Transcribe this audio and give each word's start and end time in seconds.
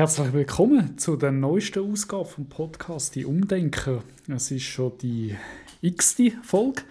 Herzlich 0.00 0.32
willkommen 0.32 0.96
zu 0.96 1.14
der 1.14 1.30
neuesten 1.30 1.92
Ausgabe 1.92 2.24
vom 2.24 2.46
Podcast 2.48 3.14
Die 3.14 3.26
Umdenker. 3.26 4.02
Es 4.34 4.50
ist 4.50 4.62
schon 4.62 4.96
die 4.96 5.36
x-te 5.82 6.32
Folge. 6.42 6.84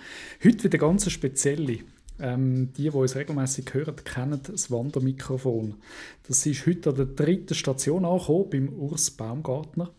Heute 0.44 0.66
wieder 0.66 0.78
ganz 0.78 1.10
spezielle. 1.10 1.80
Ähm, 2.20 2.72
die, 2.74 2.84
die 2.84 2.90
uns 2.92 3.16
regelmäßig 3.16 3.74
hören, 3.74 3.96
kennen 3.96 4.40
das 4.44 4.70
Wandermikrofon. 4.70 5.78
Das 6.28 6.46
ist 6.46 6.68
heute 6.68 6.92
an 6.92 6.98
der 6.98 7.06
dritten 7.08 7.56
Station 7.56 8.06
angekommen, 8.06 8.50
beim 8.52 8.70
Urs 8.78 9.10
Baumgartner. 9.10 9.90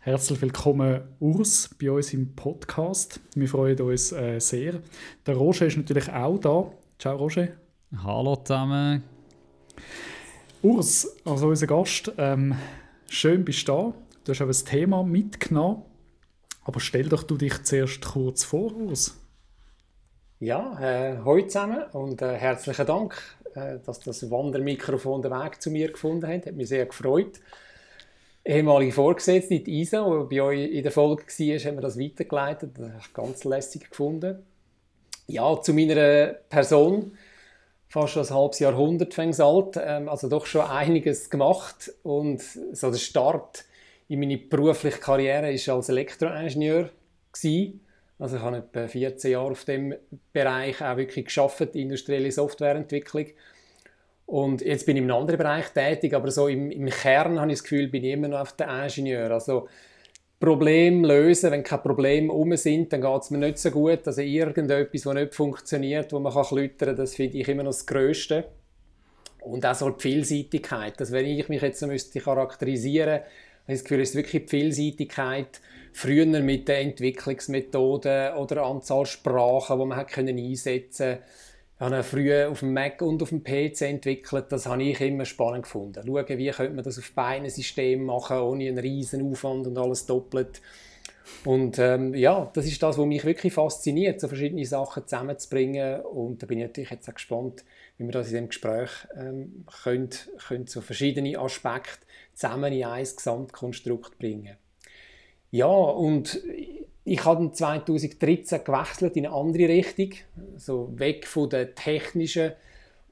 Herzlich 0.00 0.42
willkommen, 0.42 1.02
Urs, 1.20 1.70
bei 1.80 1.92
uns 1.92 2.12
im 2.12 2.34
Podcast. 2.34 3.20
Wir 3.36 3.46
freuen 3.46 3.80
uns 3.80 4.10
äh, 4.10 4.40
sehr. 4.40 4.80
Der 5.24 5.36
Roger 5.36 5.66
ist 5.66 5.76
natürlich 5.76 6.10
auch 6.10 6.38
da. 6.38 6.72
Ciao, 6.98 7.16
Roger. 7.16 7.46
Hallo 8.02 8.34
zusammen. 8.34 9.04
Urs, 10.62 11.16
also 11.24 11.48
unser 11.48 11.66
Gast, 11.66 12.12
ähm, 12.18 12.54
schön 13.08 13.46
bist 13.46 13.66
du 13.66 13.72
da. 13.72 13.94
Du 14.24 14.32
hast 14.32 14.42
auch 14.42 14.46
ein 14.46 14.66
Thema 14.66 15.02
mitgenommen. 15.02 15.82
Aber 16.64 16.80
stell 16.80 17.08
doch 17.08 17.22
du 17.22 17.38
dich 17.38 17.62
zuerst 17.62 18.02
kurz 18.02 18.44
vor, 18.44 18.76
Urs. 18.76 19.18
Ja, 20.38 20.78
äh, 20.78 21.16
hallo 21.24 21.42
zusammen 21.46 21.82
und 21.92 22.20
äh, 22.20 22.34
herzlichen 22.34 22.84
Dank, 22.84 23.14
äh, 23.54 23.78
dass 23.84 24.00
das 24.00 24.30
Wandermikrofon 24.30 25.22
den 25.22 25.30
Weg 25.30 25.62
zu 25.62 25.70
mir 25.70 25.90
gefunden 25.90 26.26
hat. 26.26 26.44
Hat 26.44 26.54
mich 26.54 26.68
sehr 26.68 26.84
gefreut. 26.84 27.40
Ehemalige 28.44 28.92
Vorgesetzte, 28.92 29.60
die 29.60 29.80
Isa, 29.80 30.26
die 30.30 30.36
bei 30.36 30.42
euch 30.42 30.70
in 30.72 30.82
der 30.82 30.92
Folge 30.92 31.22
war, 31.22 31.58
haben 31.58 31.76
wir 31.76 31.82
das 31.82 31.98
weitergeleitet. 31.98 32.72
Das 32.76 32.86
habe 32.86 33.00
ich 33.00 33.12
ganz 33.14 33.44
lässig 33.44 33.88
gefunden. 33.88 34.42
Ja, 35.26 35.58
zu 35.62 35.72
meiner 35.72 36.34
Person 36.50 37.12
fast 37.90 38.12
schon 38.12 38.24
ein 38.24 38.30
halbes 38.30 38.60
Jahrhundert 38.60 39.12
fängt 39.12 39.38
alt, 39.40 39.78
ähm, 39.82 40.08
also 40.08 40.28
doch 40.28 40.46
schon 40.46 40.62
einiges 40.62 41.28
gemacht 41.28 41.92
und 42.04 42.40
so 42.72 42.90
der 42.90 42.98
Start 42.98 43.64
in 44.08 44.20
meine 44.20 44.38
berufliche 44.38 44.98
Karriere 44.98 45.48
war 45.52 45.74
als 45.76 45.88
Elektroingenieur 45.88 46.90
gewesen. 47.32 47.84
Also 48.18 48.36
ich 48.36 48.42
habe 48.42 48.58
etwa 48.58 48.86
14 48.86 49.32
Jahre 49.32 49.50
auf 49.50 49.64
dem 49.64 49.94
Bereich 50.32 50.80
auch 50.82 50.96
wirklich 50.96 51.24
geschafft, 51.24 51.74
industrielle 51.74 52.30
Softwareentwicklung. 52.30 53.26
Und 54.26 54.62
jetzt 54.62 54.86
bin 54.86 54.96
ich 54.96 55.02
einem 55.02 55.12
anderen 55.12 55.38
Bereich 55.38 55.70
tätig, 55.70 56.14
aber 56.14 56.30
so 56.30 56.46
im, 56.46 56.70
im 56.70 56.86
Kern 56.86 57.40
habe 57.40 57.50
ich 57.50 57.58
das 57.58 57.64
Gefühl, 57.64 57.88
bin 57.88 58.04
ich 58.04 58.12
immer 58.12 58.28
noch 58.28 58.40
auf 58.40 58.52
der 58.52 58.68
Ingenieur. 58.84 59.32
Also 59.32 59.68
Problem 60.40 61.04
lösen, 61.04 61.50
wenn 61.50 61.62
keine 61.62 61.82
Probleme 61.82 62.32
um 62.32 62.56
sind, 62.56 62.92
dann 62.92 63.02
geht 63.02 63.22
es 63.22 63.30
mir 63.30 63.38
nicht 63.38 63.58
so 63.58 63.70
gut. 63.70 64.06
Also 64.06 64.22
irgendetwas, 64.22 65.02
das 65.02 65.14
nicht 65.14 65.34
funktioniert, 65.34 66.12
wo 66.12 66.18
man 66.18 66.32
kann 66.32 66.44
klüttern, 66.44 66.96
das 66.96 67.14
finde 67.14 67.38
ich 67.38 67.48
immer 67.48 67.62
noch 67.62 67.70
das 67.70 67.86
Größte. 67.86 68.44
Und 69.42 69.66
auch 69.66 69.74
so 69.74 69.90
die 69.90 70.00
Vielseitigkeit. 70.00 70.98
Dass 70.98 71.12
wenn 71.12 71.26
ich 71.26 71.48
mich 71.50 71.60
jetzt 71.60 71.86
müsste 71.86 72.20
charakterisieren 72.20 73.20
müsste, 73.20 73.30
habe 73.64 73.72
ich 73.72 73.78
das 73.78 73.84
Gefühl, 73.84 74.00
es 74.00 74.08
ist 74.10 74.16
wirklich 74.16 74.46
die 74.46 74.48
Vielseitigkeit. 74.48 75.60
Früher 75.92 76.24
mit 76.24 76.68
den 76.68 76.88
Entwicklungsmethoden 76.88 78.34
oder 78.34 78.62
Anzahl 78.62 79.06
Sprachen, 79.06 79.78
die 79.78 79.86
man 79.86 79.98
hat 79.98 80.16
einsetzen 80.16 81.18
konnte 81.18 81.22
ich 81.88 81.94
habe 81.94 82.02
früher 82.02 82.50
auf 82.50 82.60
dem 82.60 82.74
Mac 82.74 83.00
und 83.00 83.22
auf 83.22 83.30
dem 83.30 83.42
PC 83.42 83.82
entwickelt. 83.82 84.46
Das 84.50 84.66
habe 84.66 84.82
ich 84.82 85.00
immer 85.00 85.24
spannend 85.24 85.62
gefunden. 85.62 86.02
Schauen, 86.06 86.28
wie 86.28 86.50
könnte 86.50 86.74
man 86.74 86.84
das 86.84 86.98
auf 86.98 87.10
beiden 87.12 87.48
Systemen 87.48 88.04
machen, 88.04 88.36
ohne 88.36 88.68
einen 88.68 88.78
riesen 88.78 89.30
Aufwand 89.32 89.66
und 89.66 89.78
alles 89.78 90.04
doppelt. 90.04 90.60
Und 91.46 91.78
ähm, 91.78 92.14
ja, 92.14 92.50
das 92.52 92.66
ist 92.66 92.82
das, 92.82 92.98
was 92.98 93.06
mich 93.06 93.24
wirklich 93.24 93.54
fasziniert, 93.54 94.20
so 94.20 94.28
verschiedene 94.28 94.66
Sachen 94.66 95.06
zusammenzubringen. 95.06 96.02
Und 96.02 96.42
da 96.42 96.46
bin 96.46 96.58
ich 96.58 96.64
natürlich 96.64 96.90
jetzt 96.90 97.08
auch 97.08 97.14
gespannt, 97.14 97.64
wie 97.96 98.04
wir 98.04 98.12
das 98.12 98.28
in 98.28 98.34
dem 98.34 98.48
Gespräch 98.48 98.90
ähm, 99.16 99.64
können, 99.82 100.10
können 100.48 100.66
so 100.66 100.82
verschiedene 100.82 101.38
Aspekte 101.38 102.06
zusammen 102.34 102.74
in 102.74 102.84
ein 102.84 103.04
Gesamtkonstrukt 103.04 104.18
bringen. 104.18 104.56
Ja, 105.50 105.66
und 105.66 106.42
ich 107.04 107.24
habe 107.24 107.50
2013 107.50 108.64
gewechselt 108.64 109.16
in 109.16 109.26
eine 109.26 109.34
andere 109.34 109.68
Richtung, 109.68 110.10
so 110.56 110.92
weg 110.98 111.26
von 111.26 111.48
den 111.48 111.74
technischen 111.74 112.52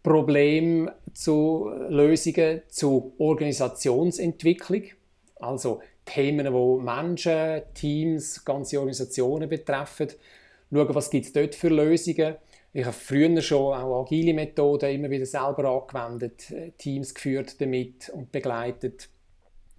Problemen 0.03 0.91
zu 1.15 1.71
Lösungen 1.89 2.63
zu 2.69 3.15
Organisationsentwicklung, 3.19 4.83
also 5.37 5.81
Themen, 6.05 6.47
die 6.47 6.85
Menschen, 6.85 7.63
Teams, 7.75 8.45
ganze 8.45 8.79
Organisationen 8.79 9.49
betreffen. 9.49 10.09
Schauen, 10.71 10.95
was 10.95 11.11
gibt 11.11 11.27
es 11.27 11.33
dort 11.33 11.55
für 11.55 11.69
Lösungen. 11.69 12.37
Ich 12.73 12.85
habe 12.85 12.95
früher 12.95 13.41
schon 13.41 13.75
auch 13.75 14.03
agile 14.03 14.35
Methoden 14.35 14.91
immer 14.91 15.11
wieder 15.11 15.27
selber 15.27 15.65
angewendet, 15.65 16.53
Teams 16.77 17.15
geführt 17.15 17.61
damit 17.61 18.11
und 18.11 18.31
begleitet. 18.31 19.09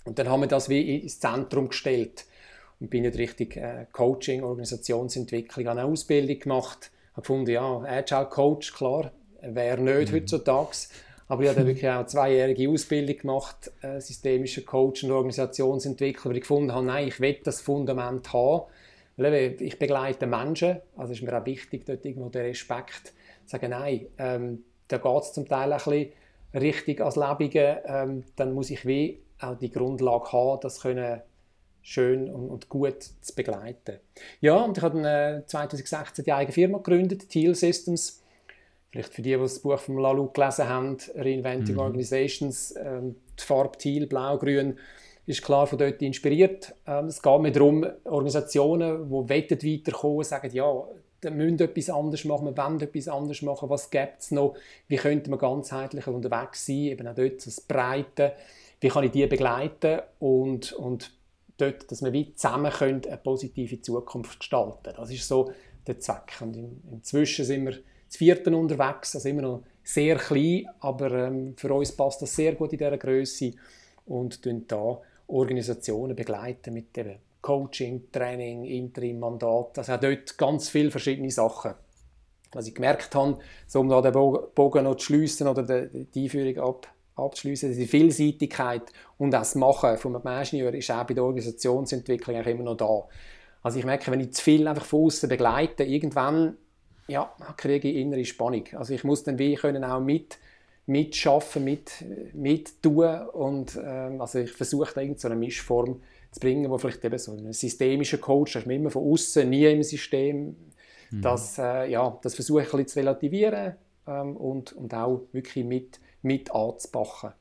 Und 0.06 0.17
dann 0.17 0.29
haben 0.29 0.41
wir 0.41 0.47
das 0.47 0.69
wie 0.69 1.00
ins 1.00 1.19
Zentrum 1.19 1.69
gestellt 1.69 2.25
und 2.79 2.90
bin 2.90 3.03
nicht 3.03 3.17
richtig 3.17 3.57
äh, 3.57 3.85
Coaching, 3.91 4.44
Organisationsentwicklung, 4.44 5.67
habe 5.67 5.81
eine 5.81 5.90
Ausbildung 5.90 6.40
gemacht, 6.40 6.91
habe 7.13 7.22
gefunden, 7.22 7.51
ja, 7.51 7.81
Agile 7.85 8.25
Coach, 8.25 8.73
klar, 8.73 9.12
wäre 9.41 9.81
nicht 9.81 10.12
mhm. 10.12 10.16
heutzutage, 10.16 10.78
aber 11.28 11.44
ich 11.44 11.50
habe 11.50 11.59
dann 11.59 11.68
wirklich 11.73 11.89
auch 11.89 11.95
eine 11.95 12.06
zweijährige 12.06 12.69
Ausbildung 12.69 13.18
gemacht, 13.18 13.72
äh, 13.81 14.00
systemischer 14.00 14.62
Coach 14.62 15.03
und 15.03 15.12
Organisationsentwickler, 15.12 16.31
weil 16.31 16.38
ich 16.38 16.41
gefunden 16.41 16.73
habe, 16.73 16.85
nein, 16.85 17.07
ich 17.07 17.19
will 17.19 17.38
das 17.44 17.62
Fundament 17.62 18.31
haben, 18.34 18.63
weil 19.18 19.56
ich 19.59 19.78
begleite 19.78 20.28
Menschen, 20.28 20.78
also 20.95 21.13
ist 21.13 21.22
mir 21.22 21.38
auch 21.38 21.45
wichtig, 21.45 21.85
dort 21.85 22.06
irgendwo 22.06 22.29
der 22.29 22.45
Respekt 22.45 23.07
zu 23.45 23.57
sagen, 23.57 23.72
nein, 23.72 24.07
ähm, 24.18 24.63
da 24.88 24.97
geht 24.97 25.22
es 25.22 25.34
zum 25.34 25.47
Teil 25.47 25.72
ein 25.72 25.78
bisschen 25.78 26.12
richtig 26.53 27.01
als 27.01 27.16
Lebige, 27.16 27.84
ähm, 27.85 28.23
dann 28.35 28.53
muss 28.53 28.69
ich 28.69 28.85
wie 28.85 29.19
auch 29.39 29.57
die 29.57 29.72
Grundlage 29.72 30.31
haben, 30.31 30.59
das 30.62 30.81
können 30.81 31.22
schön 31.81 32.29
und, 32.29 32.69
gut 32.69 33.03
zu 33.22 33.35
begleiten. 33.35 34.00
Ja, 34.41 34.63
und 34.63 34.78
ich 34.78 34.84
habe 34.84 35.00
äh, 35.00 35.45
2016 35.45 36.25
die 36.25 36.34
eigene 36.34 36.53
Firma 36.53 36.78
gegründet, 36.78 37.29
Teal 37.29 37.56
Systems. 37.56 38.22
Vielleicht 38.91 39.13
für 39.13 39.22
die, 39.22 39.34
die 39.34 39.38
das 39.38 39.59
Buch 39.59 39.79
von 39.79 39.97
Lalu 39.97 40.29
gelesen 40.31 40.68
haben, 40.68 40.97
Reinventing 41.16 41.75
mhm. 41.75 41.81
Organizations, 41.81 42.75
ähm, 42.78 43.16
die 43.39 43.44
Farbe 43.44 43.78
Teal, 43.78 44.07
Blau-Grün, 44.07 44.78
ist 45.25 45.44
klar 45.44 45.68
von 45.68 45.78
dort 45.78 46.01
inspiriert. 46.01 46.73
Ähm, 46.88 47.06
es 47.06 47.22
geht 47.22 47.41
mir 47.41 47.51
darum, 47.51 47.85
Organisationen, 48.06 49.09
die 49.09 49.85
weiterkommen, 49.85 50.23
sagen, 50.23 50.50
ja, 50.51 50.84
wir 51.22 51.31
müssen 51.31 51.59
etwas 51.59 51.89
anderes 51.89 52.25
machen, 52.25 52.45
wir 52.45 52.57
wollen 52.57 52.81
etwas 52.81 53.07
anderes 53.07 53.41
machen, 53.41 53.69
was 53.69 53.89
gibt 53.89 54.19
es 54.19 54.31
noch, 54.31 54.56
wie 54.88 54.95
könnte 54.95 55.29
man 55.29 55.38
ganzheitlicher 55.38 56.13
unterwegs 56.13 56.66
sein, 56.66 56.75
eben 56.78 57.07
auch 57.07 57.16
dort 57.16 57.45
das 57.45 57.62
Breite, 57.62 58.34
wie 58.79 58.88
kann 58.88 59.03
ich 59.03 59.12
die 59.12 59.28
begleiten 59.28 60.00
und, 60.19 60.72
und 60.73 61.12
dort, 61.61 61.91
dass 61.91 62.03
wir 62.03 62.13
wie 62.13 62.33
zusammen 62.33 62.71
können 62.71 63.01
eine 63.05 63.17
positive 63.17 63.81
Zukunft 63.81 64.39
gestalten 64.39 64.83
können. 64.83 64.97
Das 64.97 65.11
ist 65.11 65.27
so 65.27 65.51
der 65.87 65.99
Zweck. 65.99 66.37
Und 66.41 66.55
in, 66.55 66.81
inzwischen 66.91 67.45
sind 67.45 67.65
wir 67.65 67.73
zu 68.07 68.17
vierten 68.17 68.53
unterwegs, 68.53 69.15
also 69.15 69.29
immer 69.29 69.41
noch 69.43 69.63
sehr 69.83 70.17
klein, 70.17 70.65
aber 70.79 71.11
ähm, 71.11 71.53
für 71.55 71.73
uns 71.73 71.91
passt 71.91 72.21
das 72.21 72.35
sehr 72.35 72.55
gut 72.55 72.71
in 72.73 72.79
dieser 72.79 72.97
Größe 72.97 73.53
und 74.05 74.45
begleiten 74.45 74.71
da 74.71 74.99
Organisationen 75.27 76.15
begleiten 76.15 76.73
mit 76.73 76.95
dem 76.95 77.17
Coaching, 77.41 78.11
Training, 78.11 78.65
Interim, 78.65 79.19
Mandat. 79.19 79.77
Also 79.77 79.93
auch 79.93 79.99
dort 79.99 80.37
ganz 80.37 80.69
viele 80.69 80.91
verschiedene 80.91 81.31
Sachen. 81.31 81.73
Was 82.51 82.67
ich 82.67 82.75
gemerkt 82.75 83.13
habe, 83.13 83.37
so 83.67 83.79
um 83.79 83.89
da 83.89 84.01
den 84.01 84.11
Bogen 84.11 84.83
noch 84.83 84.95
zu 84.95 85.05
schliessen 85.05 85.47
oder 85.47 85.63
die 85.63 86.23
Einführung 86.23 86.57
ab, 86.57 86.87
abzuschließen. 87.19 87.74
Die 87.74 87.88
Vielseitigkeit 87.88 88.84
und 89.18 89.31
das 89.31 89.56
Machen 89.56 89.97
vom 89.97 90.16
Ingenieur 90.16 90.74
ist 90.74 90.91
auch 90.91 91.03
bei 91.03 91.13
der 91.13 91.24
Organisationsentwicklung 91.24 92.35
immer 92.35 92.63
noch 92.63 92.78
da. 92.78 93.03
Also 93.62 93.80
ich 93.80 93.85
merke, 93.85 94.12
wenn 94.12 94.22
ich 94.22 94.34
zu 94.34 94.44
viel 94.44 94.68
einfach 94.68 94.85
von 94.85 95.06
außen 95.06 95.28
begleite, 95.30 95.84
irgendwann 95.84 96.57
ja, 97.07 97.34
kriege 97.57 97.90
ich 97.90 97.97
innere 97.97 98.24
Spannung. 98.24 98.63
Also 98.74 98.94
ich 98.94 99.03
muss 99.03 99.24
dann 99.24 99.38
wie 99.38 99.56
können 99.56 99.84
auch 99.84 100.00
mit 100.00 100.38
mitschaffen, 100.85 101.63
mit, 101.63 102.03
mit 102.34 102.81
tun 102.81 103.27
und 103.33 103.80
ähm, 103.81 104.19
also 104.22 104.39
ich 104.39 104.51
versuche 104.51 104.92
da 104.94 105.01
irgendeine 105.01 105.36
so 105.36 105.39
Mischform 105.39 106.01
zu 106.31 106.39
bringen, 106.39 106.69
wo 106.69 106.77
vielleicht 106.77 107.06
eben 107.06 107.18
so 107.18 107.31
ein 107.33 107.54
systemischer 107.54 108.18
Coach, 108.18 108.54
das 108.54 108.63
ist 108.63 108.72
immer 108.72 108.89
von 108.89 109.12
außen, 109.12 109.48
nie 109.48 109.65
im 109.65 109.83
System, 109.83 110.56
mhm. 111.12 111.22
das, 111.22 111.60
äh, 111.60 111.92
ja, 111.92 112.18
das 112.24 112.36
versuche 112.36 112.62
ich 112.62 112.68
ein 112.68 112.72
bisschen 112.72 112.88
zu 112.88 113.00
relativieren 113.00 113.75
ähm, 114.07 114.36
und, 114.36 114.74
und 114.74 114.94
auch 114.94 115.22
wirklich 115.31 115.63
mit 115.63 116.00
mit 116.21 116.54
anzupacken. 116.54 117.31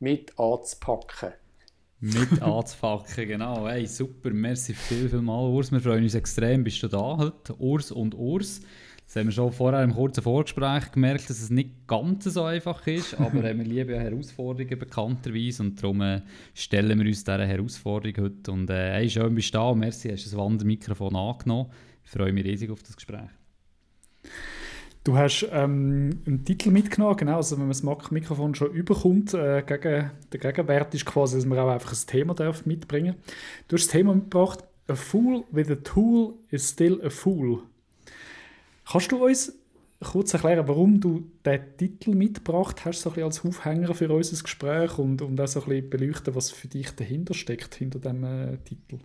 Mit 0.00 0.38
anzupacken. 0.38 1.32
Mit 2.00 2.42
anzupacken, 2.42 3.28
genau. 3.28 3.66
Hey, 3.66 3.86
super, 3.86 4.30
merci 4.30 4.74
viel, 4.74 5.08
viel 5.08 5.22
mal, 5.22 5.48
Urs. 5.48 5.72
Wir 5.72 5.80
freuen 5.80 6.02
uns 6.02 6.14
extrem, 6.14 6.62
bist 6.62 6.82
du 6.82 6.88
da 6.88 7.16
heute, 7.16 7.58
Urs 7.58 7.90
und 7.90 8.14
Urs. 8.14 8.60
Das 9.06 9.16
haben 9.16 9.26
wir 9.28 9.32
schon 9.32 9.52
vorher 9.52 9.82
im 9.82 9.94
kurzen 9.94 10.22
Vorgespräch 10.22 10.92
gemerkt, 10.92 11.30
dass 11.30 11.40
es 11.40 11.50
nicht 11.50 11.86
ganz 11.86 12.24
so 12.24 12.42
einfach 12.42 12.86
ist, 12.86 13.14
aber 13.20 13.42
wir 13.42 13.54
lieben 13.54 13.90
ja 13.90 14.00
Herausforderungen 14.00 14.78
bekannterweise 14.78 15.62
und 15.62 15.82
darum 15.82 16.00
äh, 16.02 16.22
stellen 16.52 16.98
wir 16.98 17.06
uns 17.06 17.24
dieser 17.24 17.46
Herausforderung 17.46 18.24
heute. 18.24 18.52
Und 18.52 18.68
äh, 18.70 18.92
hey, 18.92 19.08
schön 19.08 19.34
bist 19.34 19.54
du 19.54 19.58
da, 19.58 19.74
merci, 19.74 20.10
hast 20.10 20.26
du 20.26 20.30
das 20.30 20.38
Wandermikrofon 20.38 21.16
angenommen. 21.16 21.70
Ich 22.04 22.10
freue 22.10 22.32
mich 22.32 22.44
riesig 22.44 22.70
auf 22.70 22.82
das 22.82 22.96
Gespräch. 22.96 23.30
Du 25.04 25.18
hast 25.18 25.46
ähm, 25.52 26.22
einen 26.26 26.44
Titel 26.46 26.70
mitgenommen, 26.70 27.18
genau, 27.18 27.36
also 27.36 27.56
wenn 27.56 27.64
man 27.64 27.68
das 27.70 27.82
Mac-Mikrofon 27.82 28.54
schon 28.54 28.72
überkommt, 28.72 29.34
äh, 29.34 29.62
gegen, 29.66 30.10
der 30.32 30.40
Gegenwert 30.40 30.94
ist 30.94 31.04
quasi, 31.04 31.36
dass 31.36 31.44
man 31.44 31.58
auch 31.58 31.68
einfach 31.68 31.92
ein 31.92 32.06
Thema 32.06 32.32
darf 32.34 32.64
mitbringen 32.64 33.16
Du 33.68 33.76
hast 33.76 33.84
das 33.84 33.92
Thema 33.92 34.14
mitgebracht, 34.14 34.64
A 34.86 34.94
fool 34.94 35.44
with 35.50 35.70
a 35.70 35.76
tool 35.76 36.34
is 36.50 36.70
still 36.70 37.00
a 37.04 37.10
fool. 37.10 37.62
Kannst 38.90 39.12
du 39.12 39.24
uns 39.24 39.52
kurz 40.02 40.34
erklären, 40.34 40.68
warum 40.68 41.00
du 41.00 41.24
diesen 41.44 41.76
Titel 41.78 42.14
mitgebracht 42.14 42.84
hast, 42.84 43.00
so 43.00 43.10
ein 43.10 43.22
als 43.22 43.44
Aufhänger 43.44 43.94
für 43.94 44.10
unser 44.10 44.42
Gespräch 44.42 44.98
und, 44.98 45.22
und 45.22 45.40
auch 45.40 45.46
so 45.46 45.62
ein 45.62 45.68
bisschen 45.68 45.90
beleuchten, 45.90 46.34
was 46.34 46.50
für 46.50 46.68
dich 46.68 46.90
dahinter 46.90 47.32
steckt, 47.32 47.74
hinter 47.74 47.98
diesem 47.98 48.24
äh, 48.24 48.58
Titel? 48.58 48.98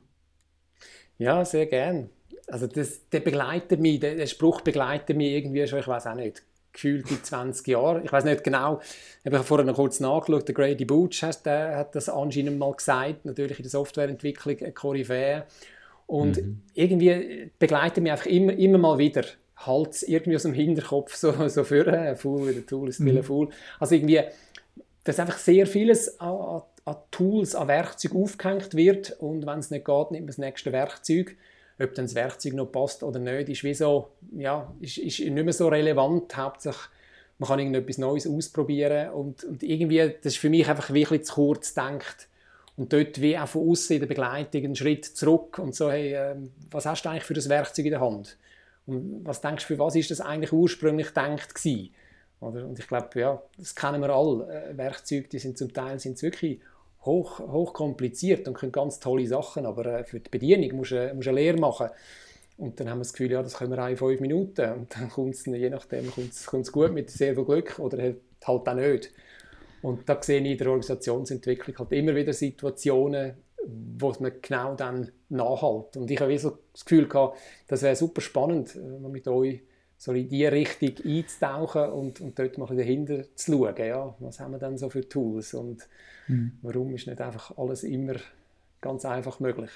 Ja, 1.17 1.45
sehr 1.45 1.65
gern. 1.65 2.09
Also 2.47 2.67
das, 2.67 3.09
der 3.09 3.19
begleitet 3.19 3.79
mich, 3.79 3.99
der, 3.99 4.15
der 4.15 4.27
Spruch 4.27 4.61
begleitet 4.61 5.15
mich 5.15 5.31
irgendwie 5.31 5.65
schon, 5.67 5.79
ich 5.79 5.87
weiß 5.87 6.07
auch 6.07 6.15
nicht, 6.15 6.43
gefühlt 6.73 7.09
in 7.11 7.23
20 7.23 7.67
Jahren. 7.67 8.05
Ich 8.05 8.11
weiß 8.11 8.23
nicht 8.23 8.43
genau, 8.43 8.79
ich 9.23 9.31
habe 9.31 9.43
vorher 9.43 9.65
noch 9.65 9.75
kurz 9.75 9.99
nachgeschaut, 9.99 10.47
der 10.47 10.55
Grady 10.55 10.85
Booch 10.85 11.21
hat, 11.23 11.45
der 11.45 11.77
hat 11.77 11.95
das 11.95 12.09
anscheinend 12.09 12.59
mal 12.59 12.73
gesagt, 12.73 13.25
natürlich 13.25 13.59
in 13.59 13.63
der 13.63 13.71
Softwareentwicklung 13.71 14.57
eine 14.59 14.71
Koryphäe. 14.71 15.45
Und 16.07 16.37
mhm. 16.37 16.61
irgendwie 16.73 17.51
begleitet 17.59 18.01
mich 18.01 18.11
einfach 18.11 18.25
immer, 18.25 18.53
immer 18.53 18.79
mal 18.79 18.97
wieder 18.97 19.23
halt 19.57 20.03
irgendwie 20.07 20.35
aus 20.35 20.43
dem 20.43 20.53
Hinterkopf 20.53 21.15
so, 21.15 21.47
so 21.49 21.63
für 21.63 21.85
ein 21.87 22.15
Fool 22.15 22.49
wie 22.49 22.53
der 22.53 22.65
Tool 22.65 22.89
ist 22.89 22.99
mhm. 22.99 23.21
Fool. 23.23 23.49
Also 23.79 23.95
irgendwie, 23.95 24.21
dass 25.03 25.19
einfach 25.19 25.37
sehr 25.37 25.67
vieles 25.67 26.19
an, 26.19 26.61
an 26.85 26.95
Tools, 27.11 27.55
an 27.55 27.67
Werkzeugen 27.67 28.23
aufgehängt 28.23 28.73
wird 28.73 29.11
und 29.19 29.45
wenn 29.45 29.59
es 29.59 29.69
nicht 29.69 29.85
geht, 29.85 30.11
nimmt 30.11 30.23
man 30.23 30.27
das 30.27 30.37
nächste 30.37 30.71
Werkzeug 30.71 31.35
ob 31.81 31.95
dann 31.95 32.05
das 32.05 32.15
Werkzeug 32.15 32.53
noch 32.53 32.71
passt 32.71 33.03
oder 33.03 33.19
nicht, 33.19 33.49
ist 33.49 33.63
wie 33.63 33.73
so, 33.73 34.09
ja, 34.35 34.73
ist, 34.79 34.97
ist 34.97 35.19
nicht 35.19 35.33
mehr 35.33 35.53
so 35.53 35.67
relevant. 35.69 36.35
Hauptsächlich, 36.35 36.83
man 37.37 37.47
kann 37.47 37.59
irgendetwas 37.59 37.97
Neues 37.97 38.27
ausprobieren 38.27 39.11
und, 39.11 39.43
und 39.45 39.63
irgendwie, 39.63 40.13
das 40.21 40.33
ist 40.33 40.37
für 40.37 40.49
mich 40.49 40.67
einfach 40.67 40.93
wirklich 40.93 41.23
zu 41.25 41.35
kurz 41.35 41.73
gedacht. 41.73 42.27
Und 42.75 42.93
dort 42.93 43.21
wie 43.21 43.37
auch 43.37 43.47
von 43.47 43.69
außen 43.69 43.95
in 43.95 43.99
der 44.01 44.07
Begleitung 44.07 44.63
einen 44.63 44.75
Schritt 44.75 45.05
zurück 45.05 45.59
und 45.59 45.75
so, 45.75 45.91
hey, 45.91 46.13
äh, 46.13 46.35
was 46.71 46.85
hast 46.85 47.03
du 47.03 47.09
eigentlich 47.09 47.23
für 47.23 47.33
das 47.33 47.49
Werkzeug 47.49 47.85
in 47.85 47.91
der 47.91 48.01
Hand? 48.01 48.37
Und 48.85 49.25
was 49.25 49.41
denkst 49.41 49.67
du, 49.67 49.73
für 49.73 49.79
was 49.79 49.95
ist 49.95 50.11
das 50.11 50.21
eigentlich 50.21 50.51
ursprünglich 50.51 51.07
gedacht 51.07 51.55
gewesen? 51.55 51.93
Oder? 52.39 52.65
Und 52.65 52.79
ich 52.79 52.87
glaube, 52.87 53.19
ja, 53.19 53.41
das 53.57 53.75
kennen 53.75 54.01
wir 54.01 54.09
alle. 54.09 54.69
Äh, 54.69 54.77
Werkzeuge, 54.77 55.27
die 55.27 55.39
sind 55.39 55.57
zum 55.57 55.73
Teil 55.73 55.99
sind 55.99 56.21
wirklich 56.21 56.59
hoch, 57.05 57.73
kompliziert 57.73 58.47
und 58.47 58.55
können 58.55 58.71
ganz 58.71 58.99
tolle 58.99 59.27
Sachen, 59.27 59.65
aber 59.65 59.85
äh, 59.85 60.03
für 60.03 60.19
die 60.19 60.29
Bedienung 60.29 60.77
musst 60.77 60.91
du, 60.91 61.13
musst 61.13 61.27
eine 61.27 61.39
Lehre 61.39 61.57
machen. 61.57 61.89
Und 62.57 62.79
dann 62.79 62.89
haben 62.89 62.97
wir 62.97 63.03
das 63.03 63.13
Gefühl, 63.13 63.31
ja, 63.31 63.41
das 63.41 63.53
können 63.57 63.71
wir 63.71 63.81
auch 63.81 63.87
in 63.87 63.95
fünf 63.95 64.19
Minuten. 64.19 64.73
Und 64.73 64.95
dann 64.95 65.09
kommt 65.09 65.33
es, 65.33 65.45
je 65.45 65.69
nachdem, 65.69 66.11
kommt 66.11 66.33
es 66.33 66.71
gut 66.71 66.91
mit 66.91 67.09
sehr 67.09 67.33
viel 67.33 67.45
Glück 67.45 67.79
oder 67.79 67.97
halt, 68.01 68.17
halt 68.45 68.67
auch 68.67 68.73
nicht. 68.73 69.11
Und 69.81 70.09
da 70.09 70.21
sehe 70.21 70.41
ich 70.41 70.51
in 70.51 70.57
der 70.57 70.67
Organisationsentwicklung 70.67 71.77
halt 71.77 71.91
immer 71.93 72.13
wieder 72.13 72.33
Situationen, 72.33 73.35
wo 73.97 74.13
man 74.19 74.33
genau 74.41 74.75
dann 74.75 75.09
nachhält. 75.29 75.95
Und 75.95 76.11
ich 76.11 76.19
habe 76.19 76.37
so 76.37 76.57
das 76.73 76.83
Gefühl 76.83 77.07
gehabt, 77.07 77.37
das 77.67 77.81
wäre 77.81 77.95
super 77.95 78.19
spannend, 78.19 78.75
äh, 78.75 79.07
mit 79.07 79.25
euch 79.27 79.61
so 79.99 80.13
in 80.13 80.29
diese 80.29 80.51
Richtung 80.53 80.95
einzutauchen 81.05 81.91
und, 81.91 82.21
und 82.21 82.39
dort 82.39 82.57
mal 82.57 82.73
dahinter 82.73 83.25
zu 83.35 83.51
schauen. 83.51 83.75
Ja, 83.77 84.15
was 84.19 84.39
haben 84.39 84.53
wir 84.53 84.57
denn 84.57 84.77
so 84.77 84.89
für 84.89 85.07
Tools 85.07 85.53
und 85.53 85.87
mhm. 86.27 86.53
warum 86.61 86.95
ist 86.95 87.05
nicht 87.05 87.19
einfach 87.19 87.57
alles 87.57 87.83
immer 87.83 88.15
ganz 88.79 89.03
einfach 89.03 89.41
möglich? 89.41 89.71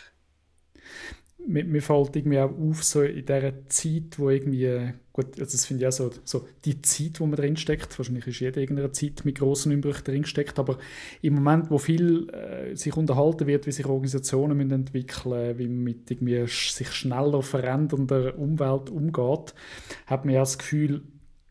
Mir, 1.46 1.66
mir 1.66 1.82
fällt 1.82 2.16
irgendwie 2.16 2.40
auch 2.40 2.52
auf, 2.58 2.84
so 2.84 3.02
in 3.02 3.26
dieser 3.26 3.68
Zeit, 3.68 4.18
wo 4.18 4.30
irgendwie, 4.30 4.94
gut, 5.12 5.40
also 5.40 5.52
das 5.52 5.66
finde 5.66 5.84
ich 5.84 5.88
auch 5.88 5.92
so, 5.92 6.12
so 6.24 6.48
die 6.66 6.82
Zeit, 6.82 7.20
wo 7.20 7.26
man 7.26 7.36
drinsteckt, 7.36 7.98
wahrscheinlich 7.98 8.28
ist 8.28 8.40
jede 8.40 8.62
irgendeine 8.62 8.92
Zeit 8.92 9.26
mit 9.26 9.38
grossen 9.38 9.74
Umbrüchen 9.74 10.04
drinsteckt, 10.04 10.60
aber 10.60 10.78
im 11.22 11.36
Moment, 11.36 11.70
wo 11.70 11.78
viel 11.78 12.30
äh, 12.30 12.76
sich 12.76 12.96
unterhalten 12.96 13.48
wird, 13.48 13.68
wie 13.68 13.72
sich 13.72 13.86
Organisationen 13.86 14.58
müssen 14.58 14.72
entwickeln 14.72 15.58
wie 15.58 15.68
man 15.68 15.84
mit 15.84 16.10
irgendwie 16.10 16.48
sich 16.48 16.92
schneller 16.92 17.42
verändernder 17.42 18.38
Umwelt 18.38 18.90
umgeht, 18.90 19.54
hat 20.08 20.26
man 20.26 20.34
ja 20.34 20.42
das 20.42 20.58
Gefühl, 20.58 21.04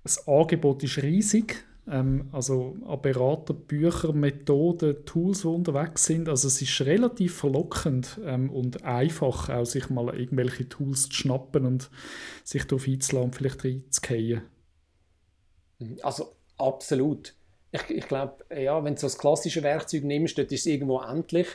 das 0.05 0.27
Angebot 0.27 0.83
ist 0.83 1.03
riesig, 1.03 1.65
ähm, 1.91 2.29
also 2.33 2.77
an 2.87 3.03
Berater, 3.03 3.55
Bücher, 3.55 4.13
Methoden, 4.13 5.05
Tools, 5.05 5.43
die 5.43 5.49
unterwegs 5.49 6.05
sind. 6.05 6.29
Also 6.29 6.49
es 6.49 6.63
ist 6.63 6.81
relativ 6.83 7.37
verlockend 7.37 8.21
ähm, 8.25 8.51
und 8.51 8.85
einfach, 8.85 9.49
auch 9.49 9.65
sich 9.65 9.91
mal 9.91 10.15
irgendwelche 10.15 10.69
Tools 10.69 11.09
zu 11.09 11.15
schnappen 11.15 11.67
und 11.67 11.91
sich 12.45 12.67
darauf 12.67 12.87
einzulassen 12.87 13.25
und 13.25 13.35
vielleicht 13.35 13.65
reinzugehen. 13.65 14.43
Also 16.03 16.33
absolut. 16.59 17.35
Ich, 17.73 17.91
ich 17.91 18.07
glaube, 18.07 18.45
ja, 18.55 18.83
wenn 18.85 18.95
du 18.95 19.01
so 19.01 19.07
das 19.07 19.19
klassische 19.19 19.63
Werkzeug 19.63 20.05
nimmst, 20.05 20.39
dort 20.39 20.53
ist 20.53 20.61
es 20.61 20.67
irgendwo 20.67 21.01
endlich. 21.01 21.49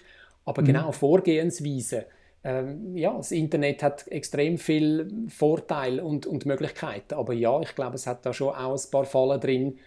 Aber 0.43 0.61
mhm. 0.61 0.67
genau 0.67 0.91
Vorgehensweise, 0.91 2.05
ähm, 2.43 2.95
ja, 2.95 3.15
das 3.15 3.31
Internet 3.31 3.83
hat 3.83 4.07
extrem 4.07 4.57
viel 4.57 5.27
Vorteile 5.29 6.03
und, 6.03 6.25
und 6.25 6.45
Möglichkeiten. 6.45 7.13
Aber 7.13 7.33
ja, 7.33 7.61
ich 7.61 7.75
glaube, 7.75 7.95
es 7.95 8.07
hat 8.07 8.25
da 8.25 8.33
schon 8.33 8.53
auch 8.53 8.73
ein 8.73 8.91
paar 8.91 9.05
Fallen 9.05 9.39
drin, 9.39 9.79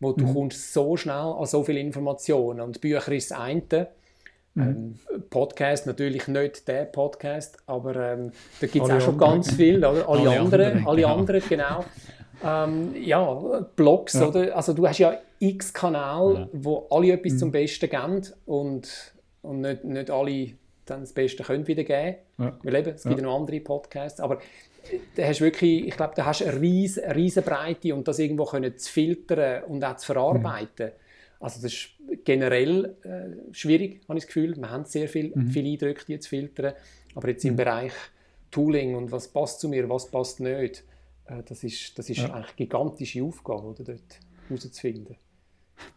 wo 0.00 0.12
du 0.12 0.26
mhm. 0.26 0.34
kommst 0.34 0.72
so 0.72 0.96
schnell 0.96 1.14
an 1.14 1.46
so 1.46 1.62
viele 1.62 1.80
Informationen. 1.80 2.60
Und 2.60 2.80
Bücher 2.80 3.12
ist 3.12 3.30
das 3.30 3.38
eine. 3.38 3.88
Mhm. 4.54 4.62
Ähm, 4.62 5.22
Podcast 5.28 5.86
natürlich 5.86 6.28
nicht 6.28 6.66
der 6.66 6.86
Podcast, 6.86 7.58
aber 7.66 7.94
ähm, 7.96 8.32
da 8.60 8.66
gibt 8.66 8.86
es 8.86 8.90
auch 8.90 9.00
schon 9.00 9.18
ganz 9.18 9.52
viel, 9.52 9.78
oder? 9.78 10.08
Alle, 10.08 10.28
alle 10.28 10.40
anderen, 10.40 10.78
andere, 10.78 10.88
alle 10.88 11.02
genau. 11.02 11.16
anderen, 11.16 11.42
genau. 11.48 11.84
Ähm, 12.44 12.94
ja, 13.02 13.68
Blogs, 13.76 14.14
ja. 14.14 14.28
oder? 14.28 14.56
Also 14.56 14.72
du 14.72 14.86
hast 14.86 14.98
ja 14.98 15.18
x 15.38 15.72
Kanäle, 15.72 16.40
ja. 16.40 16.48
wo 16.52 16.86
alle 16.90 17.12
etwas 17.12 17.34
mhm. 17.34 17.38
zum 17.38 17.52
Besten 17.52 17.90
geben 17.90 18.22
und, 18.46 19.14
und 19.42 19.60
nicht, 19.60 19.84
nicht 19.84 20.10
alle 20.10 20.50
dann 20.86 21.00
das 21.00 21.12
Beste 21.12 21.42
können 21.42 21.66
wieder 21.66 21.84
geben. 21.84 22.16
Ja. 22.38 22.56
Weil 22.62 22.74
eben, 22.76 22.94
es 22.94 23.02
gibt 23.02 23.18
ja 23.18 23.24
noch 23.24 23.36
andere 23.36 23.60
Podcasts, 23.60 24.20
aber 24.20 24.38
da 25.14 25.26
hast 25.26 25.40
wirklich, 25.40 25.86
ich 25.86 25.96
glaube, 25.96 26.14
da 26.16 26.26
hast 26.26 26.42
eine 26.42 26.60
riesen, 26.60 27.04
riesen 27.10 27.42
Breite 27.42 27.94
und 27.94 28.06
das 28.06 28.18
irgendwo 28.18 28.44
können 28.44 28.76
zu 28.76 28.92
filtern 28.92 29.64
und 29.64 29.84
auch 29.84 29.96
zu 29.96 30.06
verarbeiten. 30.06 30.86
Mhm. 30.86 30.92
Also 31.40 31.60
das 31.60 31.72
ist 31.72 31.88
generell 32.24 32.96
äh, 33.02 33.54
schwierig, 33.54 34.00
habe 34.08 34.18
ich 34.18 34.24
das 34.24 34.28
Gefühl. 34.28 34.56
Wir 34.56 34.70
haben 34.70 34.84
sehr 34.84 35.08
viel, 35.08 35.32
mhm. 35.34 35.48
viele 35.48 35.70
Eindrücke, 35.70 36.04
die 36.06 36.18
zu 36.18 36.30
filtern. 36.30 36.74
Aber 37.14 37.28
jetzt 37.28 37.44
im 37.44 37.52
mhm. 37.52 37.56
Bereich 37.56 37.92
Tooling 38.50 38.94
und 38.94 39.12
was 39.12 39.28
passt 39.28 39.60
zu 39.60 39.68
mir, 39.68 39.88
was 39.88 40.10
passt 40.10 40.40
nicht, 40.40 40.84
äh, 41.26 41.42
das 41.46 41.64
ist, 41.64 41.98
das 41.98 42.08
ist 42.08 42.18
ja. 42.18 42.24
eigentlich 42.32 42.46
eine 42.46 42.56
gigantische 42.56 43.22
Aufgabe, 43.22 43.66
oder, 43.66 43.84
dort 43.84 44.20
herauszufinden. 44.48 45.16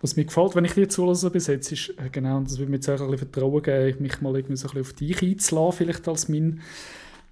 Was 0.02 0.16
mir 0.16 0.26
gefällt, 0.26 0.56
wenn 0.56 0.66
ich 0.66 0.74
dir 0.74 0.90
zulasse 0.90 1.30
bis 1.30 1.48
jetzt, 1.48 1.72
ist 1.72 1.90
äh, 1.98 2.10
genau, 2.12 2.42
das 2.42 2.58
würde 2.58 2.70
mir 2.70 2.78
jetzt 2.78 2.90
auch 2.90 3.00
ein 3.00 3.12
bisschen 3.12 3.32
Vertrauen 3.32 3.62
geben, 3.62 4.02
mich 4.02 4.20
mal 4.22 4.36
irgendwie 4.36 4.58
so 4.58 4.68
ein 4.68 4.74
bisschen 4.74 4.82
auf 4.82 4.94
dich 4.94 5.22
einzulassen, 5.22 5.78
vielleicht 5.78 6.08
als 6.08 6.28
mein 6.28 6.62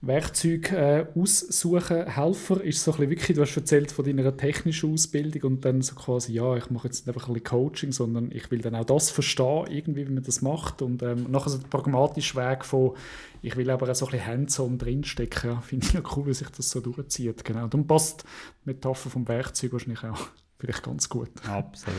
Werkzeug 0.01 0.71
äh, 0.71 1.07
aussuchen, 1.15 2.05
Helfer, 2.05 2.63
ist 2.63 2.83
so 2.83 2.91
ein 2.91 2.97
bisschen 2.97 3.09
wirklich, 3.09 3.35
du 3.35 3.41
hast 3.41 3.57
erzählt 3.57 3.91
von 3.91 4.05
deiner 4.05 4.37
technischen 4.37 4.93
Ausbildung 4.93 5.53
und 5.53 5.65
dann 5.65 5.81
so 5.81 5.95
quasi, 5.95 6.33
ja, 6.33 6.55
ich 6.55 6.69
mache 6.69 6.87
jetzt 6.87 7.07
nicht 7.07 7.15
einfach 7.15 7.27
ein 7.27 7.33
bisschen 7.33 7.49
Coaching, 7.49 7.91
sondern 7.91 8.31
ich 8.31 8.51
will 8.51 8.61
dann 8.61 8.75
auch 8.75 8.85
das 8.85 9.09
verstehen, 9.09 9.65
irgendwie, 9.69 10.07
wie 10.07 10.13
man 10.13 10.21
das 10.21 10.43
macht 10.43 10.83
und 10.83 11.01
ähm, 11.01 11.25
nachher 11.31 11.49
so 11.49 11.57
der 11.57 11.67
pragmatische 11.67 12.35
Weg 12.35 12.63
von, 12.63 12.95
ich 13.41 13.55
will 13.55 13.71
aber 13.71 13.89
auch 13.89 13.95
so 13.95 14.05
ein 14.05 14.11
bisschen 14.11 14.27
hands-on 14.27 14.77
drinstecken, 14.77 15.49
ja, 15.49 15.61
finde 15.61 15.87
ich 15.87 15.93
ja 15.93 16.01
cool, 16.15 16.27
wie 16.27 16.33
sich 16.33 16.49
das 16.49 16.69
so 16.69 16.79
durchzieht, 16.79 17.43
genau. 17.43 17.63
Und 17.63 17.73
dann 17.73 17.87
passt 17.87 18.23
die 18.23 18.69
Metapher 18.69 19.09
vom 19.09 19.27
Werkzeug 19.27 19.73
wahrscheinlich 19.73 20.03
auch 20.03 20.27
vielleicht 20.59 20.83
ganz 20.83 21.09
gut. 21.09 21.31
Absolut. 21.47 21.97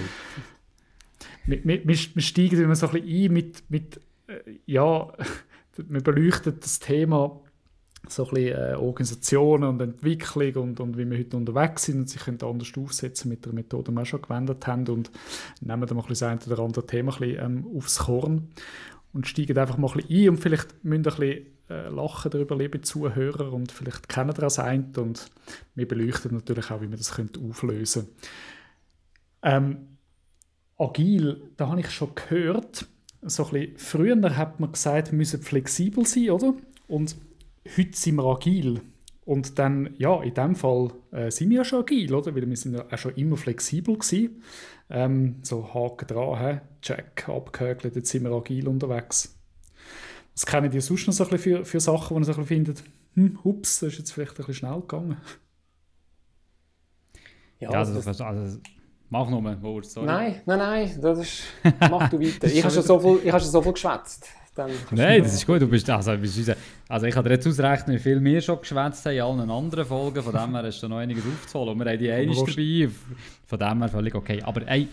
wir, 1.46 1.64
wir, 1.64 1.84
wir 1.84 2.22
steigen 2.22 2.62
immer 2.62 2.76
so 2.76 2.86
ein 2.86 2.92
bisschen 2.92 3.26
ein 3.26 3.32
mit, 3.32 3.64
mit 3.68 4.00
äh, 4.28 4.38
ja, 4.66 5.12
wir 5.76 6.00
beleuchten 6.00 6.60
das 6.60 6.78
Thema 6.78 7.40
so 8.06 8.26
ein 8.28 8.34
bisschen 8.34 8.58
äh, 8.58 8.74
Organisationen 8.76 9.68
und 9.68 9.80
Entwicklung 9.80 10.54
und, 10.54 10.80
und 10.80 10.96
wie 10.96 11.08
wir 11.08 11.18
heute 11.18 11.36
unterwegs 11.36 11.84
sind 11.84 11.98
und 11.98 12.08
sich 12.08 12.22
können 12.22 12.38
anders 12.42 12.72
aufsetzen 12.76 13.28
mit 13.28 13.44
der 13.44 13.52
Methode, 13.52 13.90
die 13.90 13.96
wir 13.96 14.04
schon 14.04 14.22
gewendet 14.22 14.66
haben 14.66 14.86
und 14.88 15.10
nehmen 15.60 15.86
dann 15.86 15.96
mal 15.96 16.02
ein 16.02 16.08
bisschen 16.08 16.36
das 16.36 16.46
eine 16.46 16.54
oder 16.54 16.64
andere 16.64 16.86
Thema 16.86 17.12
ein 17.12 17.18
bisschen, 17.18 17.44
ähm, 17.44 17.66
aufs 17.76 17.98
Korn 17.98 18.48
und 19.12 19.26
steigen 19.26 19.58
einfach 19.58 19.78
mal 19.78 19.90
ein 19.90 19.96
bisschen 19.96 20.24
ein 20.24 20.28
und 20.30 20.36
vielleicht 20.38 20.84
müssen 20.84 20.98
ein 20.98 21.02
bisschen 21.02 21.46
äh, 21.70 21.88
lachen 21.88 22.30
darüber, 22.30 22.56
liebe 22.56 22.80
Zuhörer, 22.80 23.52
und 23.52 23.72
vielleicht 23.72 24.08
kennen 24.08 24.34
das 24.34 24.58
ein 24.58 24.92
und 24.96 25.26
wir 25.74 25.86
beleuchten 25.86 26.34
natürlich 26.34 26.70
auch, 26.70 26.80
wie 26.80 26.88
man 26.88 26.98
das 26.98 27.12
auflösen 27.18 28.08
ähm, 29.42 29.98
Agil, 30.78 31.50
da 31.56 31.68
habe 31.68 31.80
ich 31.80 31.90
schon 31.90 32.14
gehört, 32.14 32.86
so 33.22 33.46
ein 33.46 33.50
bisschen, 33.50 33.78
früher 33.78 34.36
hat 34.36 34.60
man 34.60 34.72
gesagt, 34.72 35.10
wir 35.10 35.18
müssen 35.18 35.42
flexibel 35.42 36.06
sein, 36.06 36.30
oder? 36.30 36.54
Und 36.86 37.16
heute 37.76 37.96
sind 37.96 38.16
wir 38.16 38.24
agil. 38.24 38.80
Und 39.24 39.58
dann, 39.58 39.94
ja, 39.98 40.22
in 40.22 40.32
dem 40.32 40.56
Fall 40.56 40.90
äh, 41.10 41.30
sind 41.30 41.50
wir 41.50 41.58
ja 41.58 41.64
schon 41.64 41.80
agil, 41.80 42.14
oder? 42.14 42.34
Weil 42.34 42.48
wir 42.48 42.56
sind 42.56 42.74
ja 42.74 42.86
auch 42.90 42.96
schon 42.96 43.14
immer 43.14 43.36
flexibel 43.36 43.98
gewesen. 43.98 44.42
Ähm, 44.88 45.40
so 45.42 45.74
Haken 45.74 46.06
dran, 46.06 46.38
he? 46.40 46.60
check, 46.80 47.28
abgehökelt, 47.28 47.94
jetzt 47.94 48.08
sind 48.08 48.24
wir 48.24 48.32
agil 48.32 48.66
unterwegs. 48.66 49.38
Was 50.34 50.46
kennen 50.46 50.70
die 50.70 50.80
sonst 50.80 51.06
noch 51.08 51.14
so 51.14 51.24
ein 51.24 51.30
bisschen 51.30 51.58
für, 51.58 51.64
für 51.64 51.80
Sachen, 51.80 52.10
wo 52.10 52.14
man 52.14 52.24
so 52.24 52.32
ein 52.32 52.38
bisschen 52.38 52.46
findet, 52.46 52.84
hm, 53.14 53.38
ups, 53.42 53.80
das 53.80 53.92
ist 53.92 53.98
jetzt 53.98 54.12
vielleicht 54.12 54.32
ein 54.32 54.36
bisschen 54.36 54.54
schnell 54.54 54.80
gegangen? 54.80 55.18
Ja, 57.58 57.72
ja 57.72 57.78
also, 57.80 58.00
das, 58.00 58.20
also, 58.20 58.58
mach 59.10 59.28
nur, 59.28 59.62
Wurst, 59.62 59.90
sorry. 59.90 60.06
Nein, 60.06 60.42
nein, 60.46 60.58
nein, 60.58 61.00
das 61.00 61.18
ist, 61.18 61.42
mach 61.90 62.08
du 62.08 62.20
weiter. 62.20 62.46
ich 62.46 62.62
habe 62.62 62.72
schon, 62.72 62.82
so 62.82 62.98
viel, 62.98 63.30
schon 63.30 63.40
so 63.40 63.60
viel 63.60 63.72
geschwätzt. 63.72 64.28
Nein, 64.90 65.22
das 65.22 65.34
ist 65.34 65.46
gut. 65.46 65.62
Du 65.62 65.68
bist, 65.68 65.88
also, 65.88 66.16
bist 66.16 66.56
also 66.88 67.06
ich 67.06 67.14
kann 67.14 67.24
dir 67.24 67.30
jetzt 67.30 67.46
ausrechnen, 67.46 67.96
wie 67.96 68.00
viel 68.00 68.22
wir 68.22 68.40
schon 68.40 68.60
geschwätzt 68.60 69.04
haben 69.06 69.14
in 69.14 69.20
allen 69.20 69.50
anderen 69.50 69.84
Folgen. 69.84 70.22
Von 70.22 70.32
dem 70.32 70.54
her 70.54 70.62
hast 70.64 70.82
du 70.82 70.88
noch 70.88 70.98
einiges 70.98 71.24
aufzuholen. 71.24 71.70
Und 71.70 71.78
wir 71.78 71.90
haben 71.90 71.98
die 71.98 72.10
einiges 72.10 72.38
dabei. 72.38 72.88
Von 73.46 73.58
dem 73.58 73.78
her 73.82 73.88
völlig 73.88 74.14
okay. 74.14 74.42
Aber 74.42 74.66
ey, 74.66 74.88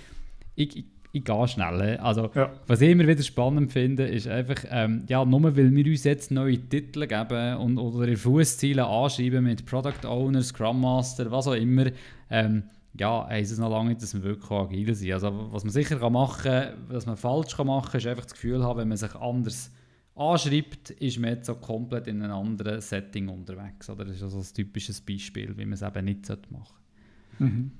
ich, 0.55 0.77
ich, 0.77 0.85
ich 1.11 1.23
gehe 1.23 1.47
schnell. 1.47 1.97
Also, 1.97 2.29
ja. 2.35 2.51
Was 2.67 2.81
ich 2.81 2.89
immer 2.89 3.07
wieder 3.07 3.23
spannend 3.23 3.71
finde, 3.71 4.05
ist 4.05 4.27
einfach, 4.27 4.57
ähm, 4.69 5.03
ja, 5.07 5.23
nur 5.23 5.43
weil 5.55 5.73
wir 5.73 5.85
uns 5.85 6.03
jetzt 6.03 6.31
neue 6.31 6.57
Titel 6.57 7.07
geben 7.07 7.57
und, 7.57 7.77
oder 7.77 8.07
ihre 8.07 8.17
Fußziele 8.17 8.85
anschreiben 8.85 9.45
mit 9.45 9.65
Product 9.65 10.05
Owner, 10.05 10.41
Scrum 10.43 10.81
Master, 10.81 11.31
was 11.31 11.47
auch 11.47 11.53
immer, 11.53 11.85
ähm, 12.29 12.63
ja, 12.97 13.27
heisst 13.27 13.51
es 13.51 13.57
noch 13.57 13.69
lange 13.69 13.89
nicht, 13.89 14.01
dass 14.01 14.13
wir 14.13 14.23
wirklich 14.23 14.49
agil 14.51 14.95
sind. 14.95 15.11
Also, 15.13 15.51
was 15.51 15.63
man 15.63 15.71
sicher 15.71 15.99
kann 15.99 16.13
machen 16.13 16.43
kann, 16.43 16.73
was 16.87 17.05
man 17.05 17.17
falsch 17.17 17.55
kann 17.55 17.67
machen 17.67 17.91
kann, 17.91 17.99
ist 17.99 18.07
einfach 18.07 18.23
das 18.23 18.33
Gefühl 18.33 18.63
haben, 18.63 18.79
wenn 18.79 18.87
man 18.87 18.97
sich 18.97 19.13
anders 19.15 19.71
anschreibt, 20.15 20.91
ist 20.91 21.19
man 21.19 21.31
jetzt 21.31 21.47
so 21.47 21.55
komplett 21.55 22.07
in 22.07 22.21
einem 22.21 22.33
anderen 22.33 22.79
Setting 22.79 23.27
unterwegs. 23.27 23.89
Oder? 23.89 24.05
Das 24.05 24.15
ist 24.15 24.23
also 24.23 24.39
ein 24.39 24.53
typisches 24.53 25.01
Beispiel, 25.01 25.57
wie 25.57 25.65
man 25.65 25.73
es 25.73 25.81
eben 25.81 26.05
nicht 26.05 26.29
machen 26.29 26.41
sollte. 26.49 27.43
Mhm. 27.43 27.71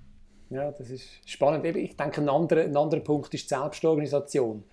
Ja, 0.50 0.72
das 0.72 0.90
ist 0.90 1.08
spannend. 1.26 1.66
Ich 1.66 1.96
denke, 1.96 2.22
ein 2.22 2.30
anderer, 2.30 2.64
ein 2.64 2.76
anderer 2.76 3.02
Punkt 3.02 3.34
ist 3.34 3.50
die 3.50 3.56
Selbstorganisation. 3.56 4.64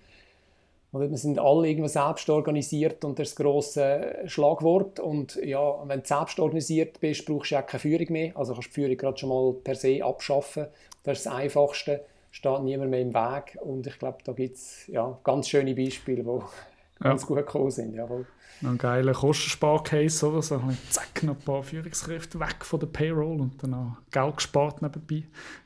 Und 0.93 1.09
wir 1.09 1.17
sind 1.17 1.39
alle 1.39 1.67
irgendwie 1.67 1.89
selbst 1.89 2.29
organisiert 2.29 3.03
und 3.03 3.17
das 3.17 3.35
grosse 3.35 4.19
Schlagwort. 4.27 4.99
Und 4.99 5.35
ja, 5.43 5.83
wenn 5.87 6.01
du 6.01 6.05
selbst 6.05 6.39
organisiert 6.39 6.99
bist, 6.99 7.25
brauchst 7.25 7.49
du 7.49 7.55
ja 7.55 7.63
keine 7.63 7.79
Führung 7.79 8.11
mehr. 8.11 8.37
Also 8.37 8.53
kannst 8.53 8.67
du 8.67 8.69
die 8.69 8.73
Führung 8.75 8.97
gerade 8.97 9.17
schon 9.17 9.29
mal 9.29 9.53
per 9.53 9.73
se 9.73 10.05
abschaffen. 10.05 10.67
Das 11.01 11.17
ist 11.17 11.25
das 11.25 11.33
Einfachste. 11.33 12.05
Steht 12.29 12.61
niemand 12.61 12.91
mehr 12.91 13.01
im 13.01 13.11
Weg. 13.11 13.57
Und 13.61 13.87
ich 13.87 13.97
glaube, 13.97 14.19
da 14.23 14.33
gibt 14.33 14.55
es 14.55 14.85
ja, 14.87 15.17
ganz 15.23 15.49
schöne 15.49 15.73
Beispiele, 15.73 16.23
die 16.23 17.03
ganz 17.03 17.25
gut 17.25 17.37
gekommen 17.37 17.71
sind. 17.71 17.95
Jawohl. 17.95 18.27
Ein 18.61 18.77
geiler 18.77 19.13
Kostensparcase 19.13 20.29
oder 20.29 20.41
so. 20.41 20.61
Zack, 20.89 21.23
noch 21.23 21.35
ein 21.35 21.41
paar 21.41 21.63
Führungskräfte 21.63 22.39
weg 22.39 22.57
von 22.61 22.79
der 22.79 22.87
Payroll 22.87 23.41
und 23.41 23.61
dann 23.61 23.73
auch 23.73 23.97
Geld 24.11 24.37
gespart 24.37 24.81
nebenbei. 24.81 25.23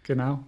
Genau. 0.07 0.39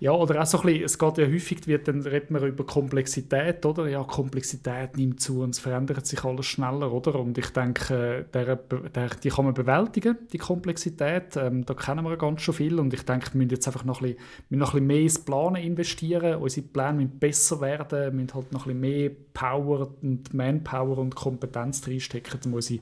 Ja, 0.00 0.10
oder 0.10 0.42
auch 0.42 0.46
so 0.46 0.58
ein 0.58 0.66
bisschen, 0.66 0.84
es 0.84 0.98
geht 0.98 1.18
ja 1.18 1.26
häufig, 1.26 1.66
wird, 1.68 1.86
dann 1.86 2.02
redet 2.02 2.32
man 2.32 2.44
über 2.44 2.66
Komplexität, 2.66 3.64
oder? 3.64 3.88
Ja, 3.88 4.02
Komplexität 4.02 4.96
nimmt 4.96 5.20
zu 5.20 5.42
und 5.42 5.50
es 5.50 5.60
verändert 5.60 6.04
sich 6.04 6.24
alles 6.24 6.46
schneller, 6.46 6.92
oder? 6.92 7.14
Und 7.14 7.38
ich 7.38 7.50
denke, 7.50 8.26
der, 8.34 8.56
der, 8.56 9.08
die 9.10 9.28
kann 9.28 9.44
man 9.44 9.54
bewältigen, 9.54 10.18
die 10.32 10.38
Komplexität. 10.38 11.36
Ähm, 11.36 11.64
da 11.64 11.74
kennen 11.74 12.04
wir 12.04 12.16
ganz 12.16 12.42
schon 12.42 12.54
viel 12.54 12.78
und 12.80 12.92
ich 12.92 13.04
denke, 13.04 13.32
wir 13.32 13.38
müssen 13.38 13.50
jetzt 13.50 13.68
einfach 13.68 13.84
noch 13.84 14.02
ein 14.02 14.16
bisschen, 14.16 14.58
noch 14.58 14.68
ein 14.68 14.72
bisschen 14.72 14.86
mehr 14.88 15.00
ins 15.00 15.18
Planen 15.20 15.56
investieren. 15.56 16.42
Unsere 16.42 16.66
Pläne 16.66 16.94
müssen 16.94 17.18
besser 17.18 17.60
werden, 17.60 18.16
müssen 18.16 18.34
halt 18.34 18.52
noch 18.52 18.66
ein 18.66 18.80
bisschen 18.80 18.80
mehr 18.80 19.10
Power 19.32 19.88
und 20.02 20.34
Manpower 20.34 20.98
und 20.98 21.14
Kompetenz 21.14 21.67
reinstecken, 21.86 22.40
um 22.46 22.54
unsere 22.54 22.80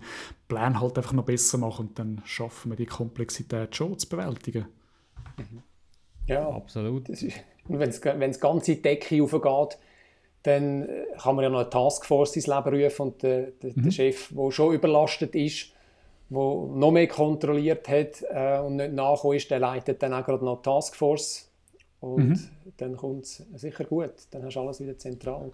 Pläne 0.49 0.81
halt 0.81 0.97
einfach 0.97 1.13
noch 1.13 1.25
besser 1.25 1.59
machen 1.59 1.89
und 1.89 1.99
dann 1.99 2.23
schaffen 2.25 2.71
wir 2.71 2.77
die 2.77 2.87
Komplexität 2.87 3.75
schon 3.75 3.99
zu 3.99 4.09
bewältigen. 4.09 4.67
Mhm. 5.37 5.63
Ja, 6.27 6.49
absolut. 6.49 7.09
Wenn 7.69 7.91
es 7.91 8.41
ganz 8.41 8.69
in 8.69 8.75
die 8.77 8.83
Decke 8.83 9.23
aufgeht, 9.23 9.79
dann 10.43 10.83
äh, 10.83 11.07
kann 11.21 11.35
man 11.35 11.43
ja 11.43 11.51
noch 11.51 11.61
eine 11.61 11.71
Taskforce 11.71 12.37
ins 12.37 12.47
Leben 12.47 12.83
rufen 12.83 13.03
und 13.03 13.23
der, 13.23 13.51
der, 13.51 13.73
mhm. 13.75 13.83
der 13.83 13.91
Chef, 13.91 14.33
der 14.33 14.51
schon 14.51 14.75
überlastet 14.75 15.35
ist, 15.35 15.73
der 16.31 16.39
noch 16.39 16.91
mehr 16.91 17.09
kontrolliert 17.09 17.89
hat 17.89 18.25
äh, 18.31 18.59
und 18.61 18.77
nicht 18.77 18.93
nachgekommen 18.93 19.37
ist, 19.37 19.51
der 19.51 19.59
leitet 19.59 20.03
dann 20.03 20.15
auch 20.15 20.25
gerade 20.25 20.45
noch 20.45 20.59
die 20.59 20.63
Taskforce 20.63 21.51
und 22.01 22.29
mhm. 22.29 22.49
dann 22.77 22.97
kommt 22.97 23.25
es 23.25 23.43
sicher 23.55 23.85
gut. 23.85 24.13
Dann 24.31 24.45
hast 24.45 24.55
du 24.55 24.61
alles 24.61 24.81
wieder 24.81 24.97
zentral. 24.99 25.53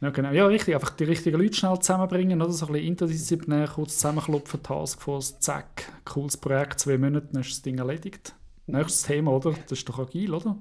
Ja, 0.00 0.10
genau. 0.10 0.32
Ja, 0.32 0.46
richtig. 0.46 0.74
Einfach 0.74 0.90
die 0.90 1.04
richtigen 1.04 1.38
Leute 1.38 1.54
schnell 1.54 1.78
zusammenbringen, 1.78 2.40
oder? 2.40 2.52
So 2.52 2.66
ein 2.66 2.72
bisschen 2.72 2.88
interdisziplinär, 2.88 3.68
kurz 3.68 3.96
zusammenklopfen, 3.96 4.62
Taskforce, 4.62 5.38
zack, 5.40 5.92
cooles 6.04 6.36
Projekt, 6.36 6.80
zwei 6.80 6.96
Monate, 6.96 7.28
dann 7.32 7.42
ist 7.42 7.50
das 7.50 7.62
Ding 7.62 7.78
erledigt. 7.78 8.34
Nächstes 8.66 9.02
Thema, 9.02 9.32
oder? 9.32 9.54
Das 9.68 9.78
ist 9.78 9.88
doch 9.88 9.98
agil, 9.98 10.32
oder? 10.32 10.56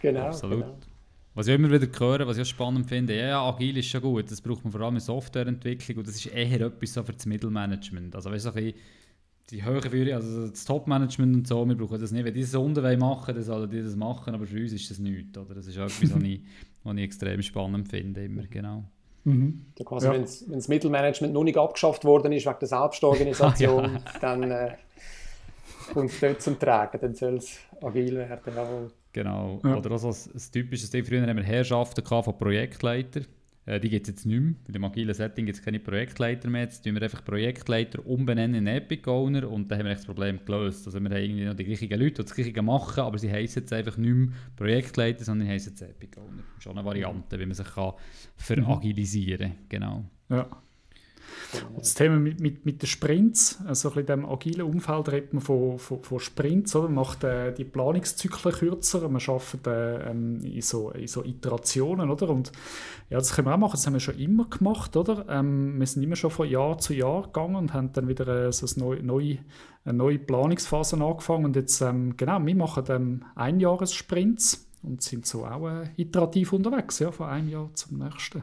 Genau. 0.00 0.20
Absolut. 0.20 0.60
Genau. 0.60 0.78
Was 1.34 1.46
ich 1.46 1.54
immer 1.54 1.70
wieder 1.70 1.86
höre, 1.98 2.26
was 2.26 2.38
ich 2.38 2.48
spannend 2.48 2.88
finde, 2.88 3.16
ja, 3.16 3.40
agil 3.42 3.76
ist 3.76 3.86
schon 3.88 4.02
gut, 4.02 4.30
das 4.30 4.40
braucht 4.40 4.64
man 4.64 4.72
vor 4.72 4.80
allem 4.80 4.96
in 4.96 5.00
Softwareentwicklung 5.00 5.98
und 5.98 6.08
das 6.08 6.16
ist 6.16 6.26
eher 6.26 6.60
etwas 6.60 6.92
so 6.92 7.02
für 7.04 7.12
das 7.12 7.24
Mittelmanagement. 7.24 8.14
Also 8.16 8.30
weißt 8.30 8.46
du, 8.46 8.72
die 9.50 9.64
höhere 9.64 9.90
Führung, 9.90 10.14
also 10.14 10.48
das 10.48 10.64
Top-Management 10.64 11.36
und 11.36 11.48
so, 11.48 11.66
wir 11.66 11.76
brauchen 11.76 12.00
das 12.00 12.12
nicht. 12.12 12.24
Wenn 12.24 12.34
die 12.34 12.40
das 12.40 12.54
unten 12.54 12.98
machen 12.98 13.34
dann 13.34 13.44
sollen 13.44 13.70
die 13.70 13.82
das 13.82 13.96
machen, 13.96 14.34
aber 14.34 14.46
für 14.46 14.60
uns 14.60 14.72
ist 14.72 14.90
das 14.90 14.98
nichts. 14.98 15.36
Oder? 15.36 15.54
Das 15.54 15.66
ist 15.66 15.78
auch 15.78 15.84
etwas, 15.84 16.14
was 16.14 16.22
ich, 16.22 16.40
was 16.84 16.96
ich 16.96 17.02
extrem 17.02 17.42
spannend 17.42 17.88
finde, 17.88 18.24
immer, 18.24 18.46
genau. 18.46 18.84
Mhm. 19.24 19.66
Ja, 19.78 19.84
quasi, 19.84 20.06
ja. 20.06 20.12
Wenn 20.12 20.22
das 20.22 20.68
Mittelmanagement 20.68 21.32
noch 21.32 21.44
nicht 21.44 21.58
abgeschafft 21.58 22.04
worden 22.04 22.32
ist 22.32 22.46
wegen 22.46 22.58
der 22.60 22.68
Selbstorganisation, 22.68 23.84
ja. 23.94 24.00
dann... 24.20 24.50
Äh, 24.50 24.76
kommt 25.92 26.10
es 26.10 26.20
dort 26.20 26.42
zum 26.42 26.58
Tragen, 26.58 26.98
dann 27.00 27.14
soll 27.14 27.36
es 27.36 27.58
agil 27.82 28.16
werden. 28.16 28.54
Jawohl. 28.54 28.90
Genau. 29.12 29.60
Ja. 29.64 29.76
Oder 29.76 29.92
auch 29.92 29.98
so 29.98 30.08
ein, 30.08 30.34
ein 30.34 30.52
typisches 30.52 30.90
Ding. 30.90 31.04
Früher 31.04 31.22
haben 31.22 31.36
wir 31.36 31.44
Herrschaften 31.44 32.04
von 32.04 32.38
Projektleitern. 32.38 33.26
Äh, 33.70 33.78
die 33.78 33.88
gibt 33.88 34.08
es 34.08 34.14
jetzt 34.14 34.26
nicht 34.26 34.40
mehr. 34.40 34.54
Weil 34.66 34.76
im 34.76 34.84
agilen 34.84 35.14
Setting 35.14 35.46
gibt 35.46 35.58
es 35.58 35.64
keine 35.64 35.78
Projektleiter 35.78 36.50
mehr. 36.50 36.62
Jetzt 36.62 36.82
tun 36.82 36.94
wir 36.94 37.02
einfach 37.02 37.24
Projektleiter 37.24 38.04
umbenennen 38.04 38.56
in 38.56 38.66
Epic 38.66 39.08
Owner 39.08 39.48
und 39.48 39.70
dann 39.70 39.78
haben 39.78 39.86
wir 39.86 39.94
das 39.94 40.04
Problem 40.04 40.40
gelöst. 40.44 40.86
Also 40.86 40.98
wir 40.98 41.08
haben 41.08 41.16
irgendwie 41.16 41.44
noch 41.44 41.54
die 41.54 41.64
gleichen 41.64 41.88
Leute, 41.90 42.22
die 42.22 42.22
das 42.22 42.34
gleiche 42.34 42.62
machen, 42.62 43.00
aber 43.00 43.16
sie 43.18 43.30
heißen 43.30 43.62
jetzt 43.62 43.72
einfach 43.72 43.96
nicht 43.96 44.12
mehr 44.12 44.28
Projektleiter, 44.56 45.22
sondern 45.22 45.46
sie 45.46 45.52
heißen 45.52 45.72
jetzt 45.72 45.82
Epic 45.82 46.18
Owner. 46.18 46.42
Schon 46.58 46.78
eine 46.78 46.84
Variante, 46.84 47.38
wie 47.38 47.46
man 47.46 47.54
sich 47.54 47.68
kann 47.68 47.92
veragilisieren 48.36 49.50
kann. 49.50 49.66
Genau. 49.68 50.04
Ja. 50.30 50.48
Und 51.68 51.80
das 51.80 51.94
Thema 51.94 52.16
mit, 52.16 52.40
mit, 52.40 52.64
mit 52.64 52.82
den 52.82 52.86
Sprints, 52.86 53.58
also 53.66 53.90
in 53.90 54.06
diesem 54.06 54.26
agilen 54.26 54.62
Umfeld 54.62 55.10
redet 55.10 55.32
man 55.32 55.42
von, 55.42 55.78
von, 55.78 56.02
von 56.02 56.20
Sprints, 56.20 56.76
oder? 56.76 56.88
man 56.88 56.94
macht 56.96 57.24
äh, 57.24 57.52
die 57.52 57.64
Planungszyklen 57.64 58.54
kürzer, 58.54 59.08
man 59.08 59.22
arbeitet 59.26 59.66
äh, 59.66 60.10
ähm, 60.10 60.40
in, 60.44 60.62
so, 60.62 60.90
in 60.90 61.06
so 61.06 61.24
Iterationen, 61.24 62.10
oder? 62.10 62.28
Und 62.28 62.52
ja, 63.08 63.18
das 63.18 63.34
können 63.34 63.48
wir 63.48 63.54
auch 63.54 63.58
machen, 63.58 63.72
das 63.72 63.86
haben 63.86 63.94
wir 63.94 64.00
schon 64.00 64.18
immer 64.18 64.46
gemacht, 64.46 64.96
oder? 64.96 65.26
Ähm, 65.28 65.78
wir 65.78 65.86
sind 65.86 66.02
immer 66.02 66.16
schon 66.16 66.30
von 66.30 66.48
Jahr 66.48 66.78
zu 66.78 66.94
Jahr 66.94 67.24
gegangen 67.24 67.56
und 67.56 67.72
haben 67.72 67.92
dann 67.92 68.08
wieder 68.08 68.46
äh, 68.46 68.52
so 68.52 68.66
eine 68.66 68.84
neue, 68.84 69.02
neue, 69.02 69.38
eine 69.84 69.98
neue 69.98 70.18
Planungsphase 70.18 70.96
angefangen 71.02 71.46
und 71.46 71.56
jetzt, 71.56 71.80
ähm, 71.80 72.16
genau, 72.16 72.44
wir 72.44 72.56
machen 72.56 72.84
ähm, 72.88 73.24
Einjahressprints 73.34 74.69
und 74.82 75.02
sind 75.02 75.26
so 75.26 75.44
auch 75.44 75.68
äh, 75.68 75.88
iterativ 75.96 76.52
unterwegs, 76.52 76.98
ja, 77.00 77.12
von 77.12 77.28
einem 77.28 77.48
Jahr 77.48 77.70
zum 77.74 77.98
nächsten. 77.98 78.42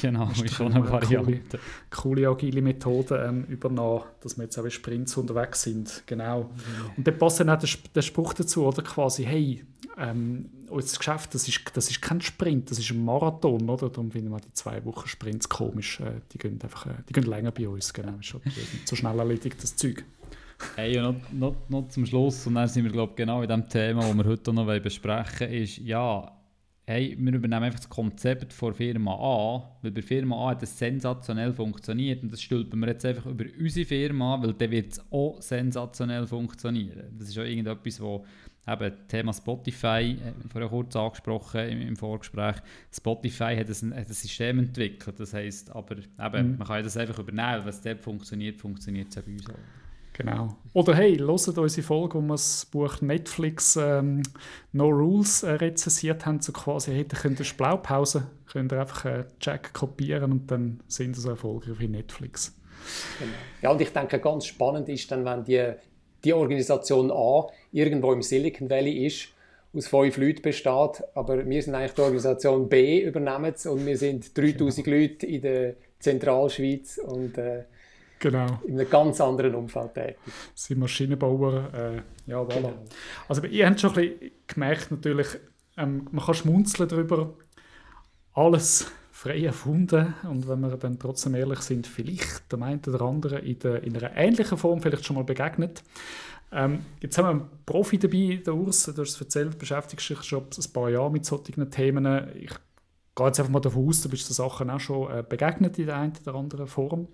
Genau, 0.00 0.30
ist 0.30 0.52
schon 0.52 0.72
eine 0.72 0.88
Variante. 0.90 1.58
Coole, 1.90 2.20
coole 2.24 2.28
agile 2.28 2.62
Methode 2.62 3.24
ähm, 3.28 3.44
übernommen, 3.44 4.04
dass 4.20 4.36
wir 4.36 4.44
jetzt 4.44 4.58
auch 4.58 4.64
in 4.64 4.70
Sprints 4.70 5.16
unterwegs 5.16 5.62
sind, 5.62 6.02
genau. 6.06 6.44
Mhm. 6.44 6.90
Und 6.96 7.06
dann 7.06 7.18
passt 7.18 7.40
dann 7.40 7.50
auch 7.50 7.58
der, 7.58 7.70
der 7.94 8.02
Spruch 8.02 8.34
dazu, 8.34 8.66
oder 8.66 8.82
quasi, 8.82 9.24
hey, 9.24 9.64
ähm, 9.96 10.50
unser 10.68 10.98
Geschäft, 10.98 11.34
das 11.34 11.48
ist, 11.48 11.60
das 11.74 11.90
ist 11.90 12.02
kein 12.02 12.20
Sprint, 12.20 12.70
das 12.70 12.78
ist 12.78 12.90
ein 12.90 13.04
Marathon, 13.04 13.68
oder? 13.68 13.88
Darum 13.88 14.10
finden 14.10 14.30
wir 14.30 14.40
die 14.40 14.52
zwei 14.52 14.84
Wochen 14.84 15.08
Sprints 15.08 15.48
komisch, 15.48 16.00
äh, 16.00 16.20
die 16.32 16.38
gehen 16.38 16.58
einfach, 16.62 16.86
äh, 16.86 16.94
die 17.08 17.12
gehen 17.12 17.24
länger 17.24 17.52
bei 17.52 17.68
uns, 17.68 17.92
genau, 17.92 18.14
ist 18.18 18.26
schon 18.26 18.40
so 18.84 18.96
schnell 18.96 19.18
erledigt, 19.18 19.62
das 19.62 19.76
Zeug. 19.76 20.04
Hey, 20.74 20.98
und 20.98 21.32
noch, 21.38 21.50
noch, 21.50 21.68
noch 21.68 21.88
zum 21.88 22.06
Schluss, 22.06 22.46
und 22.46 22.54
dann 22.54 22.68
sind 22.68 22.84
wir 22.84 22.92
glaub, 22.92 23.16
genau 23.16 23.42
in 23.42 23.48
dem 23.48 23.68
Thema, 23.68 24.00
das 24.00 24.16
wir 24.16 24.24
heute 24.24 24.52
noch 24.52 24.66
besprechen 24.80 25.48
wollen, 25.48 25.62
ist, 25.62 25.78
ja, 25.78 26.32
hey, 26.88 27.16
wir 27.18 27.34
übernehmen 27.34 27.64
einfach 27.64 27.80
das 27.80 27.88
Konzept 27.88 28.52
von 28.52 28.72
Firma 28.72 29.12
A, 29.12 29.78
weil 29.82 29.90
bei 29.90 30.02
Firma 30.02 30.36
A 30.36 30.50
hat 30.50 30.62
es 30.62 30.78
sensationell 30.78 31.52
funktioniert 31.52 32.22
und 32.22 32.32
das 32.32 32.40
stülpen 32.40 32.80
wir 32.80 32.88
jetzt 32.88 33.04
einfach 33.04 33.26
über 33.26 33.44
unsere 33.58 33.86
Firma, 33.86 34.40
weil 34.42 34.54
dann 34.54 34.70
wird 34.70 34.92
es 34.92 35.12
auch 35.12 35.40
sensationell 35.42 36.26
funktionieren. 36.26 37.14
Das 37.18 37.28
ist 37.28 37.38
auch 37.38 37.42
irgendetwas, 37.42 38.00
wo 38.00 38.24
eben 38.66 38.92
Thema 39.06 39.32
Spotify, 39.34 40.16
äh, 40.24 40.32
vorher 40.50 40.70
kurz 40.70 40.96
angesprochen 40.96 41.60
im, 41.68 41.82
im, 41.82 41.96
Vorgespräch, 41.96 42.56
Spotify 42.90 43.54
hat 43.56 43.68
ein, 43.68 43.94
hat 43.94 44.08
ein 44.08 44.12
System 44.12 44.58
entwickelt, 44.58 45.20
das 45.20 45.34
heisst, 45.34 45.70
aber 45.70 45.96
eben, 45.98 46.52
mhm. 46.52 46.58
man 46.58 46.66
kann 46.66 46.82
das 46.82 46.96
einfach 46.96 47.18
übernehmen, 47.18 47.66
was 47.66 47.82
dort 47.82 48.00
funktioniert, 48.00 48.58
funktioniert 48.58 49.08
es 49.10 49.18
auch 49.18 49.22
bei 49.22 49.32
uns 49.32 49.50
auch. 49.50 49.87
Genau. 50.18 50.48
Oder 50.72 50.96
hey, 50.96 51.16
hört 51.16 51.58
unsere 51.58 51.86
Folge, 51.86 52.18
wo 52.18 52.20
wir 52.22 52.34
das 52.34 52.66
Buch 52.66 53.00
Netflix 53.00 53.76
ähm, 53.76 54.24
No 54.72 54.88
Rules 54.88 55.44
äh, 55.44 55.52
rezensiert 55.52 56.26
haben, 56.26 56.40
so 56.40 56.50
quasi, 56.50 56.90
hey, 56.90 57.06
da 57.06 57.16
könnt 57.16 57.38
ihr 57.38 57.46
Blaupause, 57.56 58.26
könnt 58.50 58.72
ihr 58.72 58.80
einfach 58.80 59.04
äh, 59.04 59.24
Jack 59.40 59.72
kopieren 59.72 60.32
und 60.32 60.50
dann 60.50 60.80
sind 60.88 61.14
sie 61.14 61.22
so 61.22 61.30
erfolgreich 61.30 61.78
wie 61.78 61.86
Netflix. 61.86 62.52
Genau. 63.20 63.30
Ja, 63.62 63.70
und 63.70 63.80
ich 63.80 63.92
denke, 63.92 64.18
ganz 64.18 64.46
spannend 64.46 64.88
ist 64.88 65.08
dann, 65.12 65.24
wenn 65.24 65.44
die, 65.44 65.74
die 66.24 66.32
Organisation 66.32 67.12
A 67.12 67.46
irgendwo 67.70 68.12
im 68.12 68.22
Silicon 68.22 68.68
Valley 68.68 69.06
ist, 69.06 69.28
aus 69.72 69.86
fünf 69.86 70.16
Leuten 70.16 70.42
besteht, 70.42 71.04
aber 71.14 71.48
wir 71.48 71.62
sind 71.62 71.76
eigentlich 71.76 71.92
die 71.92 72.00
Organisation 72.00 72.68
B, 72.68 73.02
übernehmen 73.02 73.54
und 73.66 73.86
wir 73.86 73.96
sind 73.96 74.36
3000 74.36 74.84
genau. 74.84 74.96
Leute 74.96 75.26
in 75.26 75.42
der 75.42 75.74
Zentralschweiz 76.00 76.98
und 76.98 77.38
äh, 77.38 77.62
genau. 78.18 78.60
in 78.66 78.78
einem 78.78 78.90
ganz 78.90 79.20
anderen 79.20 79.54
Umfeld 79.54 79.94
tätig. 79.94 80.16
Sie 80.54 80.74
Maschinenbauer, 80.74 81.72
äh, 81.74 82.02
ja, 82.30 82.40
voilà. 82.40 82.54
Genau. 82.54 82.74
Also 83.28 83.44
ihr 83.44 83.66
habt 83.66 83.80
schon 83.80 83.90
ein 83.90 83.96
bisschen 83.96 84.30
gemerkt 84.46 84.90
natürlich, 84.90 85.28
ähm, 85.76 86.08
man 86.10 86.24
kann 86.24 86.34
schmunzeln 86.34 86.88
darüber, 86.88 87.34
alles 88.34 88.90
frei 89.10 89.44
erfunden 89.44 90.14
und 90.30 90.48
wenn 90.48 90.60
wir 90.60 90.76
dann 90.76 90.98
trotzdem 90.98 91.34
ehrlich 91.34 91.60
sind, 91.60 91.86
vielleicht 91.88 92.52
der 92.52 92.62
eine 92.62 92.80
oder 92.86 93.02
andere 93.02 93.40
in, 93.40 93.58
der, 93.58 93.82
in 93.82 93.96
einer 93.96 94.16
ähnlichen 94.16 94.56
Form 94.56 94.80
vielleicht 94.80 95.04
schon 95.04 95.16
mal 95.16 95.24
begegnet. 95.24 95.82
Ähm, 96.52 96.84
jetzt 97.00 97.18
haben 97.18 97.24
wir 97.24 97.30
einen 97.30 97.64
Profi 97.66 97.98
dabei, 97.98 98.40
der 98.44 98.54
Urs, 98.54 98.84
du 98.84 99.02
hast 99.02 99.14
es 99.14 99.20
erzählt, 99.20 99.58
beschäftigst 99.58 100.08
dich 100.08 100.22
schon 100.22 100.44
ein 100.44 100.72
paar 100.72 100.88
Jahre 100.88 101.10
mit 101.10 101.24
solchen 101.26 101.68
Themen. 101.70 102.28
Ich 102.36 102.54
gehe 103.14 103.26
jetzt 103.26 103.40
einfach 103.40 103.52
mal 103.52 103.60
davon 103.60 103.88
aus, 103.88 104.02
du 104.02 104.08
bist 104.08 104.28
den 104.28 104.34
Sachen 104.34 104.70
auch 104.70 104.80
schon 104.80 105.10
äh, 105.10 105.24
begegnet 105.28 105.78
in 105.78 105.86
der 105.86 105.96
einen 105.96 106.12
oder 106.24 106.36
anderen 106.36 106.68
Form. 106.68 107.08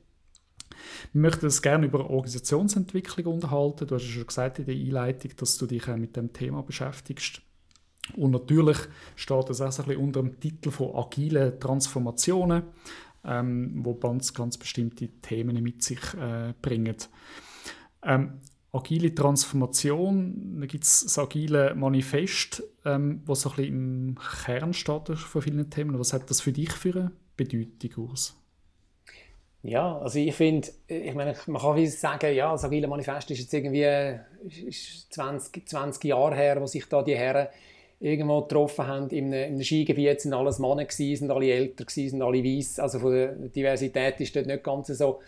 Wir 1.13 1.21
möchten 1.21 1.47
uns 1.47 1.63
gerne 1.63 1.87
über 1.87 2.11
Organisationsentwicklung 2.11 3.35
unterhalten. 3.35 3.87
Du 3.87 3.95
hast 3.95 4.05
ja 4.05 4.11
schon 4.11 4.27
gesagt 4.27 4.59
in 4.59 4.67
der 4.67 4.75
Einleitung, 4.75 5.33
dass 5.37 5.57
du 5.59 5.67
dich 5.67 5.87
mit 5.87 6.17
dem 6.17 6.33
Thema 6.33 6.63
beschäftigst. 6.63 7.43
Und 8.17 8.33
natürlich 8.33 8.79
steht 9.17 9.49
das 9.49 9.61
auch 9.61 9.89
ein 9.89 9.97
unter 9.97 10.21
dem 10.21 10.39
Titel 10.39 10.71
von 10.71 10.95
agilen 10.95 11.59
Transformationen, 11.59 12.65
ähm, 13.25 13.81
wo 13.83 13.95
ganz, 13.95 14.35
ganz 14.35 14.59
bestimmte 14.59 15.09
Themen 15.23 15.63
mit 15.63 15.83
sich 15.83 16.01
äh, 16.15 16.53
bringen. 16.61 16.97
Ähm, 18.03 18.41
agile 18.73 19.15
Transformation, 19.15 20.61
da 20.61 20.67
gibt 20.67 20.85
es 20.85 21.05
das 21.05 21.19
agile 21.19 21.75
Manifest, 21.75 22.63
ähm, 22.85 23.23
was 23.25 23.43
so 23.43 23.51
ein 23.51 23.57
bisschen 23.57 24.09
im 24.09 24.19
Kern 24.45 24.75
steht 24.75 25.09
von 25.19 25.43
vielen 25.43 25.71
Themen. 25.71 25.99
Was 25.99 26.13
hat 26.13 26.29
das 26.29 26.43
für 26.43 26.53
dich 26.53 26.73
für 26.73 26.95
eine 26.95 27.13
Bedeutung 27.37 28.11
aus? 28.11 28.44
Ja, 29.67 29.99
also 29.99 30.19
ich 30.19 30.35
finde, 30.35 30.69
ich 30.89 31.15
meine, 31.15 31.35
man 31.47 31.63
kann 31.63 31.77
wie 31.77 31.87
sagen, 31.87 32.35
ja, 32.35 32.53
das 32.53 32.65
agile 32.65 32.87
Manifest 32.87 33.31
ist 33.31 33.41
jetzt 33.41 33.55
irgendwie 33.55 34.21
ist 34.67 35.11
20, 35.15 35.67
20 35.67 36.05
Jahre 36.05 36.37
her, 36.37 36.61
wo 36.61 36.67
sich 36.67 36.87
da 36.87 37.03
die 37.03 37.17
Herren 37.17 37.49
irgendwo 37.99 38.43
getroffen 38.43 38.87
haben 38.87 39.09
in 39.09 39.27
einem, 39.27 39.33
in 39.33 39.55
einem 39.55 39.63
Skigebiet, 39.63 40.21
sind 40.21 40.35
alles 40.35 40.59
Männer 40.59 40.85
gewesen, 40.85 41.17
sind 41.17 41.31
alle 41.31 41.51
älter 41.51 41.87
gewesen, 41.87 42.11
sind 42.11 42.21
alle 42.21 42.45
weiß. 42.45 42.79
Also 42.79 42.99
von 42.99 43.13
der 43.13 43.33
Diversität 43.33 44.21
ist 44.21 44.37
dort 44.37 44.47
nicht 44.47 44.63
ganz 44.63 44.89
so 44.89 45.21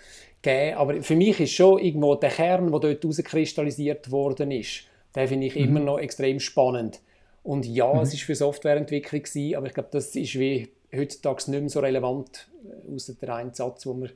gegeben. 0.43 0.77
Aber 0.77 1.03
für 1.03 1.17
mich 1.17 1.41
ist 1.41 1.53
schon 1.53 1.79
irgendwo 1.79 2.15
der 2.17 2.29
Kern, 2.29 2.71
der 2.71 2.81
dort 2.81 3.03
herauskristallisiert 3.03 4.11
worden 4.11 4.51
ist, 4.51 4.83
der 5.15 5.29
finde 5.29 5.47
ich 5.47 5.55
mhm. 5.55 5.63
immer 5.63 5.81
noch 5.81 5.99
extrem 5.99 6.41
spannend. 6.41 7.01
Und 7.43 7.65
ja, 7.65 7.91
mhm. 7.91 8.01
es 8.01 8.13
ist 8.13 8.25
für 8.25 8.35
Softwareentwicklung 8.35 9.23
gewesen, 9.23 9.57
aber 9.57 9.67
ich 9.69 9.73
glaube, 9.73 9.89
das 9.93 10.15
ist 10.15 10.39
wie 10.39 10.69
heutzutage 10.95 11.51
nicht 11.51 11.61
mehr 11.61 11.71
so 11.71 11.81
relevant, 11.81 12.49
äh, 12.65 12.95
außer 12.95 13.15
der 13.15 13.35
einen 13.35 13.55
Satz, 13.55 13.87
wo 13.87 13.95
man 13.95 14.11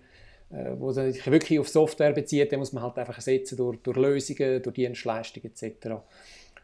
äh, 0.50 0.73
wo 0.78 0.90
sich 0.90 1.25
wirklich 1.30 1.61
auf 1.61 1.69
Software 1.69 2.12
bezieht, 2.12 2.50
den 2.50 2.59
muss 2.59 2.73
man 2.73 2.83
halt 2.83 2.99
einfach 2.99 3.16
ersetzen 3.16 3.57
durch, 3.57 3.78
durch 3.83 3.97
Lösungen, 3.97 4.61
durch 4.61 4.75
Dienstleistungen 4.75 5.52
etc. 5.52 5.88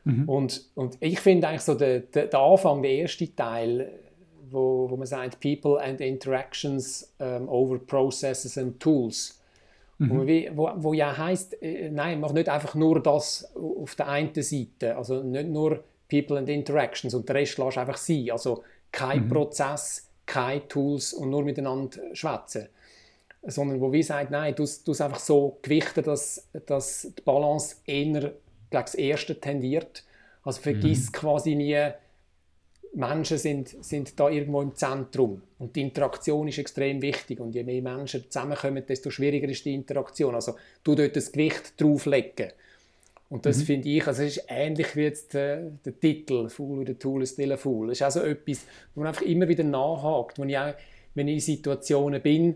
Mhm. 0.02 0.28
Und, 0.28 0.64
und 0.75 0.97
ich 1.00 1.21
finde 1.21 1.47
eigentlich 1.47 1.62
so 1.62 1.75
der, 1.75 2.00
der, 2.00 2.26
der, 2.26 2.40
Anfang, 2.40 2.83
der 2.83 2.90
erste 2.90 3.33
Teil, 3.35 3.93
wo, 4.50 4.90
wo 4.90 4.97
man 4.97 5.07
sagt 5.07 5.38
People 5.40 5.81
and 5.81 6.00
Interactions 6.00 7.14
um, 7.19 7.49
over 7.49 7.78
Processes 7.78 8.59
and 8.59 8.81
Tools, 8.81 9.40
mhm. 9.99 10.11
wo, 10.11 10.57
wo, 10.57 10.73
wo, 10.76 10.93
ja 10.93 11.16
heißt, 11.16 11.62
äh, 11.62 11.88
nein, 11.88 12.19
mach 12.19 12.33
nicht 12.33 12.49
einfach 12.49 12.75
nur 12.75 13.00
das 13.00 13.49
auf 13.55 13.95
der 13.95 14.09
einen 14.09 14.33
Seite, 14.35 14.97
also 14.97 15.23
nicht 15.23 15.49
nur 15.49 15.85
People 16.09 16.38
and 16.38 16.49
Interactions 16.49 17.14
und 17.14 17.28
der 17.28 17.37
Rest 17.37 17.59
lass 17.59 17.78
einfach 17.78 17.99
sein, 17.99 18.31
also 18.33 18.64
kein 18.90 19.25
mhm. 19.25 19.28
Prozess, 19.28 20.09
keine 20.25 20.66
Tools 20.66 21.12
und 21.12 21.31
nur 21.31 21.45
miteinander 21.45 22.00
schwätzen 22.14 22.69
sondern 23.47 23.81
wo 23.81 23.93
wir 23.93 24.05
sagen, 24.05 24.29
nein, 24.31 24.55
du 24.55 24.62
es 24.65 25.00
einfach 25.00 25.21
so 25.21 25.59
gewichten, 25.62 26.03
dass, 26.03 26.49
dass 26.67 27.12
die 27.17 27.23
Balance 27.23 27.76
eher 27.87 28.33
das 28.71 28.95
Erste 28.95 29.38
tendiert. 29.41 30.05
Also 30.43 30.61
vergiss 30.61 31.09
mhm. 31.09 31.12
quasi 31.12 31.55
nie, 31.55 31.91
Menschen 32.97 33.37
sind, 33.37 33.85
sind 33.85 34.19
da 34.19 34.31
irgendwo 34.31 34.62
im 34.62 34.75
Zentrum 34.75 35.43
und 35.59 35.76
die 35.76 35.83
Interaktion 35.83 36.49
ist 36.49 36.59
extrem 36.59 37.03
wichtig 37.03 37.41
und 37.41 37.54
je 37.54 37.63
mehr 37.63 37.82
Menschen 37.82 38.25
zusammenkommen, 38.30 38.85
desto 38.89 39.11
schwieriger 39.11 39.49
ist 39.49 39.65
die 39.67 39.75
Interaktion. 39.75 40.35
Also 40.35 40.54
du 40.82 40.95
dort 40.95 41.15
das 41.15 41.30
Gewicht 41.30 41.78
drauflegen. 41.78 42.52
Und 43.28 43.45
das 43.45 43.59
mhm. 43.59 43.63
finde 43.63 43.89
ich, 43.89 44.06
also 44.06 44.23
es 44.23 44.37
ist 44.37 44.47
ähnlich 44.49 44.95
wie 44.97 45.02
jetzt 45.02 45.35
äh, 45.35 45.63
der 45.85 46.00
Titel 46.00 46.49
«Fool 46.49 46.80
with 46.80 46.95
a 46.95 46.99
Tool 46.99 47.23
is 47.23 47.30
still 47.30 47.52
a 47.52 47.56
Fool». 47.56 47.89
Das 47.89 47.99
ist 47.99 48.02
also 48.02 48.21
etwas, 48.21 48.65
wo 48.95 49.00
man 49.00 49.09
einfach 49.09 49.23
immer 49.23 49.49
wieder 49.49 49.65
nachhakt, 49.65 50.39
wo 50.39 50.45
ich 50.45 50.56
auch, 50.56 50.75
wenn 51.15 51.28
ich 51.28 51.35
in 51.35 51.41
Situationen 51.41 52.23
bin, 52.23 52.54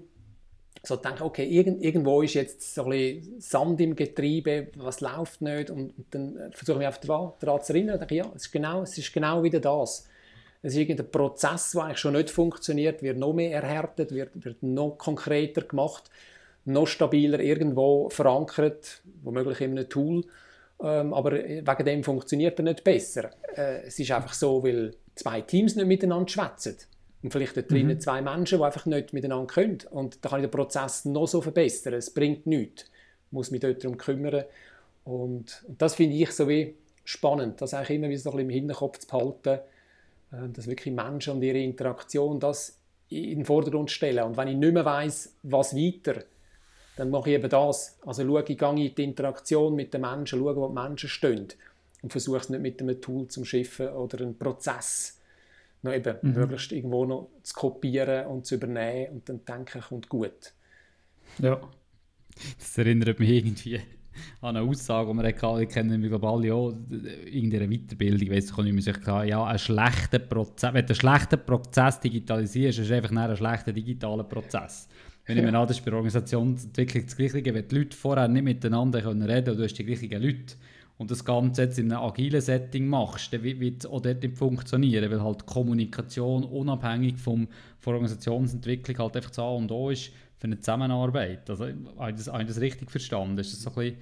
so 0.83 0.97
denke, 0.97 1.25
okay, 1.25 1.47
irgend, 1.47 1.83
irgendwo 1.83 2.23
ist 2.23 2.35
jetzt 2.35 2.75
so 2.75 2.85
ein 2.85 2.91
bisschen 2.91 3.41
Sand 3.41 3.81
im 3.81 3.95
Getriebe, 3.95 4.69
was 4.77 5.01
läuft 5.01 5.43
nicht 5.43 5.71
und, 5.71 5.93
dann 6.11 6.51
versuche 6.53 6.77
ich 6.77 6.79
mich 6.79 6.87
einfach 6.87 7.35
daran 7.39 7.63
zu 7.63 7.73
erinnern 7.73 7.95
und 7.95 8.01
denke, 8.01 8.15
ja, 8.15 8.33
es 8.35 8.47
ist, 8.47 8.53
genau, 8.53 8.83
es 8.83 8.97
ist 8.97 9.13
genau 9.13 9.43
wieder 9.43 9.61
das. 9.61 10.07
Es 10.63 10.73
ist 10.73 10.79
irgendein 10.79 11.11
Prozess, 11.11 11.73
der 11.73 11.85
eigentlich 11.85 11.99
schon 11.99 12.15
nicht 12.15 12.31
funktioniert, 12.31 13.03
wird 13.03 13.19
noch 13.19 13.33
mehr 13.33 13.63
erhärtet, 13.63 14.13
wird, 14.13 14.45
wird 14.45 14.63
noch 14.63 14.97
konkreter 14.99 15.63
gemacht, 15.63 16.11
noch 16.65 16.87
stabiler 16.87 17.41
irgendwo 17.41 18.09
verankert, 18.11 19.03
womöglich 19.23 19.61
in 19.61 19.73
einem 19.73 19.89
Tool, 19.89 20.25
ähm, 20.83 21.13
aber 21.13 21.33
wegen 21.33 21.85
dem 21.85 22.05
funktioniert 22.05 22.59
er 22.59 22.65
nicht 22.65 22.85
besser. 22.85 23.31
Äh, 23.55 23.87
es 23.87 23.99
ist 23.99 24.11
einfach 24.11 24.33
so, 24.33 24.63
weil 24.63 24.95
zwei 25.15 25.43
Teams 25.43 25.77
nicht 25.77 25.87
miteinander 25.87 26.29
schwätzen 26.29 26.77
und 27.23 27.33
vielleicht 27.33 27.57
da 27.57 27.63
drinnen 27.63 27.97
mhm. 27.97 28.01
zwei 28.01 28.23
Menschen, 28.23 28.59
die 28.59 28.65
einfach 28.65 28.87
nicht 28.87 29.13
miteinander 29.13 29.47
können. 29.47 29.79
Und 29.91 30.25
da 30.25 30.31
kann 30.31 30.41
ich 30.41 30.47
den 30.47 30.51
Prozess 30.51 31.05
noch 31.05 31.27
so 31.27 31.41
verbessern. 31.41 31.95
Es 31.95 32.11
bringt 32.11 32.47
nichts. 32.47 32.85
Ich 33.27 33.33
muss 33.33 33.51
mich 33.51 33.61
dort 33.61 33.85
darum 33.85 33.99
kümmern. 33.99 34.45
Und, 35.05 35.63
und 35.67 35.83
das 35.83 35.97
finde 35.97 36.17
ich 36.17 36.31
so 36.31 36.49
wie 36.49 36.75
spannend, 37.05 37.61
das 37.61 37.75
eigentlich 37.75 37.99
immer 37.99 38.09
wieder 38.09 38.21
so 38.21 38.31
ein 38.31 38.37
bisschen 38.37 38.51
im 38.51 38.55
Hinterkopf 38.55 38.99
zu 38.99 39.07
behalten, 39.07 39.61
äh, 40.33 40.49
dass 40.53 40.67
wirklich 40.67 40.95
Menschen 40.95 41.35
und 41.35 41.43
ihre 41.43 41.59
Interaktion 41.59 42.41
das 42.41 42.79
in 43.11 43.41
den 43.41 43.45
Vordergrund 43.45 43.91
stellen. 43.91 44.25
Und 44.25 44.37
wenn 44.37 44.49
ich 44.49 44.57
nicht 44.57 44.73
mehr 44.73 44.85
weiss, 44.85 45.35
was 45.43 45.75
weiter, 45.75 46.23
dann 46.97 47.11
mache 47.11 47.31
ich 47.31 47.37
eben 47.37 47.51
das. 47.51 47.99
Also 48.07 48.25
schaue, 48.25 48.45
ich 48.47 48.57
gehe 48.57 48.71
in 48.71 48.95
die 48.95 49.05
Interaktion 49.05 49.75
mit 49.75 49.93
den 49.93 50.03
Menschen, 50.03 50.39
schaue, 50.39 50.57
wo 50.57 50.69
die 50.69 50.75
Menschen 50.75 51.09
stehen 51.09 51.49
und 52.03 52.13
versuche 52.13 52.39
es 52.39 52.49
nicht 52.49 52.63
mit 52.63 52.81
einem 52.81 53.01
Tool 53.01 53.29
zum 53.29 53.45
Schiffen 53.45 53.89
oder 53.89 54.21
einem 54.21 54.37
Prozess 54.37 55.20
noch 55.83 55.93
eben 55.93 56.17
mhm. 56.23 56.35
möglichst 56.35 56.73
irgendwo 56.73 57.05
noch 57.05 57.31
zu 57.43 57.55
kopieren 57.55 58.27
und 58.27 58.47
zu 58.47 58.57
übernehmen 58.57 59.13
und 59.13 59.29
dann 59.29 59.45
denken, 59.45 59.81
kommt 59.81 60.09
gut. 60.09 60.53
Ja. 61.39 61.61
Das 62.59 62.79
erinnert 62.79 63.19
mich 63.19 63.31
irgendwie 63.31 63.81
an 64.41 64.57
eine 64.57 64.69
Aussage, 64.69 65.11
die 65.11 65.19
wir 65.19 65.25
hatten, 65.25 65.63
ich 65.63 65.69
kenne 65.69 66.09
glaube 66.09 66.29
alle 66.29 66.55
auch, 66.55 66.75
in 67.31 67.51
der 67.51 67.69
Weiterbildung, 67.69 68.21
ich 68.21 68.31
weiss 68.31 68.57
nicht 68.57 68.73
mehr, 68.73 68.83
sich 68.83 69.07
ja, 69.07 69.45
ein 69.45 69.59
schlechter 69.59 70.19
Prozess, 70.19 70.75
wenn 70.75 70.87
du 70.87 70.93
einen 70.93 71.01
schlechten 71.01 71.45
Prozess 71.45 72.01
digitalisierst, 72.01 72.79
ist 72.79 72.87
es 72.87 72.93
einfach 72.93 73.11
ein 73.11 73.37
schlechter 73.37 73.73
digitaler 73.73 74.25
Prozess. 74.25 74.89
Wenn 75.27 75.39
ich 75.39 75.45
mir 75.45 75.57
an, 75.57 75.69
das 75.69 75.79
ist 75.79 75.85
bei 75.85 75.93
Organisationsentwicklung 75.93 77.05
das 77.05 77.17
Gleiche, 77.17 77.55
wenn 77.55 77.69
die 77.69 77.75
Leute 77.75 77.97
vorher 77.97 78.27
nicht 78.27 78.43
miteinander 78.43 78.99
reden 78.99 79.15
können 79.15 79.49
und 79.51 79.59
du 79.59 79.65
hast 79.65 79.75
die 79.75 79.85
gleichen 79.85 80.11
Leute, 80.11 80.55
und 81.01 81.11
das 81.11 81.25
Ganze 81.25 81.63
jetzt 81.63 81.79
in 81.79 81.91
einem 81.91 82.03
agilen 82.03 82.43
Setting 82.43 82.87
machst, 82.87 83.33
dann 83.33 83.43
wird 83.43 83.79
es 83.79 83.87
auch 83.87 84.03
dort 84.03 84.23
nicht 84.23 84.37
funktionieren, 84.37 85.11
weil 85.11 85.23
halt 85.23 85.47
Kommunikation 85.47 86.45
unabhängig 86.45 87.17
vom, 87.17 87.49
von 87.79 87.95
Organisationsentwicklung 87.95 88.99
halt 88.99 89.17
einfach 89.17 89.31
das 89.31 89.39
A 89.39 89.49
und 89.49 89.73
O 89.73 89.89
ist 89.89 90.11
für 90.37 90.45
eine 90.45 90.61
Zusammenarbeit. 90.61 91.49
Also, 91.49 91.69
habe 91.97 92.11
ich 92.11 92.17
das, 92.17 92.29
habe 92.29 92.43
ich 92.43 92.49
das 92.49 92.61
richtig 92.61 92.91
verstanden? 92.91 93.39
Ist 93.39 93.51
das 93.55 93.63
so 93.63 93.71
ein 93.81 93.97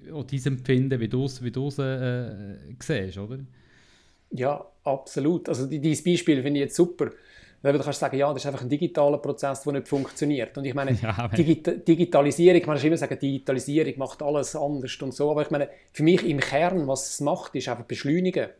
bisschen 0.00 0.14
auch 0.14 0.22
dein 0.22 0.44
Empfinden, 0.44 1.00
wie 1.00 1.08
du 1.08 1.24
es 1.24 1.42
wie 1.42 1.48
äh, 1.48 2.56
siehst, 2.78 3.18
oder? 3.18 3.40
Ja, 4.30 4.64
absolut. 4.84 5.48
Also 5.48 5.66
dieses 5.66 6.04
Beispiel 6.04 6.40
finde 6.40 6.60
ich 6.60 6.66
jetzt 6.66 6.76
super. 6.76 7.10
Weil 7.66 7.78
du 7.78 7.82
kannst 7.82 7.98
sagen, 7.98 8.16
ja, 8.16 8.32
das 8.32 8.42
ist 8.42 8.46
einfach 8.46 8.60
ein 8.60 8.68
digitaler 8.68 9.18
Prozess, 9.18 9.62
der 9.62 9.72
nicht 9.72 9.88
funktioniert. 9.88 10.56
Und 10.56 10.64
ich 10.66 10.74
meine, 10.74 10.92
ja, 11.02 11.26
Digita 11.26 11.72
Digitalisierung, 11.72 12.62
man 12.64 12.76
kann 12.76 12.86
immer 12.86 12.96
sagen, 12.96 13.18
Digitalisierung 13.18 13.94
macht 13.96 14.22
alles 14.22 14.54
anders 14.54 14.96
und 15.02 15.12
so. 15.12 15.32
Aber 15.32 15.42
ich 15.42 15.50
meine, 15.50 15.68
für 15.92 16.04
mich 16.04 16.24
im 16.24 16.38
Kern, 16.38 16.86
was 16.86 17.10
es 17.10 17.20
macht, 17.20 17.56
ist 17.56 17.68
einfach 17.68 17.82
beschleunigen. 17.82 18.50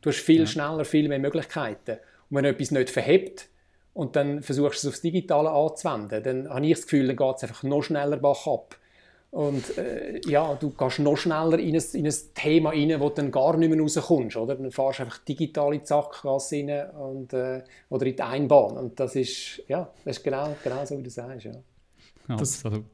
Du 0.00 0.10
hast 0.10 0.18
viel 0.18 0.40
ja. 0.40 0.46
schneller, 0.46 0.84
viel 0.84 1.08
mehr 1.08 1.20
Möglichkeiten. 1.20 1.98
Und 2.30 2.36
wenn 2.36 2.46
etwas 2.46 2.72
nicht 2.72 2.90
verhebt 2.90 3.48
und 3.94 4.16
dann 4.16 4.42
versuchst 4.42 4.82
du 4.82 4.88
es 4.88 4.92
aufs 4.92 5.02
Digitale 5.02 5.50
anzuwenden, 5.50 6.24
dann 6.24 6.48
habe 6.48 6.66
ich 6.66 6.72
das 6.74 6.82
Gefühl, 6.82 7.06
dann 7.06 7.16
geht 7.16 7.36
es 7.36 7.42
einfach 7.44 7.62
noch 7.62 7.82
schneller 7.82 8.16
bach 8.16 8.44
ab. 8.48 8.76
Und 9.30 9.76
äh, 9.76 10.20
ja, 10.26 10.54
du 10.54 10.70
gehst 10.70 11.00
noch 11.00 11.16
schneller 11.16 11.58
in 11.58 11.76
ein, 11.76 11.84
in 11.92 12.06
ein 12.06 12.14
Thema 12.34 12.70
rein, 12.70 12.98
wo 12.98 13.10
du 13.10 13.16
dann 13.16 13.30
gar 13.30 13.56
nicht 13.58 13.68
mehr 13.68 13.78
rauskommst. 13.78 14.36
Oder? 14.36 14.54
Dann 14.54 14.70
fährst 14.70 14.98
du 14.98 15.02
einfach 15.02 15.18
digital 15.18 15.74
in 15.74 15.80
die 15.80 15.86
Sackgasse 15.86 16.56
rein 16.56 16.90
und, 16.90 17.32
äh, 17.34 17.62
oder 17.90 18.06
in 18.06 18.16
die 18.16 18.22
Einbahn. 18.22 18.78
Und 18.78 18.98
das 18.98 19.16
ist, 19.16 19.62
ja, 19.68 19.92
das 20.04 20.18
ist 20.18 20.24
genau, 20.24 20.56
genau 20.64 20.84
so, 20.84 20.98
wie 20.98 21.02
du 21.02 21.10
sagst. 21.10 21.44
Ja. 21.44 21.52
Absolut. 22.28 22.84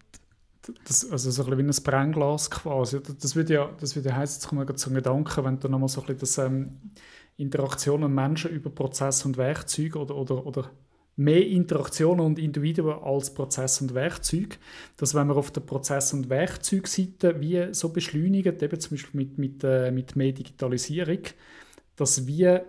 Das, 0.87 1.09
also 1.11 1.31
so 1.31 1.43
ein 1.45 1.51
bisschen 1.51 1.69
wie 1.69 1.71
ein 1.71 1.85
Brennglas 1.85 2.51
quasi. 2.51 3.01
Das 3.21 3.37
würde 3.37 3.55
ja, 3.55 3.71
das 3.79 3.95
würde 3.95 4.09
ja 4.09 4.17
heißen, 4.17 4.41
jetzt 4.41 4.49
kommt 4.49 4.69
mir 4.69 4.75
zum 4.75 4.95
Gedanken, 4.95 5.45
wenn 5.45 5.61
du 5.61 5.69
nochmal 5.69 5.89
so 5.89 6.01
ein 6.01 6.07
bisschen 6.07 6.21
das 6.21 6.39
ähm, 6.39 6.81
Interaktion 7.37 8.03
an 8.03 8.15
Menschen 8.15 8.51
über 8.51 8.71
Prozesse 8.71 9.29
und 9.29 9.37
Werkzeuge 9.37 9.99
oder, 9.99 10.17
oder, 10.17 10.47
oder 10.47 10.71
mehr 11.17 11.47
Interaktionen 11.47 12.25
und 12.25 12.39
Individuen 12.39 12.99
als 13.03 13.33
Prozess 13.33 13.81
und 13.81 13.95
Werkzeug. 13.95 14.59
Dass 14.97 15.15
wenn 15.15 15.27
man 15.27 15.37
auf 15.37 15.51
der 15.51 15.61
Prozess- 15.61 16.13
und 16.13 16.29
Werkzeugseite 16.29 17.41
wie 17.41 17.73
so 17.73 17.91
beschleunigen, 17.91 18.59
eben 18.61 18.81
zum 18.81 18.97
Beispiel 18.97 19.21
mit, 19.21 19.39
mit, 19.39 19.65
äh, 19.65 19.91
mit 19.91 20.17
mehr 20.17 20.33
Digitalisierung, 20.33 21.21
dass 21.97 22.27
wir 22.27 22.67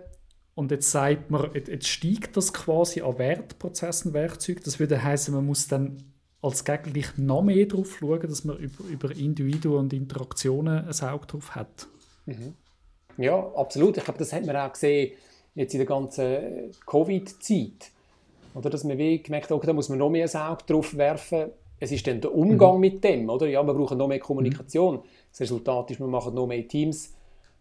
und 0.54 0.70
jetzt 0.70 0.90
sagt 0.90 1.30
man, 1.30 1.50
jetzt 1.52 1.86
steigt 1.86 2.34
das 2.34 2.50
quasi 2.50 3.02
an 3.02 3.18
Wertprozessen, 3.18 4.14
Werkzeug. 4.14 4.64
Das 4.64 4.80
würde 4.80 5.02
heißen, 5.02 5.34
man 5.34 5.44
muss 5.44 5.68
dann 5.68 5.98
als 6.40 6.64
Gegner 6.64 7.02
noch 7.18 7.42
mehr 7.42 7.66
darauf 7.66 7.98
schauen, 7.98 8.22
dass 8.22 8.42
man 8.44 8.56
über, 8.56 8.84
über 8.84 9.14
Individuen 9.14 9.80
und 9.80 9.92
Interaktionen 9.92 10.88
ein 10.88 11.08
Auge 11.08 11.26
drauf 11.26 11.54
hat. 11.54 11.86
Mhm. 12.24 12.54
Ja, 13.18 13.52
absolut. 13.54 13.98
Ich 13.98 14.04
glaube, 14.04 14.18
das 14.18 14.32
hat 14.32 14.46
man 14.46 14.56
auch 14.56 14.72
gesehen 14.72 15.12
jetzt 15.54 15.74
in 15.74 15.78
der 15.78 15.86
ganzen 15.86 16.72
Covid-Zeit. 16.86 17.90
Oder 18.56 18.70
dass 18.70 18.84
man 18.84 18.96
wie 18.96 19.22
gemerkt 19.22 19.46
hat, 19.46 19.52
okay, 19.52 19.66
da 19.66 19.72
muss 19.72 19.88
man 19.88 19.98
noch 19.98 20.10
mehr 20.10 20.28
ein 20.32 20.40
Auge 20.40 20.64
drauf 20.66 20.96
werfen. 20.96 21.50
Es 21.78 21.92
ist 21.92 22.06
dann 22.06 22.22
der 22.22 22.34
Umgang 22.34 22.76
mhm. 22.76 22.80
mit 22.80 23.04
dem, 23.04 23.28
oder? 23.28 23.46
Ja, 23.46 23.62
wir 23.62 23.74
brauchen 23.74 23.98
noch 23.98 24.08
mehr 24.08 24.18
Kommunikation. 24.18 24.96
Mhm. 24.96 25.00
Das 25.30 25.40
Resultat 25.42 25.90
ist, 25.90 26.00
wir 26.00 26.06
machen 26.06 26.34
noch 26.34 26.46
mehr 26.46 26.66
Teams. 26.66 27.12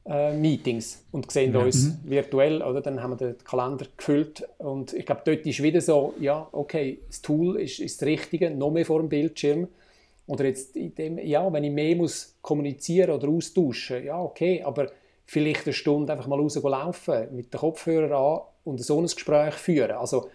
Äh, 0.08 0.38
Meetings 0.38 1.04
und 1.12 1.32
sehen 1.32 1.52
ja. 1.52 1.62
uns 1.62 1.86
mhm. 1.86 2.12
virtuell, 2.12 2.62
oder? 2.62 2.80
Dann 2.80 3.02
haben 3.02 3.14
wir 3.14 3.18
den 3.18 3.38
Kalender 3.44 3.88
gefüllt 3.98 4.48
und 4.60 4.94
ich 4.94 5.04
glaube, 5.04 5.22
dort 5.26 5.48
ist 5.48 5.64
wieder 5.64 5.82
so, 5.82 6.14
ja, 6.20 6.48
okay, 6.52 7.00
das 7.08 7.24
Tool 7.24 7.60
ist, 7.60 7.80
ist 7.80 8.00
das 8.00 8.08
Richtige, 8.08 8.52
noch 8.52 8.70
mehr 8.70 8.86
vor 8.86 9.00
dem 9.00 9.10
Bildschirm. 9.10 9.68
Oder 10.28 10.46
jetzt, 10.46 10.76
dem, 10.76 11.18
ja, 11.18 11.52
wenn 11.52 11.64
ich 11.64 11.72
mehr 11.72 11.96
muss 11.96 12.36
kommunizieren 12.44 13.16
oder 13.16 13.28
austauschen, 13.30 14.04
ja, 14.06 14.22
okay, 14.22 14.62
aber 14.62 14.92
vielleicht 15.26 15.66
eine 15.66 15.74
Stunde 15.74 16.14
einfach 16.14 16.28
mal 16.28 16.40
rauslaufen, 16.40 17.36
mit 17.36 17.52
den 17.52 17.60
Kopfhörern 17.60 18.14
an 18.14 18.42
und 18.64 18.84
so 18.84 19.00
ein 19.00 19.08
Gespräch 19.08 19.56
führen. 19.56 19.98
Also 19.98 20.30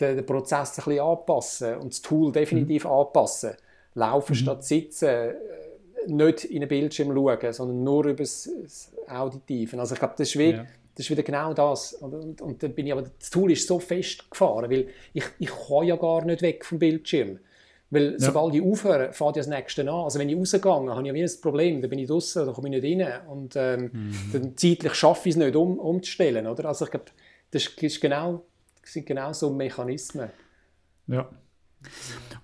den, 0.00 0.16
den 0.16 0.26
Prozess 0.26 0.78
ein 0.78 0.84
bisschen 0.84 1.00
anpassen 1.00 1.76
und 1.76 1.92
das 1.92 2.02
Tool 2.02 2.32
definitiv 2.32 2.84
mhm. 2.84 2.90
anpassen. 2.90 3.52
Laufen 3.94 4.32
mhm. 4.32 4.36
statt 4.36 4.64
sitzen, 4.64 5.34
nicht 6.06 6.44
in 6.44 6.60
den 6.60 6.68
Bildschirm 6.68 7.14
schauen, 7.14 7.52
sondern 7.52 7.82
nur 7.82 8.04
über 8.04 8.22
das, 8.22 8.48
Auditive. 9.08 9.78
Also 9.78 9.94
ich 9.94 9.98
glaube, 9.98 10.14
das 10.16 10.28
ist, 10.28 10.38
wie, 10.38 10.50
ja. 10.50 10.66
das 10.94 11.06
ist 11.06 11.10
wieder 11.10 11.22
genau 11.22 11.54
das. 11.54 11.92
Und, 11.94 12.40
und, 12.40 12.62
dann 12.62 12.74
bin 12.74 12.86
ich, 12.86 12.92
aber 12.92 13.02
das 13.18 13.30
Tool 13.30 13.52
ist 13.52 13.66
so 13.66 13.78
festgefahren, 13.78 14.70
weil 14.70 14.88
ich, 15.12 15.24
ich 15.38 15.50
kann 15.50 15.86
ja 15.86 15.96
gar 15.96 16.24
nicht 16.24 16.42
weg 16.42 16.64
vom 16.64 16.78
Bildschirm. 16.78 17.38
Weil 17.90 18.12
ja. 18.12 18.18
sobald 18.18 18.54
ich 18.54 18.62
aufhöre, 18.62 19.12
fährt 19.12 19.36
ja 19.36 19.40
das 19.40 19.46
Nächste 19.46 19.82
an. 19.82 19.88
Also 19.88 20.18
wenn 20.18 20.28
ich 20.28 20.36
rausgehe, 20.36 20.60
habe 20.64 21.00
ich 21.02 21.06
ja 21.06 21.14
wie 21.14 21.22
ein 21.22 21.30
Problem, 21.40 21.80
dann 21.80 21.90
bin 21.90 22.00
ich 22.00 22.08
draußen, 22.08 22.44
dann 22.44 22.54
komme 22.54 22.68
ich 22.68 22.82
nicht 22.82 23.00
rein. 23.00 23.26
Und 23.28 23.54
ähm, 23.54 23.90
mhm. 23.92 24.30
dann 24.32 24.56
zeitlich 24.56 24.94
schaffe 24.94 25.28
ich 25.28 25.36
es 25.36 25.38
nicht, 25.38 25.54
um, 25.54 25.78
umzustellen. 25.78 26.46
Oder? 26.46 26.66
Also 26.66 26.86
ich 26.86 26.90
glaube, 26.90 27.06
das, 27.52 27.66
ist 27.66 28.00
genau, 28.00 28.32
das 28.32 28.42
sind 28.88 29.06
genau 29.06 29.32
so 29.32 29.50
Mechanismen. 29.50 30.30
Ja. 31.06 31.28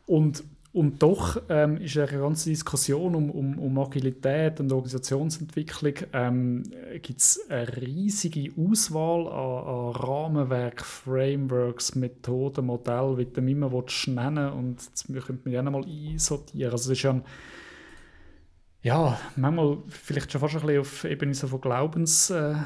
Und 0.07 0.45
und 0.75 1.03
doch 1.03 1.43
ähm, 1.51 1.77
ist 1.83 1.99
eine 1.99 2.07
ganze 2.07 2.49
Diskussion 2.49 3.15
um, 3.15 3.31
um, 3.31 3.59
um 3.59 3.79
Agilität 3.79 4.59
und 4.59 4.73
Organisationsentwicklung 4.73 5.93
ähm, 6.15 6.63
gibt 7.03 7.21
es 7.21 7.39
eine 7.51 7.77
riesige 7.77 8.51
Auswahl 8.57 9.27
an, 9.27 9.69
an 9.69 9.93
Rahmenwerk, 10.03 10.83
Frameworks, 10.83 11.95
Methoden, 11.95 12.65
Modellen, 12.65 13.19
wie 13.19 13.27
du 13.27 13.43
immer 13.43 13.71
nennen 14.07 14.53
Und 14.53 14.79
das 14.91 15.05
könnte 15.05 15.43
man 15.45 15.53
ja 15.53 15.63
mal 15.63 15.85
einsortieren. 15.85 16.73
Also 16.73 16.91
es 16.91 16.99
ist 16.99 17.03
ja 17.03 17.11
ein, 17.11 17.23
ja, 18.83 19.19
manchmal 19.37 19.79
vielleicht 19.89 20.33
schon 20.33 20.41
fast 20.41 20.57
ein 20.57 20.61
bisschen 20.63 20.81
auf 20.81 21.05
Ebene 21.05 21.35
so 21.35 21.47
von 21.47 21.61
Glaubens, 21.61 22.31
äh, 22.31 22.57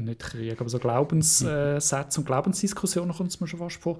nicht 0.00 0.20
Krieg, 0.20 0.58
aber 0.58 0.70
so 0.70 0.78
Glaubenssätze 0.78 2.20
und 2.20 2.26
Glaubensdiskussionen 2.26 3.14
kommt 3.14 3.30
es 3.30 3.40
mir 3.40 3.46
schon 3.46 3.58
fast 3.58 3.76
vor. 3.76 3.98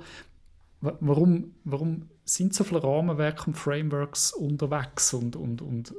Warum, 0.81 1.55
warum 1.65 2.09
sind 2.25 2.55
so 2.55 2.65
viele 2.65 2.83
Rahmenwerke 2.83 3.47
und 3.47 3.55
Frameworks 3.55 4.33
unterwegs 4.33 5.13
und, 5.15 5.37
und, 5.37 5.61
und 5.61 5.95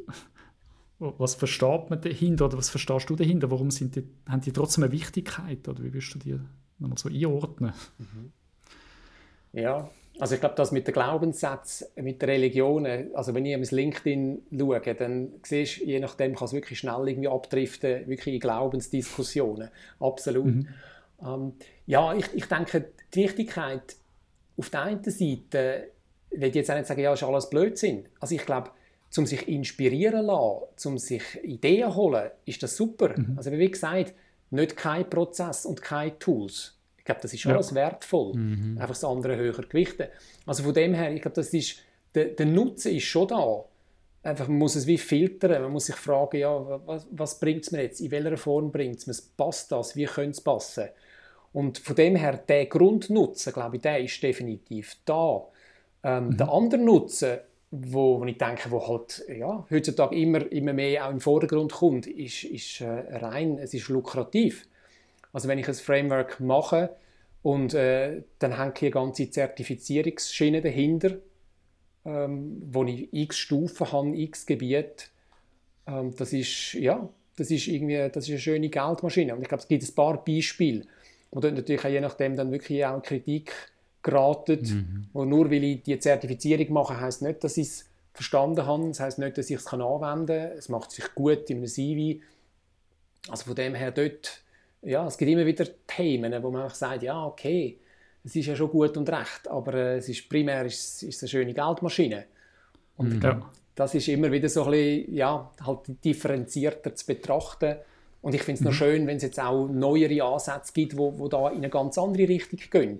was 0.99 1.35
versteht 1.35 1.89
man 1.89 2.01
dahinter 2.01 2.45
oder 2.45 2.57
was 2.57 2.69
verstehst 2.69 3.09
du 3.09 3.15
dahinter? 3.15 3.49
Warum 3.51 3.69
sind 3.69 3.95
die, 3.95 4.03
haben 4.27 4.41
die 4.41 4.51
trotzdem 4.51 4.83
eine 4.83 4.93
Wichtigkeit 4.93 5.67
oder 5.67 5.83
wie 5.83 5.93
wirst 5.93 6.13
du 6.15 6.19
die 6.19 6.39
nochmal 6.79 6.97
so 6.97 7.09
einordnen? 7.09 7.73
Mhm. 7.97 8.31
Ja, 9.53 9.89
also 10.19 10.35
ich 10.35 10.41
glaube, 10.41 10.55
das 10.55 10.71
mit 10.71 10.87
den 10.87 10.93
Glaubenssätzen, 10.93 11.87
mit 11.97 12.21
der 12.21 12.29
Religion, 12.29 12.85
also 13.13 13.33
wenn 13.33 13.45
ich 13.45 13.53
ins 13.53 13.71
LinkedIn 13.71 14.43
schaue, 14.57 14.95
dann 14.95 15.33
siehst 15.43 15.81
du, 15.81 15.85
je 15.85 15.99
nachdem 15.99 16.35
kann 16.35 16.45
es 16.45 16.53
wirklich 16.53 16.79
schnell 16.79 17.07
irgendwie 17.07 17.27
abdriften, 17.27 18.07
wirklich 18.07 18.35
in 18.35 18.39
Glaubensdiskussionen. 18.39 19.69
Absolut. 19.99 20.45
Mhm. 20.45 20.67
Ähm, 21.25 21.53
ja, 21.85 22.13
ich, 22.13 22.25
ich 22.33 22.45
denke, 22.45 22.89
die 23.13 23.23
Wichtigkeit 23.23 23.95
auf 24.57 24.69
der 24.69 24.83
einen 24.83 25.03
Seite 25.03 25.89
ich 26.35 26.41
will 26.41 26.55
jetzt 26.55 26.69
auch 26.69 26.75
nicht 26.75 26.87
sagen, 26.87 27.01
ja, 27.01 27.13
ist 27.13 27.23
alles 27.23 27.49
Blödsinn. 27.49 28.05
Also 28.19 28.35
ich 28.35 28.45
glaube, 28.45 28.71
zum 29.09 29.25
sich 29.25 29.47
inspirieren 29.47 30.25
lassen, 30.25 30.65
zum 30.75 30.97
sich 30.97 31.23
Ideen 31.43 31.95
holen, 31.95 32.31
ist 32.45 32.61
das 32.63 32.75
super. 32.75 33.17
Mhm. 33.17 33.35
Also 33.37 33.51
wie 33.51 33.71
gesagt, 33.71 34.13
nicht 34.49 34.75
kein 34.75 35.09
Prozess 35.09 35.65
und 35.65 35.81
keine 35.81 36.17
Tools. 36.19 36.74
Ich 37.05 37.07
glaube, 37.07 37.21
das 37.21 37.35
ist 37.35 37.45
alles 37.45 37.69
ja. 37.69 37.75
wertvoll. 37.75 38.33
Mhm. 38.33 38.77
Einfach 38.79 38.95
das 38.95 39.03
andere 39.03 39.35
höher 39.35 39.53
gewichten. 39.53 40.07
Also 40.47 40.63
von 40.63 40.73
dem 40.73 40.95
her, 40.95 41.13
ich 41.13 41.21
glaube, 41.21 41.35
das 41.35 41.53
ist, 41.53 41.77
der, 42.15 42.25
der 42.25 42.47
Nutzen 42.47 42.95
ist 42.95 43.03
schon 43.03 43.27
da. 43.27 43.63
Einfach, 44.23 44.47
man 44.47 44.57
muss 44.57 44.73
es 44.73 44.87
wie 44.87 44.97
filtern. 44.97 45.61
Man 45.61 45.71
muss 45.71 45.85
sich 45.85 45.95
fragen, 45.95 46.37
ja, 46.37 46.81
was, 46.87 47.05
was 47.11 47.39
bringt 47.39 47.61
es 47.63 47.71
mir 47.71 47.83
jetzt? 47.83 48.01
In 48.01 48.09
welcher 48.09 48.37
Form 48.37 48.71
bringt 48.71 48.97
es 48.97 49.05
mir? 49.05 49.15
Passt 49.37 49.71
das? 49.71 49.95
Wie 49.95 50.05
könnte 50.05 50.31
es 50.31 50.41
passen? 50.41 50.85
Und 51.53 51.77
von 51.77 51.95
dem 51.95 52.15
her, 52.15 52.37
der 52.37 52.65
Grundnutzen, 52.65 53.53
glaube 53.53 53.75
ich, 53.75 53.83
der 53.83 53.99
ist 53.99 54.23
definitiv 54.23 54.97
da. 55.05 55.45
Ähm, 56.03 56.29
mhm. 56.29 56.37
Der 56.37 56.51
andere 56.51 56.81
Nutzen, 56.81 57.37
wo, 57.69 58.19
wo 58.19 58.25
ich 58.25 58.39
denke, 58.39 58.71
wo 58.71 58.87
halt 58.87 59.23
ja, 59.29 59.63
heutzutage 59.69 60.15
immer, 60.15 60.51
immer 60.51 60.73
mehr 60.73 61.05
auch 61.05 61.11
im 61.11 61.21
Vordergrund 61.21 61.71
kommt, 61.71 62.07
ist, 62.07 62.45
ist 62.45 62.81
äh, 62.81 63.15
rein, 63.17 63.59
es 63.59 63.75
ist 63.75 63.89
lukrativ. 63.89 64.67
Also 65.35 65.49
wenn 65.49 65.59
ich 65.59 65.67
ein 65.67 65.73
Framework 65.73 66.39
mache 66.39 66.95
und 67.43 67.73
äh, 67.73 68.23
dann 68.39 68.57
hängt 68.57 68.77
hier 68.77 68.89
ganze 68.89 69.29
Zertifizierungsschiene 69.29 70.61
dahinter, 70.61 71.17
ähm, 72.05 72.61
wo 72.71 72.85
ich 72.85 73.09
x 73.11 73.37
Stufen 73.39 73.91
habe, 73.91 74.15
x 74.15 74.45
Gebiete, 74.45 75.07
ähm, 75.87 76.15
das 76.15 76.31
ist 76.31 76.75
ja, 76.75 77.09
das 77.35 77.51
ist 77.51 77.67
irgendwie, 77.67 78.09
das 78.09 78.23
ist 78.23 78.29
eine 78.29 78.39
schöne 78.39 78.69
Geldmaschine. 78.69 79.35
Und 79.35 79.41
ich 79.41 79.49
glaube, 79.49 79.61
es 79.61 79.67
gibt 79.67 79.83
ein 79.83 79.93
paar 79.93 80.23
Beispiele, 80.23 80.85
wo 81.31 81.41
dort 81.41 81.55
natürlich 81.55 81.83
auch 81.83 81.89
je 81.89 81.99
nachdem 81.99 82.37
dann 82.37 82.49
wirklich 82.49 82.85
auch 82.85 83.03
Kritik 83.03 83.51
geraten. 84.03 84.61
Mhm. 84.61 85.07
Und 85.11 85.27
nur 85.27 85.51
weil 85.51 85.65
ich 85.65 85.83
die 85.83 85.99
Zertifizierung 85.99 86.71
mache, 86.71 86.97
heißt 86.97 87.23
nicht, 87.23 87.43
dass 87.43 87.57
ich 87.57 87.67
es 87.67 87.89
verstanden 88.13 88.65
habe. 88.65 88.87
Das 88.87 89.01
heißt 89.01 89.19
nicht, 89.19 89.37
dass 89.37 89.49
ich 89.49 89.57
es 89.57 89.67
anwenden 89.67 90.27
kann. 90.27 90.57
Es 90.57 90.69
macht 90.69 90.91
sich 90.91 91.13
gut 91.13 91.49
in 91.49 91.57
einem 91.57 91.67
CV. 91.67 92.21
Also 93.27 93.43
von 93.43 93.55
dem 93.55 93.75
her 93.75 93.91
dort, 93.91 94.44
ja, 94.85 95.05
es 95.07 95.17
gibt 95.17 95.31
immer 95.31 95.45
wieder 95.45 95.65
Themen, 95.87 96.41
wo 96.43 96.51
man 96.51 96.69
sagt, 96.69 97.03
ja, 97.03 97.25
okay, 97.25 97.77
es 98.23 98.35
ist 98.35 98.45
ja 98.45 98.55
schon 98.55 98.69
gut 98.69 98.97
und 98.97 99.09
recht, 99.09 99.47
aber 99.47 99.73
äh, 99.73 99.97
es 99.97 100.09
ist 100.09 100.27
primär 100.29 100.65
ist, 100.65 101.03
ist 101.03 101.21
eine 101.21 101.29
schöne 101.29 101.53
Geldmaschine. 101.53 102.25
Und 102.97 103.21
mhm. 103.21 103.43
das 103.75 103.93
ist 103.93 104.07
immer 104.07 104.31
wieder 104.31 104.49
so 104.49 104.63
ein 104.65 104.71
bisschen, 104.71 105.13
ja, 105.13 105.51
halt 105.63 105.79
differenzierter 106.03 106.95
zu 106.95 107.05
betrachten. 107.05 107.75
Und 108.21 108.33
ich 108.33 108.41
finde 108.41 108.59
es 108.59 108.61
mhm. 108.61 108.67
noch 108.67 108.73
schön, 108.73 109.07
wenn 109.07 109.17
es 109.17 109.23
jetzt 109.23 109.39
auch 109.39 109.67
neuere 109.67 110.23
Ansätze 110.23 110.73
gibt, 110.73 110.97
wo, 110.97 111.17
wo 111.19 111.27
da 111.27 111.49
in 111.49 111.57
eine 111.57 111.69
ganz 111.69 111.97
andere 111.97 112.27
Richtung 112.27 112.59
gehen 112.71 112.97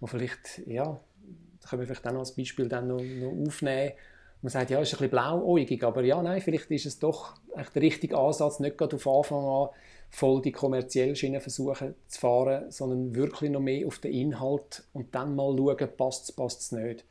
wo 0.00 0.06
vielleicht, 0.06 0.62
ja, 0.66 0.84
da 0.84 1.68
können 1.68 1.80
wir 1.80 1.86
vielleicht 1.86 2.06
auch 2.06 2.12
noch 2.12 2.20
als 2.20 2.32
Beispiel 2.32 2.68
dann 2.68 2.86
noch, 2.86 3.02
noch 3.02 3.46
aufnehmen. 3.46 3.92
Man 4.40 4.50
sagt, 4.50 4.70
ja, 4.70 4.80
es 4.80 4.88
ist 4.88 4.94
ein 4.94 4.98
bisschen 4.98 5.10
blauäugig, 5.10 5.82
aber 5.82 6.04
ja, 6.04 6.22
nein, 6.22 6.40
vielleicht 6.40 6.70
ist 6.70 6.86
es 6.86 6.98
doch 6.98 7.34
der 7.74 7.82
richtige 7.82 8.16
Ansatz, 8.16 8.60
nicht 8.60 8.78
gerade 8.78 8.96
auf 8.96 9.06
Anfang 9.06 9.44
an 9.44 9.68
voll 10.10 10.42
die 10.42 10.52
kommerzielle 10.52 11.14
Schiene 11.14 11.40
versuchen 11.40 11.94
zu 12.06 12.20
fahren, 12.20 12.70
sondern 12.70 13.14
wirklich 13.14 13.50
noch 13.50 13.60
mehr 13.60 13.86
auf 13.86 13.98
den 13.98 14.12
Inhalt 14.12 14.84
und 14.92 15.14
dann 15.14 15.34
mal 15.36 15.56
schauen, 15.56 15.88
passt 15.96 16.24
es, 16.24 16.32
passt 16.32 16.60
es 16.60 16.72
nicht. 16.72 17.04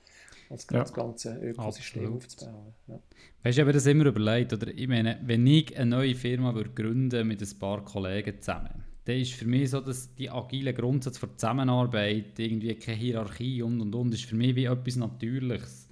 Das, 0.50 0.66
ja. 0.72 0.80
das 0.80 0.94
ganze 0.94 1.38
Ökosystem 1.42 2.04
Absolut. 2.04 2.24
aufzubauen. 2.24 2.74
Ja. 2.88 3.00
Weißt 3.44 3.58
du, 3.58 3.62
habe 3.62 3.74
das 3.74 3.86
immer 3.86 4.06
überlegt, 4.06 4.54
oder 4.54 4.70
ich 4.70 4.88
meine, 4.88 5.20
wenn 5.24 5.46
ich 5.46 5.78
eine 5.78 5.98
neue 5.98 6.16
Firma 6.16 6.56
würde 6.56 6.70
gründen 6.70 7.28
mit 7.28 7.42
ein 7.42 7.60
paar 7.60 7.84
Kollegen 7.84 8.42
zusammen, 8.42 8.86
dann 9.04 9.18
ist 9.18 9.34
für 9.34 9.46
mich 9.46 9.70
so, 9.70 9.82
dass 9.82 10.13
die 10.16 10.30
agile 10.30 10.74
Grundsatz 10.74 11.20
der 11.20 11.36
Zusammenarbeit, 11.36 12.40
irgendwie 12.40 12.76
keine 12.76 12.98
Hierarchie 12.98 13.62
und 13.62 13.82
und 13.82 13.94
und, 13.94 14.13
ist 14.13 14.26
für 14.26 14.36
mich 14.36 14.56
wie 14.56 14.66
etwas 14.66 14.96
Natürliches. 14.96 15.87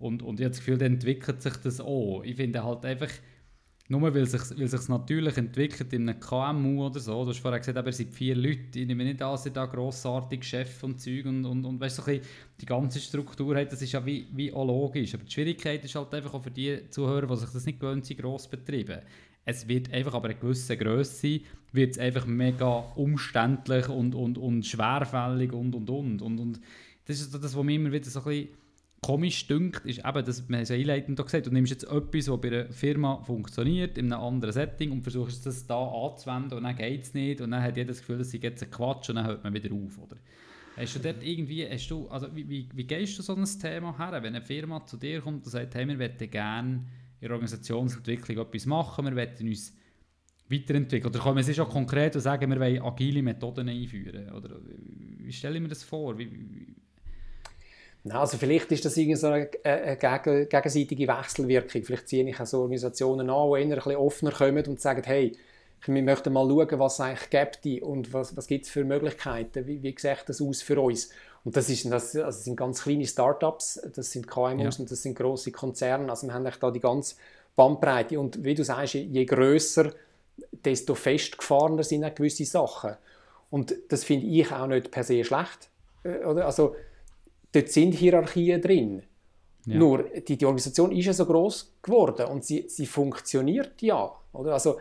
Und, 0.00 0.22
und 0.22 0.40
ich 0.40 0.44
habe 0.44 0.50
das 0.50 0.58
Gefühl, 0.58 0.78
dann 0.78 0.94
entwickelt 0.94 1.40
sich 1.40 1.56
das 1.58 1.80
auch. 1.80 2.22
Ich 2.24 2.34
finde 2.34 2.64
halt 2.64 2.84
einfach, 2.84 3.10
nur 3.88 4.02
weil 4.02 4.26
sich 4.26 4.40
weil 4.58 4.66
sich's 4.66 4.88
natürlich 4.88 5.36
entwickelt 5.36 5.92
in 5.92 6.08
einem 6.08 6.18
KMU 6.18 6.86
oder 6.86 6.98
so, 6.98 7.22
du 7.22 7.30
hast 7.30 7.38
vorher 7.38 7.60
gesagt, 7.60 7.78
aber 7.78 7.88
ihr 7.88 7.92
seid 7.92 8.10
vier 8.10 8.34
Leute, 8.34 8.78
ich 8.78 8.86
nehme 8.86 9.04
nicht 9.04 9.22
an, 9.22 9.38
ihr 9.44 9.50
da 9.52 9.66
grossartig 9.66 10.42
Chef 10.42 10.82
und 10.82 11.00
Zeug 11.00 11.26
und, 11.26 11.44
und, 11.44 11.64
und 11.64 11.80
weißt, 11.80 11.96
so 11.96 12.04
ein 12.04 12.20
die 12.60 12.66
ganze 12.66 12.98
Struktur 12.98 13.56
hat, 13.56 13.72
das 13.72 13.82
ist 13.82 13.92
ja 13.92 14.04
wie, 14.04 14.26
wie 14.32 14.52
auch 14.52 14.66
logisch. 14.66 15.14
Aber 15.14 15.24
die 15.24 15.30
Schwierigkeit 15.30 15.84
ist 15.84 15.94
halt 15.94 16.12
einfach 16.14 16.34
auch 16.34 16.42
für 16.42 16.50
die 16.50 16.88
Zuhörer, 16.90 17.26
die 17.26 17.36
sich 17.36 17.50
das 17.50 17.66
nicht 17.66 17.78
gewöhnt 17.78 18.06
sind, 18.06 18.20
Grossbetriebe 18.20 19.02
es 19.44 19.66
wird 19.68 19.92
einfach 19.92 20.14
aber 20.14 20.28
eine 20.28 20.38
gewisse 20.38 20.76
Größe 20.76 21.40
wird 21.72 21.92
es 21.92 21.98
einfach 21.98 22.26
mega 22.26 22.66
umständlich 22.94 23.88
und, 23.88 24.14
und, 24.14 24.38
und 24.38 24.66
schwerfällig 24.66 25.52
und 25.52 25.74
und 25.74 25.88
und 25.88 26.22
und 26.22 26.40
und 26.40 26.60
das 27.06 27.20
ist 27.20 27.34
das, 27.34 27.56
was 27.56 27.64
mir 27.64 27.74
immer 27.74 27.92
wieder 27.92 28.08
so 28.08 28.20
ein 28.20 28.24
bisschen 28.24 28.48
komisch 29.02 29.46
dünkt, 29.46 29.84
ist 29.86 30.04
eben, 30.04 30.24
dass 30.24 30.48
man 30.48 30.60
es 30.60 30.70
einleitend 30.70 31.18
gesagt 31.22 31.46
du 31.46 31.50
nimmst 31.50 31.70
jetzt 31.70 31.84
etwas, 31.84 32.26
das 32.26 32.40
bei 32.40 32.48
einer 32.48 32.72
Firma 32.72 33.22
funktioniert, 33.22 33.96
in 33.96 34.12
einem 34.12 34.22
anderen 34.22 34.52
Setting 34.52 34.92
und 34.92 35.02
versuchst 35.02 35.46
es 35.46 35.66
da 35.66 35.82
anzuwenden 35.82 36.58
und 36.58 36.64
dann 36.64 36.76
geht 36.76 37.04
es 37.04 37.14
nicht 37.14 37.40
und 37.40 37.50
dann 37.50 37.62
hat 37.62 37.76
jeder 37.76 37.88
das 37.88 38.00
Gefühl, 38.00 38.20
es 38.20 38.30
sei 38.30 38.38
jetzt 38.42 38.62
ein 38.62 38.70
Quatsch 38.70 39.08
und 39.08 39.16
dann 39.16 39.26
hört 39.26 39.42
man 39.42 39.54
wieder 39.54 39.74
auf, 39.74 39.98
oder? 39.98 40.16
Hast 40.76 40.94
du 40.94 40.98
dort 41.00 41.22
irgendwie, 41.22 41.68
hast 41.68 41.90
du, 41.90 42.08
also 42.08 42.34
wie, 42.34 42.48
wie, 42.48 42.68
wie 42.72 42.84
gehst 42.84 43.18
du 43.18 43.22
so 43.22 43.34
ein 43.34 43.44
Thema 43.44 43.96
her, 43.98 44.22
wenn 44.22 44.34
eine 44.34 44.44
Firma 44.44 44.84
zu 44.86 44.96
dir 44.96 45.20
kommt 45.20 45.44
und 45.44 45.50
sagt, 45.50 45.74
hey, 45.74 45.86
wir 45.86 45.96
möchten 45.96 46.30
gerne 46.30 46.84
in 47.20 47.28
der 47.28 47.32
Organisationsentwicklung 47.32 48.38
etwas 48.38 48.66
machen, 48.66 49.04
wir 49.04 49.12
möchten 49.12 49.48
uns 49.48 49.76
weiterentwickeln? 50.48 51.12
Oder 51.12 51.22
können 51.22 51.46
wir 51.46 51.54
schon 51.54 51.68
konkret 51.68 52.14
und 52.16 52.22
sagen, 52.22 52.50
wir 52.50 52.60
wollen 52.60 52.82
agile 52.82 53.22
Methoden 53.22 53.68
einführen? 53.68 54.30
Oder 54.32 54.56
wie 55.18 55.32
stelle 55.32 55.56
ich 55.56 55.62
mir 55.62 55.68
das 55.68 55.82
vor? 55.82 56.18
Wie, 56.18 56.30
also 58.08 58.38
vielleicht 58.38 58.72
ist 58.72 58.84
das 58.84 58.96
irgendwie 58.96 59.16
so 59.16 59.26
eine, 59.26 59.50
eine 59.62 59.96
gegenseitige 60.46 61.06
Wechselwirkung. 61.06 61.84
Vielleicht 61.84 62.08
ziehe 62.08 62.28
ich 62.28 62.40
auch 62.40 62.46
so 62.46 62.60
Organisationen 62.60 63.28
an, 63.28 63.50
die 63.50 63.58
eher 63.58 63.66
ein 63.66 63.74
bisschen 63.74 63.96
offener 63.96 64.32
kommen 64.32 64.66
und 64.66 64.80
sagen, 64.80 65.02
hey, 65.04 65.36
wir 65.86 66.02
möchten 66.02 66.32
mal 66.32 66.48
schauen, 66.48 66.78
was 66.78 66.94
es 66.94 67.00
eigentlich 67.00 67.30
gibt 67.30 67.82
und 67.82 68.12
was, 68.12 68.36
was 68.36 68.46
gibt 68.46 68.66
es 68.66 68.70
für 68.70 68.84
Möglichkeiten, 68.84 69.66
wie, 69.66 69.82
wie 69.82 69.94
sieht 69.98 70.24
das 70.26 70.40
aus 70.40 70.62
für 70.62 70.80
uns. 70.80 71.10
Und 71.44 71.56
das, 71.56 71.70
ist, 71.70 71.86
das, 71.86 72.14
also 72.16 72.26
das 72.26 72.44
sind 72.44 72.56
ganz 72.56 72.82
kleine 72.82 73.06
Startups, 73.06 73.80
das 73.94 74.12
sind 74.12 74.28
KMUs 74.28 74.76
ja. 74.76 74.80
und 74.80 74.90
das 74.90 75.02
sind 75.02 75.16
große 75.16 75.52
Konzerne. 75.52 76.10
Also 76.10 76.26
wir 76.26 76.34
haben 76.34 76.48
da 76.60 76.70
die 76.70 76.80
ganze 76.80 77.16
Bandbreite. 77.56 78.20
Und 78.20 78.44
wie 78.44 78.54
du 78.54 78.62
sagst, 78.62 78.94
je 78.94 79.24
grösser, 79.24 79.92
desto 80.52 80.94
festgefahrener 80.94 81.82
sind 81.82 82.04
auch 82.04 82.14
gewisse 82.14 82.44
Sachen. 82.44 82.96
Und 83.50 83.74
das 83.88 84.04
finde 84.04 84.26
ich 84.26 84.52
auch 84.52 84.66
nicht 84.66 84.90
per 84.90 85.04
se 85.04 85.24
schlecht. 85.24 85.70
Äh? 86.04 86.22
Also, 86.22 86.76
dort 87.52 87.68
sind 87.68 87.92
Hierarchien 87.92 88.60
drin. 88.60 89.02
Ja. 89.66 89.76
Nur, 89.76 90.04
die, 90.26 90.38
die, 90.38 90.46
Organisation 90.46 90.90
ist 90.92 91.06
ja 91.06 91.12
so 91.12 91.26
groß 91.26 91.76
geworden 91.82 92.26
und 92.26 92.44
sie, 92.44 92.64
sie 92.68 92.86
funktioniert 92.86 93.82
ja. 93.82 94.10
Oder? 94.32 94.54
Also, 94.54 94.78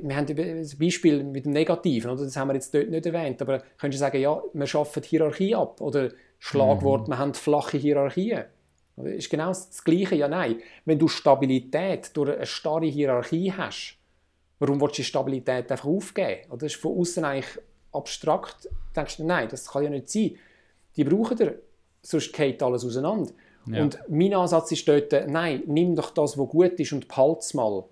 wir 0.00 0.16
haben 0.16 0.26
ein 0.28 0.68
Beispiel 0.78 1.22
mit 1.22 1.44
dem 1.44 1.52
Negativen, 1.52 2.10
oder? 2.10 2.24
das 2.24 2.36
haben 2.36 2.48
wir 2.48 2.54
jetzt 2.54 2.72
dort 2.72 2.88
nicht 2.88 3.04
erwähnt, 3.04 3.42
aber 3.42 3.58
könntest 3.78 4.00
du 4.00 4.04
sagen, 4.04 4.20
ja, 4.20 4.40
wir 4.52 4.66
schaffen 4.66 5.02
Hierarchie 5.02 5.54
ab 5.54 5.80
oder 5.80 6.10
Schlagwort, 6.38 7.06
mhm. 7.06 7.12
wir 7.12 7.18
haben 7.18 7.34
flache 7.34 7.76
Hierarchien. 7.76 8.44
Das 8.96 9.06
ist 9.06 9.30
genau 9.30 9.48
das 9.48 9.84
Gleiche, 9.84 10.16
ja 10.16 10.28
nein. 10.28 10.60
Wenn 10.84 10.98
du 10.98 11.08
Stabilität 11.08 12.10
durch 12.14 12.30
eine 12.30 12.46
starre 12.46 12.86
Hierarchie 12.86 13.52
hast, 13.52 13.98
warum 14.58 14.80
willst 14.80 14.98
du 14.98 15.02
die 15.02 15.06
Stabilität 15.06 15.70
einfach 15.70 15.86
aufgeben? 15.86 16.50
Oder 16.50 16.58
das 16.58 16.74
ist 16.74 16.80
von 16.80 16.98
außen 16.98 17.24
eigentlich 17.24 17.58
abstrakt. 17.92 18.64
Du 18.64 18.70
denkst 18.94 19.16
du, 19.16 19.24
nein, 19.24 19.48
das 19.50 19.70
kann 19.70 19.84
ja 19.84 19.90
nicht 19.90 20.08
sein. 20.08 20.36
Die 20.96 21.04
brauchen 21.04 21.36
dir 21.36 21.58
sonst 22.02 22.32
geht 22.32 22.62
alles 22.62 22.84
auseinander. 22.84 23.32
Ja. 23.66 23.82
Und 23.82 23.98
mein 24.08 24.34
Ansatz 24.34 24.72
ist 24.72 24.86
dort, 24.88 25.12
nein, 25.28 25.62
nimm 25.66 25.94
doch 25.94 26.10
das, 26.10 26.36
was 26.36 26.48
gut 26.48 26.78
ist 26.80 26.92
und 26.92 27.08
behalte 27.08 27.40
es 27.40 27.54
mal. 27.54 27.84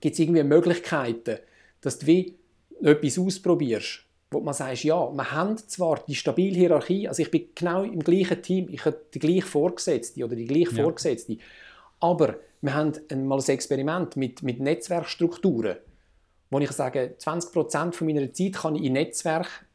Gibt 0.00 0.14
es 0.14 0.18
irgendwie 0.18 0.42
Möglichkeiten, 0.42 1.38
dass 1.80 1.98
du 1.98 2.06
wie 2.06 2.36
etwas 2.82 3.18
ausprobierst, 3.18 4.04
wo 4.30 4.40
man 4.40 4.54
sagt, 4.54 4.84
ja, 4.84 5.10
wir 5.10 5.32
haben 5.32 5.56
zwar 5.56 6.04
die 6.06 6.14
stabile 6.14 6.56
Hierarchie, 6.56 7.08
also 7.08 7.22
ich 7.22 7.30
bin 7.30 7.48
genau 7.54 7.82
im 7.82 8.00
gleichen 8.00 8.42
Team, 8.42 8.68
ich 8.70 8.84
habe 8.84 9.00
die 9.14 9.18
gleiche 9.18 9.46
Vorgesetzte 9.46 10.24
oder 10.24 10.36
die 10.36 10.46
gleiche 10.46 10.76
ja. 10.76 10.82
Vorgesetzte, 10.82 11.38
aber 12.00 12.36
wir 12.60 12.74
haben 12.74 12.92
mal 13.26 13.38
ein 13.38 13.48
Experiment 13.48 14.16
mit, 14.16 14.42
mit 14.42 14.60
Netzwerkstrukturen, 14.60 15.76
wo 16.50 16.58
ich 16.58 16.70
sage, 16.72 17.14
20% 17.18 17.92
von 17.92 18.06
meiner 18.06 18.32
Zeit 18.32 18.54
kann 18.54 18.74
ich 18.74 18.84
in 18.84 18.94
Netzwerk 18.94 19.66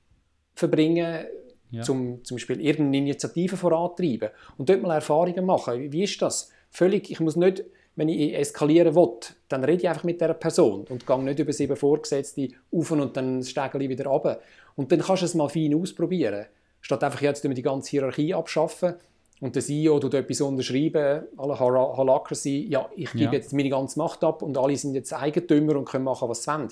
verbringen, 0.55 1.25
ja. 1.73 1.83
zum 1.83 2.23
zum 2.23 2.35
Beispiel 2.35 2.61
irgendeine 2.61 2.97
Initiative 2.97 3.57
vorantreiben 3.57 4.29
und 4.57 4.69
dort 4.69 4.81
mal 4.81 4.95
Erfahrungen 4.95 5.45
machen. 5.45 5.91
Wie, 5.91 6.03
ist 6.03 6.21
das? 6.21 6.49
Völlig, 6.69 7.11
ich 7.11 7.19
muss 7.19 7.35
nicht, 7.35 7.63
wenn 7.95 8.09
ich 8.09 8.35
eskalieren 8.35 8.95
will, 8.95 9.09
dann 9.49 9.63
rede 9.63 9.83
ich 9.83 9.89
einfach 9.89 10.03
mit 10.03 10.21
der 10.21 10.33
Person 10.33 10.85
und 10.89 11.05
gehe 11.05 11.23
nicht 11.23 11.39
über 11.39 11.53
sieben 11.53 11.75
Vorgesetzte 11.75 12.49
auf 12.71 12.91
und 12.91 13.15
dann 13.15 13.43
steige 13.43 13.81
ich 13.83 13.89
wieder 13.89 14.05
runter. 14.05 14.39
Und 14.75 14.91
dann 14.91 15.01
kannst 15.01 15.21
du 15.21 15.25
es 15.25 15.35
mal 15.35 15.49
fein 15.49 15.75
ausprobieren. 15.75 16.45
Statt 16.81 17.03
einfach 17.03 17.21
jetzt 17.21 17.43
die 17.43 17.61
ganze 17.61 17.91
Hierarchie 17.91 18.33
abschaffen 18.33 18.95
und 19.39 19.55
der 19.55 19.61
CEO 19.61 19.99
tut 19.99 20.13
etwas 20.13 20.41
unterschreiben, 20.41 21.23
alle 21.37 21.59
Holacracy, 21.59 22.67
ja, 22.69 22.89
ich 22.95 23.11
gebe 23.11 23.25
ja. 23.25 23.31
jetzt 23.33 23.53
meine 23.53 23.69
ganze 23.69 23.99
Macht 23.99 24.23
ab 24.23 24.41
und 24.41 24.57
alle 24.57 24.75
sind 24.75 24.95
jetzt 24.95 25.13
Eigentümer 25.13 25.75
und 25.75 25.85
können 25.85 26.05
machen, 26.05 26.29
was 26.29 26.43
sie 26.43 26.51
wollen. 26.51 26.69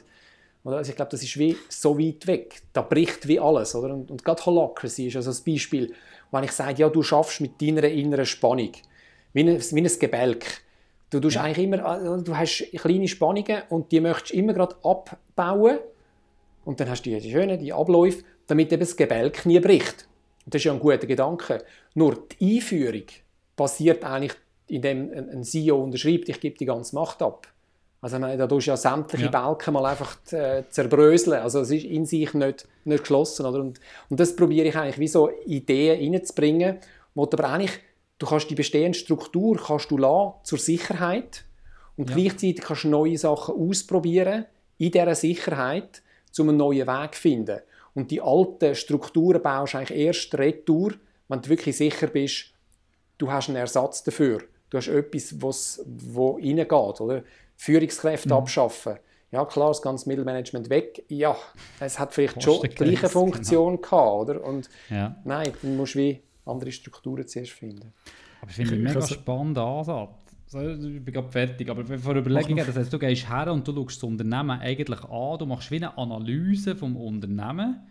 Also 0.64 0.92
ich 0.92 0.96
glaube, 0.96 1.12
das 1.12 1.24
ist 1.24 1.38
wie 1.40 1.58
so 1.70 1.98
weit 1.98 2.28
weg. 2.28 2.62
Da 2.74 2.82
bricht 2.82 3.28
wie 3.28 3.40
alles. 3.40 3.74
Oder? 3.76 3.94
Und, 3.94 4.12
und 4.12 4.24
gerade 4.24 4.46
Holacracy 4.46 5.08
ist 5.08 5.16
also 5.16 5.32
das 5.32 5.42
Beispiel, 5.42 5.94
wenn 6.32 6.44
ich 6.44 6.52
sage, 6.52 6.82
ja, 6.82 6.90
du 6.90 7.02
schaffst 7.02 7.42
mit 7.42 7.62
deiner 7.62 7.84
inneren 7.84 8.26
Spannung, 8.26 8.72
wie 9.34 9.42
ein, 9.42 9.60
wie 9.60 9.82
ein 9.82 10.00
Gebälk. 10.00 10.62
Du, 11.10 11.20
tust 11.20 11.36
ja. 11.36 11.44
eigentlich 11.44 11.66
immer, 11.66 11.84
also 11.84 12.22
du 12.22 12.38
hast 12.38 12.66
kleine 12.74 13.08
Spannungen 13.08 13.64
und 13.70 13.92
die 13.92 14.00
möchtest 14.00 14.34
du 14.34 14.38
immer 14.38 14.54
gerade 14.54 14.76
abbauen. 14.84 15.80
Und 16.64 16.80
dann 16.80 16.90
hast 16.90 17.04
du 17.04 17.10
die 17.10 17.32
schönen, 17.32 17.60
die 17.60 17.74
Abläufe, 17.74 18.24
damit 18.48 18.72
eben 18.72 18.80
das 18.80 18.96
Gebälk 18.96 19.46
nie 19.46 19.60
bricht. 19.60 20.08
Und 20.46 20.54
das 20.54 20.60
ist 20.60 20.66
ja 20.66 20.74
ein 20.74 20.80
guter 20.80 21.08
Gedanke. 21.08 21.64
Nur 21.96 22.28
die 22.40 22.58
Einführung 22.58 23.04
passiert 23.56 24.06
eigentlich, 24.06 24.34
indem 24.68 25.12
ein 25.12 25.44
CEO 25.44 25.84
unterschreibt, 25.84 26.30
ich 26.30 26.40
gebe 26.40 26.58
die 26.58 26.66
ganze 26.66 26.96
Macht 26.96 27.22
ab. 27.22 27.48
Also 28.02 28.18
meine, 28.18 28.36
da 28.36 28.48
tust 28.48 28.66
du 28.66 28.72
ja 28.72 28.78
sämtliche 28.78 29.26
ja. 29.26 29.32
Balken 29.32 29.74
mal 29.74 29.86
einfach 29.86 30.18
äh, 30.32 30.64
zerbröseln. 30.70 31.40
Also 31.40 31.60
es 31.62 31.70
ist 31.70 31.86
in 31.86 32.06
sich 32.06 32.34
nicht, 32.34 32.68
nicht 32.84 33.02
geschlossen. 33.02 33.46
Oder? 33.46 33.60
Und, 33.60 33.80
und 34.10 34.20
das 34.20 34.36
probiere 34.36 34.68
ich 34.68 34.76
eigentlich 34.76 34.98
wie 34.98 35.08
so 35.08 35.30
Ideen 35.46 36.14
reinzubringen, 36.14 36.80
wo 37.14 37.28
du 37.28 37.38
aber 37.38 37.50
eigentlich, 37.50 37.80
du 38.18 38.26
kannst 38.26 38.50
die 38.50 38.56
bestehende 38.56 38.98
Struktur 38.98 39.58
kannst 39.64 39.92
du 39.92 39.98
lassen, 39.98 40.34
zur 40.44 40.58
Sicherheit 40.58 41.46
und 41.96 42.10
ja. 42.10 42.16
gleichzeitig 42.16 42.62
kannst 42.62 42.86
du 42.86 42.90
neue 42.90 43.18
Sachen 43.18 43.56
ausprobieren 43.56 44.46
in 44.80 44.92
dieser 44.92 45.14
Sicherheit, 45.14 46.02
um 46.40 46.50
einen 46.50 46.58
neuen 46.58 46.88
Weg 46.88 47.14
zu 47.14 47.22
finden. 47.22 47.60
Und 47.94 48.10
die 48.10 48.22
alten 48.22 48.74
Strukturen 48.74 49.44
baust 49.44 49.74
du 49.74 49.78
eigentlich 49.78 50.00
erst 50.00 50.34
retour, 50.36 50.94
wenn 51.28 51.42
du 51.42 51.50
wirklich 51.50 51.78
sicher 51.78 52.08
bist, 52.08 52.46
du 53.20 53.32
hast 53.32 53.50
einen 53.50 53.58
Ersatz 53.58 54.04
dafür. 54.04 54.42
Du 54.72 54.78
hast 54.78 54.88
etwas, 54.88 55.42
was 55.42 55.86
wo 55.86 56.36
reingeht. 56.38 56.72
Oder? 56.72 57.24
Führungskräfte 57.62 58.30
mhm. 58.30 58.34
abschaffen. 58.34 58.96
Ja, 59.32 59.46
klar, 59.46 59.68
das 59.68 59.84
ganze 59.84 60.10
Mittelmanagement 60.10 60.72
weg. 60.72 61.06
Ja, 61.10 61.38
es 61.80 62.00
hat 62.00 62.12
vielleicht 62.12 62.42
schon 62.42 62.60
die 62.64 62.70
gleiche 62.70 62.96
genau. 62.96 63.10
Funktion 63.10 63.76
genau. 63.76 63.88
gehabt, 63.88 64.30
oder? 64.30 64.44
Und 64.44 64.68
ja. 64.90 65.16
nein, 65.24 65.54
dann 65.62 65.78
musst 65.78 65.94
du 65.94 66.00
wie 66.00 66.22
andere 66.44 66.72
Strukturen 66.72 67.28
zuerst 67.28 67.52
finden. 67.52 67.94
Aber 68.42 68.50
ich 68.50 68.56
finde 68.56 68.74
einen 68.74 68.84
mega 68.84 69.02
spannenden 69.06 69.64
Ansatz. 69.64 70.10
ich 70.48 71.06
bin 71.06 71.14
gerade 71.14 71.30
fertig, 71.30 71.70
aber 71.70 71.84
bevor 71.84 72.16
Überlegung 72.16 72.58
das 72.58 72.76
heißt, 72.76 72.92
du 72.92 72.98
gehst 72.98 73.30
her 73.30 73.54
und 73.54 73.68
du 73.68 73.76
schaust 73.76 73.98
das 73.98 74.04
Unternehmen 74.06 74.60
eigentlich 74.60 75.04
an, 75.04 75.38
du 75.38 75.46
machst 75.46 75.70
wie 75.70 75.76
eine 75.76 75.96
Analyse 75.96 76.76
vom 76.76 76.98
Unternehmen 76.98 77.88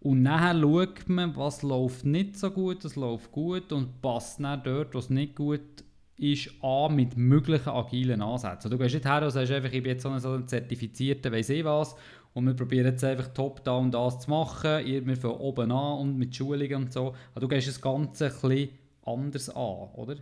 und 0.00 0.22
nachher 0.22 0.60
schaut 0.60 1.08
man, 1.08 1.36
was 1.36 1.62
läuft 1.62 2.04
nicht 2.04 2.36
so 2.36 2.50
gut, 2.50 2.84
was 2.84 2.96
läuft 2.96 3.30
gut 3.30 3.72
und 3.72 4.02
passt 4.02 4.40
dann 4.40 4.60
dort, 4.64 4.92
was 4.96 5.08
nicht 5.08 5.36
gut 5.36 5.84
ist 6.22 6.50
an 6.62 6.94
mit 6.94 7.16
möglichen 7.16 7.70
agilen 7.70 8.22
Ansätzen. 8.22 8.70
Du 8.70 8.78
gehst 8.78 8.94
nicht 8.94 9.04
her 9.04 9.22
und 9.22 9.30
sagst 9.30 9.50
einfach, 9.50 9.72
ich 9.72 9.82
bin 9.82 9.92
jetzt 9.92 10.02
so 10.02 10.08
ein, 10.08 10.20
so 10.20 10.32
ein 10.32 10.46
zertifizierter, 10.46 11.32
weiss 11.32 11.48
ich 11.48 11.64
was, 11.64 11.96
und 12.34 12.46
wir 12.46 12.54
probieren 12.54 12.86
jetzt 12.86 13.04
einfach 13.04 13.28
top-down 13.34 13.90
das 13.90 14.20
zu 14.20 14.30
machen, 14.30 14.86
wir 14.86 15.16
von 15.16 15.32
oben 15.32 15.70
an 15.70 15.98
und 15.98 16.16
mit 16.16 16.34
Schulungen 16.34 16.74
und 16.74 16.92
so. 16.92 17.14
Aber 17.32 17.40
du 17.40 17.48
gehst 17.48 17.68
das 17.68 17.80
Ganze 17.80 18.26
ein 18.26 18.32
bisschen 18.32 18.70
anders 19.04 19.50
an, 19.50 19.88
oder? 19.94 20.16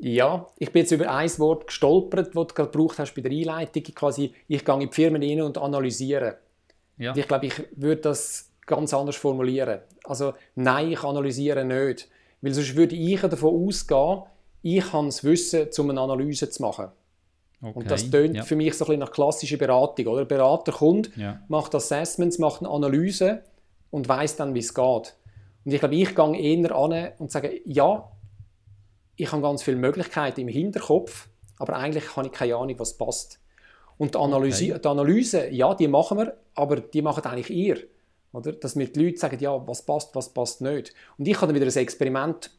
Ja, 0.00 0.46
ich 0.58 0.70
bin 0.70 0.80
jetzt 0.80 0.92
über 0.92 1.12
ein 1.12 1.38
Wort 1.38 1.68
gestolpert, 1.68 2.28
das 2.28 2.46
du 2.46 2.54
gerade 2.54 2.70
gebraucht 2.70 2.98
hast 2.98 3.14
bei 3.14 3.22
der 3.22 3.32
Einleitung. 3.32 3.82
Quasi, 3.82 4.32
ich 4.46 4.64
gehe 4.64 4.74
in 4.74 4.80
die 4.80 4.88
Firmen 4.92 5.22
rein 5.22 5.40
und 5.40 5.58
analysiere. 5.58 6.38
Ja. 6.98 7.16
Ich 7.16 7.26
glaube, 7.26 7.46
ich 7.46 7.54
würde 7.74 8.02
das 8.02 8.50
ganz 8.66 8.92
anders 8.92 9.16
formulieren. 9.16 9.80
Also, 10.04 10.34
nein, 10.54 10.92
ich 10.92 11.02
analysiere 11.02 11.64
nicht. 11.64 12.08
Weil 12.40 12.54
sonst 12.54 12.76
würde 12.76 12.94
ich 12.94 13.20
davon 13.20 13.66
ausgehen, 13.66 14.22
ich 14.62 14.92
habe 14.92 15.06
das 15.06 15.24
Wissen, 15.24 15.68
um 15.78 15.90
eine 15.90 16.00
Analyse 16.00 16.50
zu 16.50 16.62
machen. 16.62 16.88
Okay. 17.60 17.72
Und 17.74 17.90
das 17.90 18.08
tönt 18.08 18.36
ja. 18.36 18.44
für 18.44 18.56
mich 18.56 18.74
so 18.74 18.84
ein 18.84 18.86
bisschen 18.86 19.00
nach 19.00 19.10
klassischer 19.10 19.56
Beratung. 19.56 20.06
Oder? 20.06 20.24
Der 20.24 20.36
Berater 20.36 20.72
kommt, 20.72 21.16
ja. 21.16 21.40
macht 21.48 21.74
Assessments, 21.74 22.38
macht 22.38 22.60
eine 22.60 22.70
Analyse 22.70 23.42
und 23.90 24.08
weiß 24.08 24.36
dann, 24.36 24.54
wie 24.54 24.60
es 24.60 24.74
geht. 24.74 25.14
Und 25.64 25.72
ich 25.72 25.80
glaube, 25.80 25.96
ich 25.96 26.14
gehe 26.14 26.36
eher 26.36 26.74
an 26.74 27.12
und 27.18 27.30
sage, 27.30 27.60
ja, 27.64 28.10
ich 29.16 29.32
habe 29.32 29.42
ganz 29.42 29.62
viele 29.62 29.76
Möglichkeiten 29.76 30.40
im 30.42 30.48
Hinterkopf, 30.48 31.28
aber 31.58 31.74
eigentlich 31.76 32.16
habe 32.16 32.28
ich 32.28 32.32
keine 32.32 32.56
Ahnung, 32.56 32.78
was 32.78 32.96
passt. 32.96 33.40
Und 33.96 34.14
die 34.14 34.18
Analyse, 34.18 34.70
okay. 34.70 34.80
die 34.80 34.88
Analyse 34.88 35.48
ja, 35.50 35.74
die 35.74 35.88
machen 35.88 36.18
wir, 36.18 36.36
aber 36.54 36.76
die 36.76 37.02
machen 37.02 37.24
eigentlich 37.24 37.50
ihr. 37.50 37.78
Oder? 38.32 38.52
Dass 38.52 38.76
mir 38.76 38.86
die 38.86 39.04
Leute 39.04 39.18
sagen, 39.18 39.38
ja, 39.40 39.66
was 39.66 39.84
passt, 39.84 40.14
was 40.14 40.28
passt 40.28 40.60
nicht. 40.60 40.94
Und 41.18 41.26
ich 41.26 41.36
kann 41.36 41.48
dann 41.48 41.56
wieder 41.56 41.66
ein 41.66 41.76
Experiment 41.76 42.50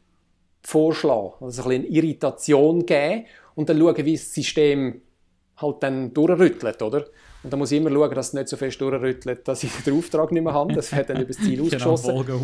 vorschlagen, 0.62 1.32
also 1.40 1.62
ein 1.64 1.70
eine 1.70 1.86
Irritation 1.86 2.84
geben 2.86 3.26
und 3.54 3.68
dann 3.68 3.78
schauen, 3.78 4.04
wie 4.04 4.12
das 4.12 4.32
System 4.32 5.02
halt 5.56 5.82
dann 5.82 6.12
durchrüttelt, 6.14 6.82
oder? 6.82 7.06
Und 7.42 7.52
da 7.52 7.56
muss 7.56 7.72
ich 7.72 7.78
immer 7.78 7.90
schauen, 7.90 8.14
dass 8.14 8.28
es 8.28 8.32
nicht 8.34 8.48
so 8.48 8.56
fest 8.56 8.80
durchrüttelt, 8.80 9.48
dass 9.48 9.62
ich 9.62 9.72
den 9.84 9.96
Auftrag 9.96 10.30
nicht 10.32 10.42
mehr 10.42 10.52
habe. 10.52 10.74
Das 10.74 10.94
wird 10.94 11.08
dann 11.08 11.18
über 11.18 11.28
das 11.32 11.38
Ziel 11.38 11.56
genau, 11.70 11.92
ausgeschossen. 11.92 12.26
Genau, 12.26 12.40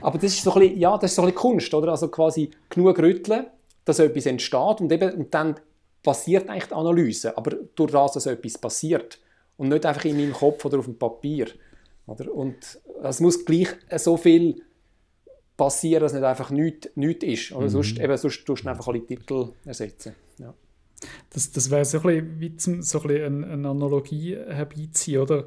Aber 0.00 0.18
das 0.18 0.32
ist 0.32 0.42
so 0.42 0.52
ein 0.54 0.60
bisschen, 0.60 0.78
ja, 0.78 0.96
das 0.96 1.10
ist 1.10 1.16
so 1.16 1.22
ein 1.22 1.26
bisschen 1.26 1.40
Kunst, 1.40 1.74
oder? 1.74 1.90
Also 1.90 2.08
quasi 2.08 2.50
genug 2.70 2.98
rütteln, 2.98 3.46
dass 3.84 3.98
etwas 3.98 4.26
entsteht 4.26 4.80
und, 4.80 4.90
eben, 4.90 5.12
und 5.12 5.34
dann 5.34 5.56
passiert 6.02 6.48
eigentlich 6.48 6.66
die 6.66 6.74
Analyse. 6.74 7.36
Aber 7.36 7.56
durch 7.74 7.92
das, 7.92 8.12
dass 8.12 8.26
etwas 8.26 8.56
passiert 8.56 9.18
und 9.58 9.68
nicht 9.68 9.84
einfach 9.84 10.04
in 10.06 10.16
meinem 10.16 10.32
Kopf 10.32 10.64
oder 10.64 10.78
auf 10.78 10.86
dem 10.86 10.98
Papier. 10.98 11.48
Oder? 12.06 12.32
Und 12.32 12.56
es 13.02 13.20
muss 13.20 13.44
gleich 13.44 13.68
so 13.96 14.16
viel 14.16 14.62
passieren, 15.58 16.00
dass 16.00 16.14
nicht 16.14 16.24
einfach 16.24 16.50
nichts, 16.50 16.88
nichts 16.94 17.24
ist. 17.24 17.52
Oder 17.52 17.66
mhm. 17.66 17.70
sonst, 17.70 17.98
eben, 17.98 18.16
sonst 18.16 18.46
tust 18.46 18.64
du 18.64 18.70
einfach 18.70 18.88
alle 18.88 19.04
Titel 19.04 19.50
ersetzen. 19.66 20.14
Ja. 20.38 20.54
Das, 21.30 21.52
das 21.52 21.70
wäre 21.70 21.84
so 21.84 22.00
ein 22.00 22.38
bisschen 22.38 22.82
so 22.82 23.02
ein 23.02 23.08
bisschen 23.08 23.44
eine, 23.44 23.68
Analogie 23.68 24.36
herbeiziehen, 24.36 25.20
oder? 25.20 25.46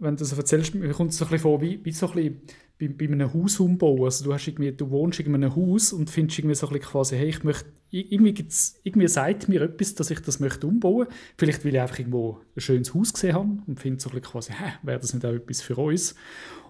Wenn 0.00 0.16
du 0.16 0.24
so 0.24 0.34
erzählst, 0.34 0.74
mir 0.74 0.92
kommt 0.92 1.12
es 1.12 1.18
so 1.18 1.26
ein 1.26 1.30
bisschen 1.30 1.42
vor, 1.42 1.60
wie, 1.60 1.84
wie 1.84 1.92
so 1.92 2.08
ein 2.08 2.14
bisschen 2.14 2.40
bei, 2.80 2.88
bei 2.88 3.04
einem 3.04 3.32
Hausumbau. 3.32 4.04
Also 4.04 4.24
du, 4.24 4.32
hast 4.32 4.48
irgendwie, 4.48 4.72
du 4.72 4.90
wohnst 4.90 5.20
in 5.20 5.32
einem 5.32 5.54
Haus 5.54 5.92
und 5.92 6.10
findest 6.10 6.38
irgendwie 6.38 6.56
so 6.56 6.66
ein 6.66 6.72
bisschen 6.72 6.90
quasi, 6.90 7.16
hey, 7.16 7.28
ich 7.28 7.44
möchte, 7.44 7.70
irgendwie, 7.90 8.32
gibt's, 8.32 8.80
irgendwie 8.82 9.06
sagt 9.06 9.48
mir 9.48 9.60
etwas, 9.62 9.94
dass 9.94 10.10
ich 10.10 10.20
das 10.20 10.40
möchte 10.40 10.66
umbauen. 10.66 11.06
Vielleicht, 11.36 11.64
weil 11.64 11.74
ich 11.74 11.80
einfach 11.80 11.98
irgendwo 11.98 12.40
ein 12.56 12.60
schönes 12.60 12.94
Haus 12.94 13.12
gesehen 13.12 13.34
habe 13.34 13.58
und 13.66 13.78
finde 13.78 14.00
so 14.00 14.08
ein 14.08 14.18
bisschen 14.18 14.32
quasi, 14.32 14.52
hä, 14.52 14.72
wäre 14.82 14.98
das 14.98 15.12
nicht 15.12 15.26
auch 15.26 15.32
etwas 15.32 15.60
für 15.60 15.76
uns? 15.76 16.14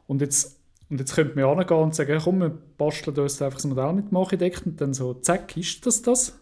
Und 0.08 0.20
jetzt 0.20 0.61
und 0.92 1.00
jetzt 1.00 1.14
könnte 1.14 1.34
man 1.40 1.58
angehen 1.58 1.78
und 1.78 1.94
sagen, 1.94 2.20
komm, 2.22 2.40
wir 2.40 2.50
basteln 2.50 3.18
uns 3.18 3.40
einfach 3.40 3.56
das 3.56 3.66
Modell 3.66 3.94
mit 3.94 4.10
dem 4.10 4.16
Architekt 4.18 4.66
und 4.66 4.78
dann 4.78 4.92
so, 4.92 5.14
zack, 5.14 5.56
ist 5.56 5.86
das 5.86 6.02
das? 6.02 6.38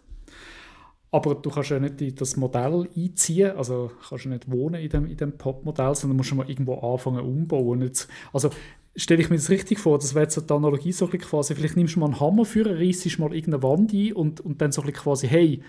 Aber 1.09 1.35
du 1.35 1.49
kannst 1.49 1.69
ja 1.69 1.79
nicht 1.79 2.19
das 2.19 2.35
Modell 2.35 2.89
einziehen, 2.93 3.55
also 3.55 3.91
kannst 4.09 4.25
du 4.25 4.29
nicht 4.29 4.51
wohnen 4.51 4.81
in 4.81 4.89
dem, 4.89 5.07
in 5.07 5.15
dem 5.15 5.37
Pop-Modell, 5.37 5.95
sondern 5.95 6.17
musst 6.17 6.27
schon 6.27 6.37
mal 6.37 6.49
irgendwo 6.49 6.73
anfangen 6.73 7.21
umbauen. 7.21 7.81
Jetzt, 7.81 8.09
also 8.33 8.49
stelle 8.93 9.21
ich 9.21 9.29
mir 9.29 9.37
das 9.37 9.49
richtig 9.49 9.79
vor, 9.79 9.97
das 9.97 10.15
wäre 10.15 10.23
jetzt 10.23 10.35
so 10.35 10.41
die 10.41 10.53
Analogie 10.53 10.91
so 10.91 11.09
ein 11.09 11.17
quasi, 11.17 11.55
vielleicht 11.55 11.77
nimmst 11.77 11.95
du 11.95 12.01
mal 12.01 12.07
einen 12.07 12.19
Hammer 12.19 12.43
für, 12.43 12.65
reißt 12.65 13.19
mal 13.19 13.33
irgendeine 13.33 13.63
Wand 13.63 13.93
ein 13.93 14.11
und, 14.11 14.41
und 14.41 14.61
dann 14.61 14.73
so 14.73 14.81
ein 14.81 14.91
quasi, 14.91 15.29
hey, 15.29 15.63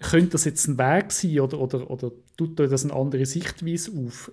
könnte 0.00 0.30
das 0.30 0.46
jetzt 0.46 0.66
ein 0.66 0.78
Weg 0.78 1.12
sein 1.12 1.40
oder, 1.40 1.60
oder, 1.60 1.90
oder 1.90 2.10
tut 2.36 2.58
euch 2.60 2.70
das 2.70 2.84
eine 2.84 2.94
andere 2.94 3.26
Sichtweise 3.26 3.92
auf? 3.92 4.32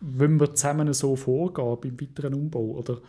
Wollen 0.00 0.40
wir 0.40 0.54
zusammen 0.54 0.92
so 0.92 1.16
vorgehen 1.16 1.78
beim 1.80 2.00
weiteren 2.00 2.34
Umbau? 2.34 2.78
Oder? 2.78 3.00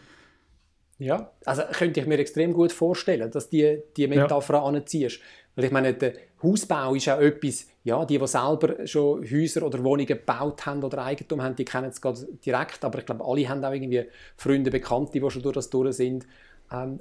Ja, 0.99 1.31
also 1.43 1.63
könnte 1.71 1.99
ich 1.99 2.05
mir 2.05 2.19
extrem 2.19 2.53
gut 2.53 2.71
vorstellen, 2.71 3.29
dass 3.31 3.49
die, 3.49 3.81
die 3.97 4.07
Metapher 4.07 4.53
ja. 4.53 4.63
anziehst. 4.63 5.19
Weil 5.55 5.65
ich 5.65 5.71
meine, 5.71 5.93
der 5.93 6.13
Hausbau 6.43 6.95
ist 6.95 7.09
auch 7.09 7.19
etwas, 7.19 7.67
ja, 7.83 8.05
die, 8.05 8.19
die 8.19 8.27
selber 8.27 8.85
schon 8.85 9.23
Häuser 9.23 9.63
oder 9.63 9.83
Wohnungen 9.83 10.05
gebaut 10.05 10.65
haben 10.65 10.83
oder 10.83 11.03
Eigentum 11.03 11.41
haben, 11.41 11.55
die 11.55 11.65
kennen 11.65 11.89
es 11.89 12.01
gerade 12.01 12.27
direkt, 12.45 12.83
aber 12.83 12.99
ich 12.99 13.05
glaube, 13.05 13.25
alle 13.25 13.47
haben 13.47 13.63
auch 13.63 13.71
irgendwie 13.71 14.05
Freunde, 14.37 14.69
Bekannte, 14.69 15.19
die 15.19 15.31
schon 15.31 15.41
durch 15.41 15.55
das 15.55 15.69
durch 15.69 15.95
sind. 15.95 16.27
Ähm, 16.71 16.99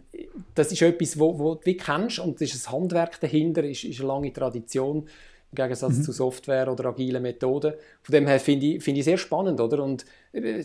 das 0.55 0.73
ist 0.73 0.83
etwas, 0.83 1.19
wo, 1.19 1.39
wo 1.39 1.55
du 1.55 1.75
kennst 1.75 2.19
und 2.19 2.41
es 2.41 2.55
ist 2.55 2.69
ein 2.69 2.73
Handwerk 2.73 3.21
dahinter, 3.21 3.65
ist, 3.65 3.85
ist 3.85 4.01
eine 4.01 4.09
lange 4.09 4.33
Tradition 4.33 5.09
im 5.53 5.55
Gegensatz 5.55 5.99
mhm. 5.99 6.03
zu 6.03 6.13
Software 6.13 6.71
oder 6.71 6.87
agilen 6.87 7.23
Methoden. 7.23 7.75
Von 8.03 8.13
dem 8.13 8.27
her 8.27 8.41
finde 8.41 8.67
ich, 8.67 8.83
find 8.83 8.99
ich 8.99 9.05
sehr 9.05 9.19
spannend, 9.19 9.61
oder? 9.61 9.83
Und 9.83 10.05
äh, 10.33 10.65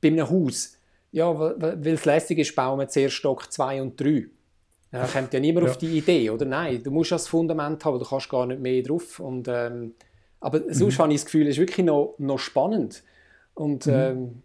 bei 0.00 0.08
einem 0.08 0.28
Haus, 0.28 0.78
ja, 1.12 1.38
weil 1.38 1.86
es 1.86 2.04
lässig 2.04 2.38
ist, 2.38 2.54
bauen 2.54 2.78
wir 2.78 2.88
zuerst 2.88 3.16
Stock 3.16 3.52
2 3.52 3.82
und 3.82 4.00
3. 4.00 4.26
Da 4.92 5.06
kommt 5.06 5.32
ja 5.32 5.38
niemand 5.38 5.66
ja. 5.66 5.70
auf 5.70 5.78
die 5.78 5.98
Idee, 5.98 6.30
oder? 6.30 6.44
Nein, 6.44 6.82
du 6.82 6.90
musst 6.90 7.12
das 7.12 7.28
Fundament 7.28 7.84
haben, 7.84 7.98
du 7.98 8.04
kannst 8.04 8.28
gar 8.28 8.46
nicht 8.46 8.60
mehr 8.60 8.82
drauf. 8.82 9.20
Und, 9.20 9.46
ähm, 9.46 9.94
aber 10.40 10.62
sonst 10.72 10.98
mhm. 10.98 11.02
habe 11.02 11.12
ich 11.12 11.20
das 11.20 11.26
Gefühl, 11.26 11.46
es 11.46 11.56
ist 11.56 11.60
wirklich 11.60 11.86
noch, 11.86 12.14
noch 12.18 12.38
spannend. 12.38 13.04
Und 13.54 13.86
mhm. 13.86 13.92
ähm, 13.94 14.42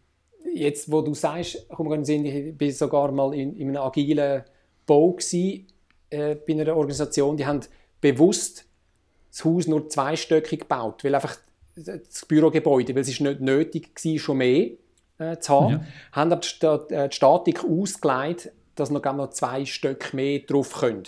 jetzt, 0.55 0.91
wo 0.91 1.01
du 1.01 1.13
sagst, 1.13 1.67
komm, 1.69 1.91
ich 2.03 2.59
war 2.59 2.71
sogar 2.71 3.11
mal 3.11 3.33
in, 3.33 3.55
in 3.55 3.69
einem 3.69 3.81
agilen 3.81 4.43
Bau 4.85 5.11
gewesen, 5.11 5.67
äh, 6.09 6.35
bei 6.35 6.53
einer 6.53 6.75
Organisation, 6.75 7.37
die 7.37 7.45
haben 7.45 7.61
bewusst 8.01 8.65
das 9.31 9.43
Haus 9.43 9.67
nur 9.67 9.89
zweistöckig 9.89 10.61
gebaut, 10.61 11.03
weil 11.03 11.15
einfach 11.15 11.37
das 11.75 12.25
Bürogebäude, 12.25 12.95
weil 12.95 13.01
es 13.01 13.09
ist 13.09 13.21
nicht 13.21 13.41
nötig 13.41 13.89
war, 14.03 14.19
schon 14.19 14.37
mehr 14.37 14.69
äh, 15.17 15.37
zu 15.39 15.53
haben, 15.53 15.71
ja. 15.71 15.85
haben 16.13 16.31
aber 16.31 16.41
die, 16.89 16.93
äh, 16.93 17.09
die 17.09 17.15
Statik 17.15 17.63
ausgelegt 17.63 18.51
dass 18.75 18.89
noch 18.89 19.01
noch 19.13 19.29
zwei 19.29 19.65
Stöcke 19.65 20.15
mehr 20.15 20.39
drauf 20.39 20.73
können. 20.73 21.03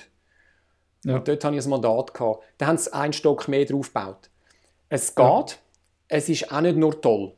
Ja. 1.03 1.17
Und 1.17 1.27
dort 1.27 1.43
hatte 1.43 1.55
ich 1.55 1.65
ein 1.65 1.69
Mandat. 1.69 2.13
Gehabt. 2.13 2.43
Da 2.57 2.67
haben 2.67 2.77
sie 2.77 2.93
einen 2.93 3.13
Stock 3.13 3.47
mehr 3.47 3.65
drauf 3.65 3.93
gebaut. 3.93 4.29
Es 4.89 5.13
geht, 5.13 5.25
ja. 5.25 5.45
es 6.07 6.29
ist 6.29 6.51
auch 6.51 6.61
nicht 6.61 6.77
nur 6.77 6.99
toll. 7.01 7.33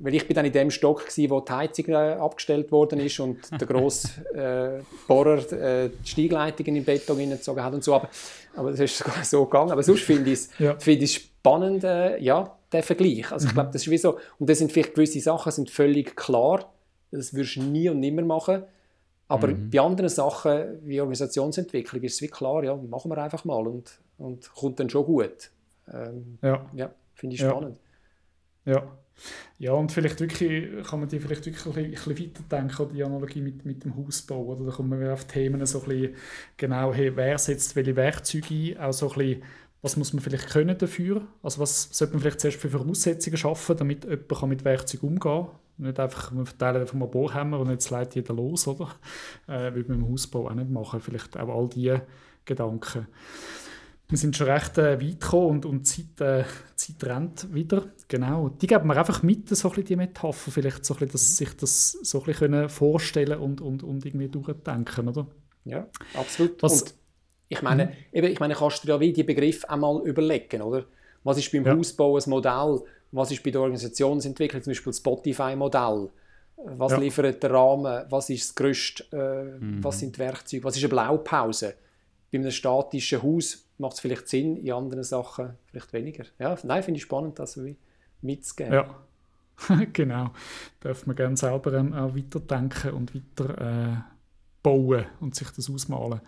Weil 0.00 0.14
ich 0.14 0.26
bin 0.26 0.34
dann 0.34 0.44
in 0.44 0.52
dem 0.52 0.70
Stock, 0.70 1.06
gewesen, 1.06 1.30
wo 1.30 1.40
die 1.40 1.52
Heizung 1.52 1.86
äh, 1.88 2.14
abgestellt 2.14 2.72
worden 2.72 2.98
ist 2.98 3.20
und 3.20 3.38
der 3.50 3.66
grosse 3.66 4.08
äh, 4.34 4.82
Bohrer 5.06 5.52
äh, 5.52 5.90
die 5.90 6.08
Steigleitungen 6.08 6.76
im 6.76 6.84
Beton 6.84 7.16
hineingezogen 7.16 7.62
hat 7.62 7.74
und 7.74 7.84
so. 7.84 7.94
Aber, 7.94 8.08
aber 8.56 8.70
das 8.72 8.80
ist 8.80 8.98
sogar 8.98 9.22
so 9.24 9.44
gegangen. 9.44 9.70
Aber 9.70 9.82
sonst 9.82 10.02
finde 10.02 10.32
ich 10.32 10.40
es 10.40 10.50
ja. 10.58 10.76
find 10.78 11.08
spannend, 11.08 11.84
äh, 11.84 12.18
ja, 12.18 12.56
der 12.72 12.82
Vergleich. 12.82 13.30
Also 13.30 13.46
ich 13.46 13.54
glaube, 13.54 13.70
das 13.72 13.82
ist 13.82 13.90
wie 13.90 13.98
so, 13.98 14.18
und 14.38 14.50
das 14.50 14.58
sind 14.58 14.72
vielleicht 14.72 14.94
gewisse 14.94 15.20
Sachen 15.20 15.52
sind 15.52 15.70
völlig 15.70 16.16
klar. 16.16 16.72
Das 17.12 17.32
würdest 17.32 17.56
du 17.56 17.62
nie 17.62 17.88
und 17.88 18.00
nimmer 18.00 18.22
machen. 18.22 18.64
Aber 19.28 19.48
mhm. 19.48 19.70
bei 19.70 19.80
anderen 19.80 20.10
Sachen 20.10 20.80
wie 20.82 21.00
Organisationsentwicklung 21.00 22.02
ist 22.02 22.14
es 22.14 22.22
wie 22.22 22.28
klar, 22.28 22.64
ja, 22.64 22.76
machen 22.76 23.10
wir 23.10 23.18
einfach 23.18 23.44
mal 23.44 23.66
und, 23.66 23.98
und 24.18 24.52
kommt 24.54 24.80
dann 24.80 24.90
schon 24.90 25.06
gut. 25.06 25.50
Ähm, 25.92 26.38
ja, 26.42 26.66
ja 26.74 26.90
finde 27.14 27.34
ich 27.36 27.40
spannend. 27.40 27.76
Ja. 27.76 27.82
Ja. 28.64 28.98
Ja, 29.58 29.72
und 29.72 29.92
vielleicht 29.92 30.20
wirklich, 30.20 30.84
kann 30.84 31.00
man 31.00 31.08
die 31.08 31.20
vielleicht 31.20 31.46
wirklich 31.46 31.64
ein 31.66 31.90
bisschen, 31.90 32.18
weiterdenken, 32.18 32.88
die 32.92 33.04
Analogie 33.04 33.40
mit, 33.40 33.64
mit 33.64 33.84
dem 33.84 33.96
Hausbau. 33.96 34.42
Oder? 34.42 34.64
Da 34.64 34.72
kommen 34.72 35.00
wir 35.00 35.12
auf 35.12 35.24
Themen 35.24 35.64
so 35.66 35.82
ein 35.82 35.88
bisschen 35.88 36.14
genau, 36.56 36.92
hey, 36.92 37.14
wer 37.16 37.38
setzt 37.38 37.76
welche 37.76 37.94
Werkzeuge 37.94 38.76
ein, 38.76 38.78
auch 38.78 38.92
so 38.92 39.10
ein 39.10 39.18
bisschen, 39.18 39.42
was 39.82 39.96
muss 39.96 40.12
man 40.12 40.22
vielleicht 40.22 40.48
können 40.50 40.76
dafür? 40.76 41.22
Also 41.42 41.60
was 41.60 41.88
sollte 41.92 42.14
man 42.14 42.22
vielleicht 42.22 42.40
zuerst 42.40 42.58
für 42.58 42.70
Voraussetzungen 42.70 43.36
schaffen, 43.36 43.76
damit 43.76 44.04
jemand 44.04 44.48
mit 44.48 44.64
Werkzeugen 44.64 45.08
umgehen 45.08 45.20
kann? 45.20 45.48
Nicht 45.76 46.00
einfach, 46.00 46.32
wir 46.32 46.46
verteilen 46.46 46.80
einfach 46.80 46.94
mal 46.94 47.06
Bohrhammer 47.06 47.60
und 47.60 47.70
jetzt 47.70 47.90
leitet 47.90 48.14
jeder 48.16 48.34
los, 48.34 48.66
oder? 48.66 48.94
Äh, 49.46 49.74
würde 49.74 49.92
man 49.92 50.00
im 50.00 50.10
Hausbau 50.10 50.48
auch 50.48 50.54
nicht 50.54 50.70
machen. 50.70 51.00
Vielleicht 51.00 51.36
auch 51.36 51.48
all 51.48 51.68
diese 51.68 52.02
Gedanken. 52.44 53.06
Wir 54.08 54.18
sind 54.18 54.36
schon 54.36 54.48
recht 54.48 54.76
äh, 54.78 55.00
weit 55.00 55.20
gekommen 55.20 55.50
und, 55.50 55.66
und 55.66 55.86
Zeit, 55.86 56.20
äh, 56.20 56.44
Zeit 56.76 57.02
rennt 57.04 57.52
wieder. 57.54 57.84
Genau. 58.08 58.50
Die 58.50 58.66
geben 58.66 58.86
wir 58.88 58.96
einfach 58.96 59.22
mit, 59.22 59.48
so 59.48 59.68
ein 59.68 59.70
bisschen 59.70 59.86
die 59.86 59.96
Metapher, 59.96 60.50
vielleicht 60.50 60.84
so 60.84 60.94
ein 60.94 60.98
bisschen, 60.98 61.12
dass 61.12 61.36
sich 61.36 61.56
das 61.56 61.92
so 61.92 62.20
ein 62.20 62.26
bisschen 62.26 62.68
vorstellen 62.68 63.38
und, 63.38 63.60
und, 63.60 63.82
und 63.82 64.04
irgendwie 64.04 64.28
durchdenken, 64.28 65.08
oder? 65.08 65.26
Ja, 65.64 65.88
absolut. 66.14 66.62
Was, 66.62 66.82
und 66.82 66.94
ich 67.48 67.62
meine, 67.62 67.86
mhm. 67.86 67.92
eben, 68.12 68.26
ich 68.28 68.40
meine, 68.40 68.54
kannst 68.54 68.84
du 68.84 68.88
ja 68.88 69.00
wie 69.00 69.12
die 69.12 69.22
Begriffe 69.22 69.68
einmal 69.70 70.02
überlegen, 70.06 70.62
oder? 70.62 70.84
Was 71.22 71.38
ist 71.38 71.50
beim 71.52 71.64
ja. 71.64 71.74
Hausbau 71.74 72.16
ein 72.16 72.22
Modell? 72.26 72.82
Was 73.12 73.30
ist 73.30 73.42
bei 73.42 73.50
der 73.50 73.62
Organisationsentwicklung, 73.62 74.62
zum 74.62 74.70
Beispiel 74.72 74.90
das 74.90 74.98
Spotify-Modell? 74.98 76.10
Was 76.56 76.92
ja. 76.92 76.98
liefert 76.98 77.42
der 77.42 77.50
Rahmen? 77.50 78.04
Was 78.10 78.30
ist 78.30 78.48
das 78.48 78.54
Größte? 78.54 79.04
Äh, 79.12 79.64
mhm. 79.64 79.84
Was 79.84 80.00
sind 80.00 80.16
die 80.16 80.20
Werkzeuge? 80.20 80.64
Was 80.64 80.76
ist 80.76 80.82
eine 80.82 80.90
Blaupause? 80.90 81.74
Bei 82.30 82.38
einem 82.38 82.50
statischen 82.50 83.22
Haus 83.22 83.63
macht 83.78 83.94
es 83.94 84.00
vielleicht 84.00 84.28
Sinn, 84.28 84.56
in 84.56 84.72
anderen 84.72 85.04
Sachen 85.04 85.54
vielleicht 85.66 85.92
weniger. 85.92 86.24
Ja, 86.38 86.56
nein, 86.62 86.82
finde 86.82 86.98
ich 86.98 87.04
spannend, 87.04 87.38
das 87.38 87.58
mitzugeben. 88.20 88.72
Ja, 88.72 89.86
genau. 89.92 90.30
Darf 90.80 91.06
man 91.06 91.16
gerne 91.16 91.36
selber 91.36 91.72
ähm, 91.74 91.92
auch 91.92 92.14
weiterdenken 92.14 92.92
und 92.92 93.14
weiter 93.14 93.60
äh, 93.60 93.96
bauen 94.62 95.06
und 95.20 95.34
sich 95.34 95.50
das 95.50 95.70
ausmalen. 95.70 96.20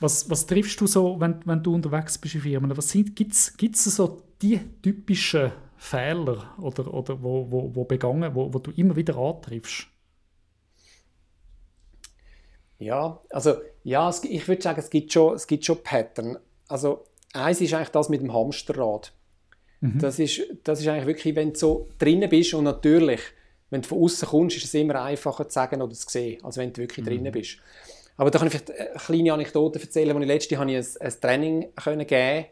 Was, 0.00 0.28
was 0.28 0.46
triffst 0.46 0.80
du 0.80 0.86
so, 0.86 1.18
wenn, 1.20 1.40
wenn 1.44 1.62
du 1.62 1.74
unterwegs 1.74 2.18
bist 2.18 2.34
in 2.34 2.40
Firmen? 2.42 2.74
Gibt 3.14 3.32
es 3.32 3.84
so 3.84 4.22
die 4.42 4.60
typischen 4.82 5.52
Fehler 5.76 6.54
oder, 6.58 6.92
oder 6.92 7.22
wo, 7.22 7.50
wo, 7.50 7.74
wo 7.74 7.84
begangen, 7.84 8.34
wo, 8.34 8.52
wo 8.52 8.58
du 8.58 8.70
immer 8.72 8.96
wieder 8.96 9.16
antriffst? 9.16 9.86
Ja, 12.78 13.20
also 13.30 13.56
ja, 13.84 14.08
es, 14.08 14.24
ich 14.24 14.46
würde 14.48 14.62
sagen, 14.62 14.80
es 14.80 14.90
gibt 14.90 15.12
schon, 15.12 15.34
es 15.34 15.46
gibt 15.46 15.64
schon 15.64 15.82
Pattern. 15.82 16.38
Also 16.74 17.04
eins 17.32 17.60
ist 17.60 17.72
eigentlich 17.72 17.90
das 17.90 18.08
mit 18.08 18.20
dem 18.20 18.34
Hamsterrad. 18.34 19.12
Mhm. 19.80 20.00
Das, 20.00 20.18
ist, 20.18 20.42
das 20.64 20.80
ist 20.80 20.88
eigentlich 20.88 21.06
wirklich, 21.06 21.36
wenn 21.36 21.52
du 21.52 21.56
so 21.56 21.88
drinnen 22.00 22.28
bist 22.28 22.52
und 22.52 22.64
natürlich, 22.64 23.20
wenn 23.70 23.82
du 23.82 23.86
von 23.86 24.02
außen 24.02 24.26
kommst, 24.26 24.56
ist 24.56 24.64
es 24.64 24.74
immer 24.74 25.00
einfacher 25.00 25.48
zu 25.48 25.54
sagen 25.54 25.80
oder 25.80 25.94
zu 25.94 26.08
sehen, 26.08 26.42
als 26.42 26.56
wenn 26.56 26.72
du 26.72 26.82
wirklich 26.82 27.06
mhm. 27.06 27.10
drinnen 27.10 27.30
bist. 27.30 27.58
Aber 28.16 28.32
da 28.32 28.40
kann 28.40 28.48
ich 28.48 28.54
vielleicht 28.54 28.72
eine 28.72 28.98
kleine 28.98 29.34
Anekdote 29.34 29.80
erzählen. 29.80 30.16
Als 30.16 30.20
ich 30.20 30.26
letzte 30.26 30.58
habe 30.58 30.72
ich 30.72 30.76
ein, 30.76 31.06
ein 31.06 31.20
Training 31.20 31.74
können 31.76 32.06
geben 32.08 32.46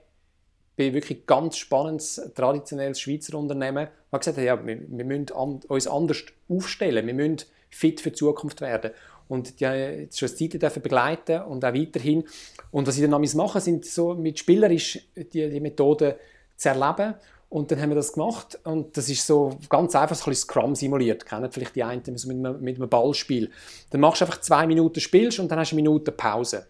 bei 0.77 0.95
wirklich 0.95 1.27
ganz 1.27 1.57
spannendes, 1.57 2.23
traditionelles 2.37 3.01
Schweizer 3.01 3.37
Unternehmen, 3.37 3.89
die 4.13 4.19
gesagt 4.19 4.39
ja, 4.39 4.65
wir, 4.65 4.79
wir 4.87 5.05
müssen 5.05 5.33
an, 5.33 5.61
uns 5.67 5.89
anders 5.89 6.23
aufstellen, 6.49 7.09
wir 7.09 7.15
müssen 7.15 7.39
fit 7.71 8.01
für 8.01 8.11
die 8.11 8.17
Zukunft 8.17 8.61
werden. 8.61 8.93
Und 9.29 9.61
die 9.61 9.67
haben 9.67 10.09
schon 10.13 10.29
eine 10.29 10.37
Zeit 10.37 10.63
dürfen 10.63 10.83
begleiten 10.83 11.43
und 11.43 11.65
auch 11.65 11.75
weiterhin. 11.75 12.25
Und 12.71 12.87
was 12.87 12.97
sie 12.97 13.07
dann 13.07 13.21
machen, 13.21 13.61
sind 13.61 13.85
so 13.85 14.15
mit 14.15 14.39
spielerisch 14.39 14.99
die, 15.17 15.49
die 15.49 15.61
Methoden 15.61 16.15
zu 16.57 16.69
erleben 16.69 17.15
Und 17.49 17.71
dann 17.71 17.81
haben 17.81 17.91
wir 17.91 17.97
das 17.97 18.13
gemacht 18.13 18.59
und 18.65 18.97
das 18.97 19.09
ist 19.09 19.27
so 19.27 19.59
ganz 19.69 19.95
einfach 19.95 20.17
so 20.17 20.31
ein 20.31 20.35
Scrum 20.35 20.75
simuliert. 20.75 21.27
Kennen 21.27 21.51
vielleicht 21.51 21.75
die 21.75 21.85
einen 21.85 22.17
so 22.17 22.29
mit, 22.29 22.39
einem, 22.39 22.61
mit 22.63 22.77
einem 22.77 22.89
Ballspiel. 22.89 23.51
Dann 23.91 24.01
machst 24.01 24.21
du 24.21 24.25
einfach 24.27 24.41
zwei 24.41 24.67
Minuten 24.67 25.01
spielst 25.01 25.39
und 25.39 25.51
dann 25.51 25.59
hast 25.59 25.73
du 25.73 25.77
eine 25.77 25.83
Minute 25.83 26.13
Pause. 26.13 26.67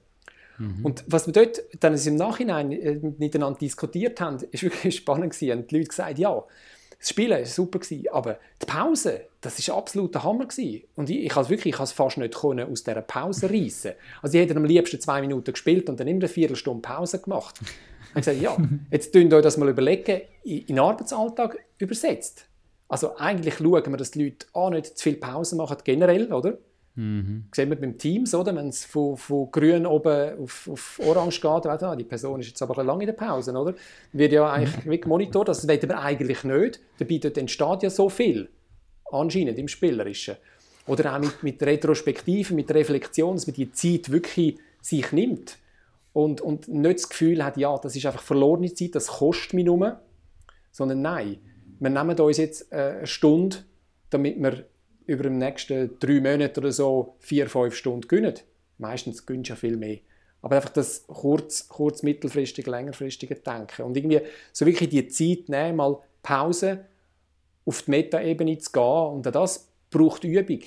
Mhm. 0.59 0.85
Und 0.85 1.05
was 1.07 1.27
wir 1.27 1.33
dort 1.33 1.63
dann 1.81 1.97
im 1.97 2.17
Nachhinein 2.17 2.73
äh, 2.73 2.99
miteinander 3.19 3.59
diskutiert 3.59 4.21
haben, 4.21 4.39
ist 4.51 4.63
wirklich 4.63 4.97
spannend 4.97 5.33
gewesen. 5.33 5.59
Und 5.59 5.71
die 5.71 5.77
Leute 5.79 5.89
gesagt, 5.89 6.19
ja, 6.19 6.43
das 7.03 7.09
Spielen 7.09 7.37
war 7.37 7.45
super, 7.45 7.81
gewesen, 7.81 8.07
aber 8.13 8.39
die 8.63 8.67
Pause, 8.67 9.23
das 9.41 9.69
war 9.69 9.77
absoluter 9.77 10.23
Hammer. 10.23 10.47
Gewesen. 10.47 10.85
Und 10.95 11.11
ich, 11.11 11.25
ich 11.25 11.35
wirklich, 11.35 11.75
ich 11.75 11.81
es 11.81 11.91
fast 11.91 12.17
nicht 12.17 12.33
können 12.33 12.71
aus 12.71 12.85
dieser 12.85 13.03
Pause 13.03 13.51
reissen. 13.51 13.95
Also 14.23 14.39
ich 14.39 14.45
hätte 14.45 14.55
am 14.55 14.65
liebsten 14.65 15.01
zwei 15.01 15.21
Minuten 15.21 15.53
gespielt 15.53 15.89
und 15.89 15.99
dann 15.99 16.07
immer 16.07 16.21
eine 16.21 16.29
Viertelstunde 16.29 16.81
Pause 16.81 17.19
gemacht. 17.19 17.59
Ich 17.61 18.11
habe 18.11 18.21
gesagt, 18.21 18.41
ja, 18.41 18.57
jetzt 18.93 19.13
könnt 19.13 19.35
euch 19.35 19.43
das 19.43 19.57
mal 19.57 19.69
überlegen, 19.69 20.21
in 20.45 20.67
den 20.67 20.79
Arbeitsalltag 20.79 21.59
übersetzt. 21.79 22.47
Also 22.87 23.17
eigentlich 23.17 23.55
schauen 23.57 23.91
wir, 23.91 23.97
dass 23.97 24.13
die 24.13 24.23
Leute 24.23 24.47
auch 24.53 24.71
nicht 24.71 24.97
zu 24.97 25.03
viel 25.03 25.17
Pause 25.17 25.57
machen, 25.57 25.79
generell, 25.83 26.33
oder? 26.33 26.59
Mhm. 26.95 27.45
Sehen 27.55 27.71
wir 27.71 27.81
beim 27.81 27.97
Teams, 27.97 28.35
oder? 28.35 28.55
Wenn 28.55 28.69
es 28.69 28.85
von, 28.85 29.17
von 29.17 29.51
grün 29.51 29.87
oben 29.87 30.39
auf, 30.39 30.69
auf 30.71 31.01
orange 31.05 31.41
geht, 31.41 31.67
ah, 31.67 31.97
die 31.97 32.05
Person 32.05 32.41
ist 32.41 32.49
jetzt 32.49 32.63
aber 32.63 32.85
lange 32.85 33.05
in 33.05 33.07
der 33.07 33.15
Pause, 33.15 33.53
oder? 33.53 33.75
Wird 34.13 34.33
ja 34.33 34.51
eigentlich 34.51 35.05
mhm. 35.07 35.45
das 35.45 35.67
wollen 35.67 35.89
wir 35.89 36.03
eigentlich 36.03 36.45
nicht. 36.45 36.81
Dabei 36.99 37.19
dort 37.19 37.39
entsteht 37.39 37.83
ja 37.83 37.91
so 37.91 38.09
viel, 38.09 38.51
anscheinend 39.11 39.59
im 39.59 39.69
Spielerischen. 39.69 40.37
Oder 40.87 41.15
auch 41.15 41.21
mit, 41.21 41.43
mit 41.43 41.63
Retrospektiven, 41.63 42.57
mit 42.57 42.71
Reflexion, 42.75 43.37
dass 43.37 43.47
man 43.47 43.55
die 43.55 43.71
Zeit 43.73 44.11
wirklich 44.11 44.59
sich 44.81 45.13
nimmt 45.13 45.59
und, 46.13 46.41
und 46.41 46.69
nicht 46.69 46.97
das 46.97 47.09
Gefühl 47.09 47.45
hat, 47.45 47.57
ja, 47.57 47.79
das 47.79 47.97
ist 47.97 48.05
einfach 48.05 48.23
verlorene 48.23 48.75
Zeit, 48.75 48.95
das 48.95 49.07
kostet 49.07 49.55
mich 49.55 49.65
nur, 49.65 50.01
sondern 50.73 51.01
nein, 51.01 51.39
wir 51.79 51.91
nehmen 51.91 52.19
uns 52.19 52.37
jetzt 52.37 52.71
äh, 52.73 52.77
eine 52.99 53.07
Stunde, 53.07 53.59
damit 54.11 54.41
wir 54.43 54.67
über 55.13 55.25
die 55.25 55.31
nächsten 55.31 55.99
drei 55.99 56.21
Monate 56.21 56.61
oder 56.61 56.73
so 56.73 57.17
vier, 57.19 57.49
fünf 57.49 57.75
Stunden 57.75 58.09
gewinnen. 58.09 58.35
Meistens 58.79 59.25
gewinnst 59.25 59.51
du 59.51 59.53
ja 59.53 59.57
viel 59.57 59.77
mehr. 59.77 59.99
Aber 60.41 60.57
einfach 60.57 60.71
das 60.71 61.07
kurz, 61.07 61.69
kurz 61.69 62.03
mittelfristige, 62.03 62.71
längerfristige 62.71 63.37
Denken. 63.37 63.83
Und 63.83 63.97
irgendwie 63.97 64.21
so 64.53 64.67
wirklich 64.67 64.91
die 64.91 65.07
Zeit 65.07 65.49
nehmen, 65.49 65.77
mal 65.77 65.99
Pause 66.23 66.87
auf 67.65 67.83
die 67.83 67.91
Metaebene 67.93 68.59
zu 68.59 68.73
gehen. 68.73 68.83
Und 68.83 69.29
auch 69.29 69.33
das 69.33 69.69
braucht 69.91 70.25
Übung. 70.25 70.61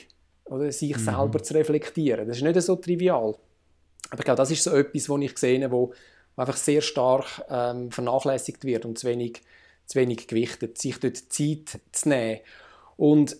Oder 0.45 0.71
sich 0.71 0.95
mhm. 0.95 1.01
selber 1.01 1.43
zu 1.43 1.53
reflektieren. 1.55 2.27
Das 2.27 2.37
ist 2.37 2.43
nicht 2.43 2.61
so 2.61 2.75
trivial. 2.75 3.35
Aber 4.09 4.19
ich 4.19 4.25
glaube, 4.25 4.37
das 4.37 4.51
ist 4.51 4.63
so 4.63 4.71
etwas, 4.71 5.09
was 5.09 5.21
ich 5.21 5.37
sehe, 5.37 5.71
wo 5.71 5.93
einfach 6.37 6.57
sehr 6.57 6.81
stark 6.81 7.43
ähm, 7.49 7.91
vernachlässigt 7.91 8.63
wird 8.63 8.85
und 8.85 8.97
zu 8.97 9.07
wenig, 9.07 9.41
zu 9.85 9.99
wenig 9.99 10.27
gewichtet, 10.27 10.77
sich 10.77 10.99
dort 10.99 11.17
Zeit 11.17 11.79
zu 11.91 12.09
nehmen. 12.09 12.39
Und 12.97 13.37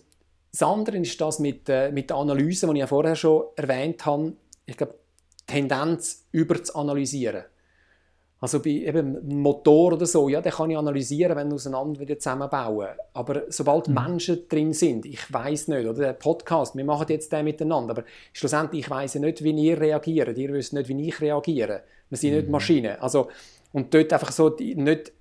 das 0.58 0.66
andere 0.66 0.96
ist 0.96 1.20
das 1.20 1.38
mit, 1.38 1.68
äh, 1.68 1.92
mit 1.92 2.08
der 2.08 2.16
Analyse, 2.16 2.66
die 2.66 2.72
ich 2.72 2.78
ja 2.78 2.86
vorher 2.86 3.14
schon 3.14 3.44
erwähnt 3.56 4.06
habe. 4.06 4.32
Ich 4.64 4.78
glaube, 4.78 4.94
Tendenz 5.46 6.24
über 6.32 6.62
zu 6.64 6.74
analysieren. 6.74 7.44
Also 8.40 8.60
bei 8.60 8.70
eben 8.70 9.16
einem 9.16 9.38
Motor 9.40 9.92
oder 9.92 10.06
so, 10.06 10.30
ja, 10.30 10.40
den 10.40 10.52
kann 10.52 10.70
ich 10.70 10.78
analysieren, 10.78 11.36
wenn 11.36 11.48
wir 11.48 11.56
auseinander 11.56 12.00
wieder 12.00 12.18
zusammenbauen. 12.18 12.88
Aber 13.12 13.42
sobald 13.48 13.88
mhm. 13.88 13.94
Menschen 13.94 14.48
drin 14.48 14.72
sind, 14.72 15.04
ich 15.04 15.30
weiß 15.30 15.68
nicht, 15.68 15.86
oder 15.86 15.98
der 15.98 16.12
Podcast, 16.14 16.74
wir 16.74 16.84
machen 16.86 17.06
jetzt 17.10 17.30
den 17.32 17.44
miteinander, 17.44 17.90
aber 17.90 18.04
schlussendlich, 18.32 18.84
ich 18.84 18.90
weiß 18.90 19.14
ja 19.14 19.20
nicht, 19.20 19.44
wie 19.44 19.50
ihr 19.50 19.78
reagiert, 19.78 20.38
ihr 20.38 20.54
wisst 20.54 20.72
nicht, 20.72 20.88
wie 20.88 21.06
ich 21.06 21.20
reagiere. 21.20 21.82
Wir 22.08 22.16
sind 22.16 22.30
mhm. 22.30 22.36
nicht 22.36 22.48
Maschinen. 22.48 22.98
Also, 23.00 23.28
und 23.72 23.92
dort 23.92 24.10
einfach 24.10 24.32
so 24.32 24.48
die, 24.48 24.74
nicht 24.74 25.12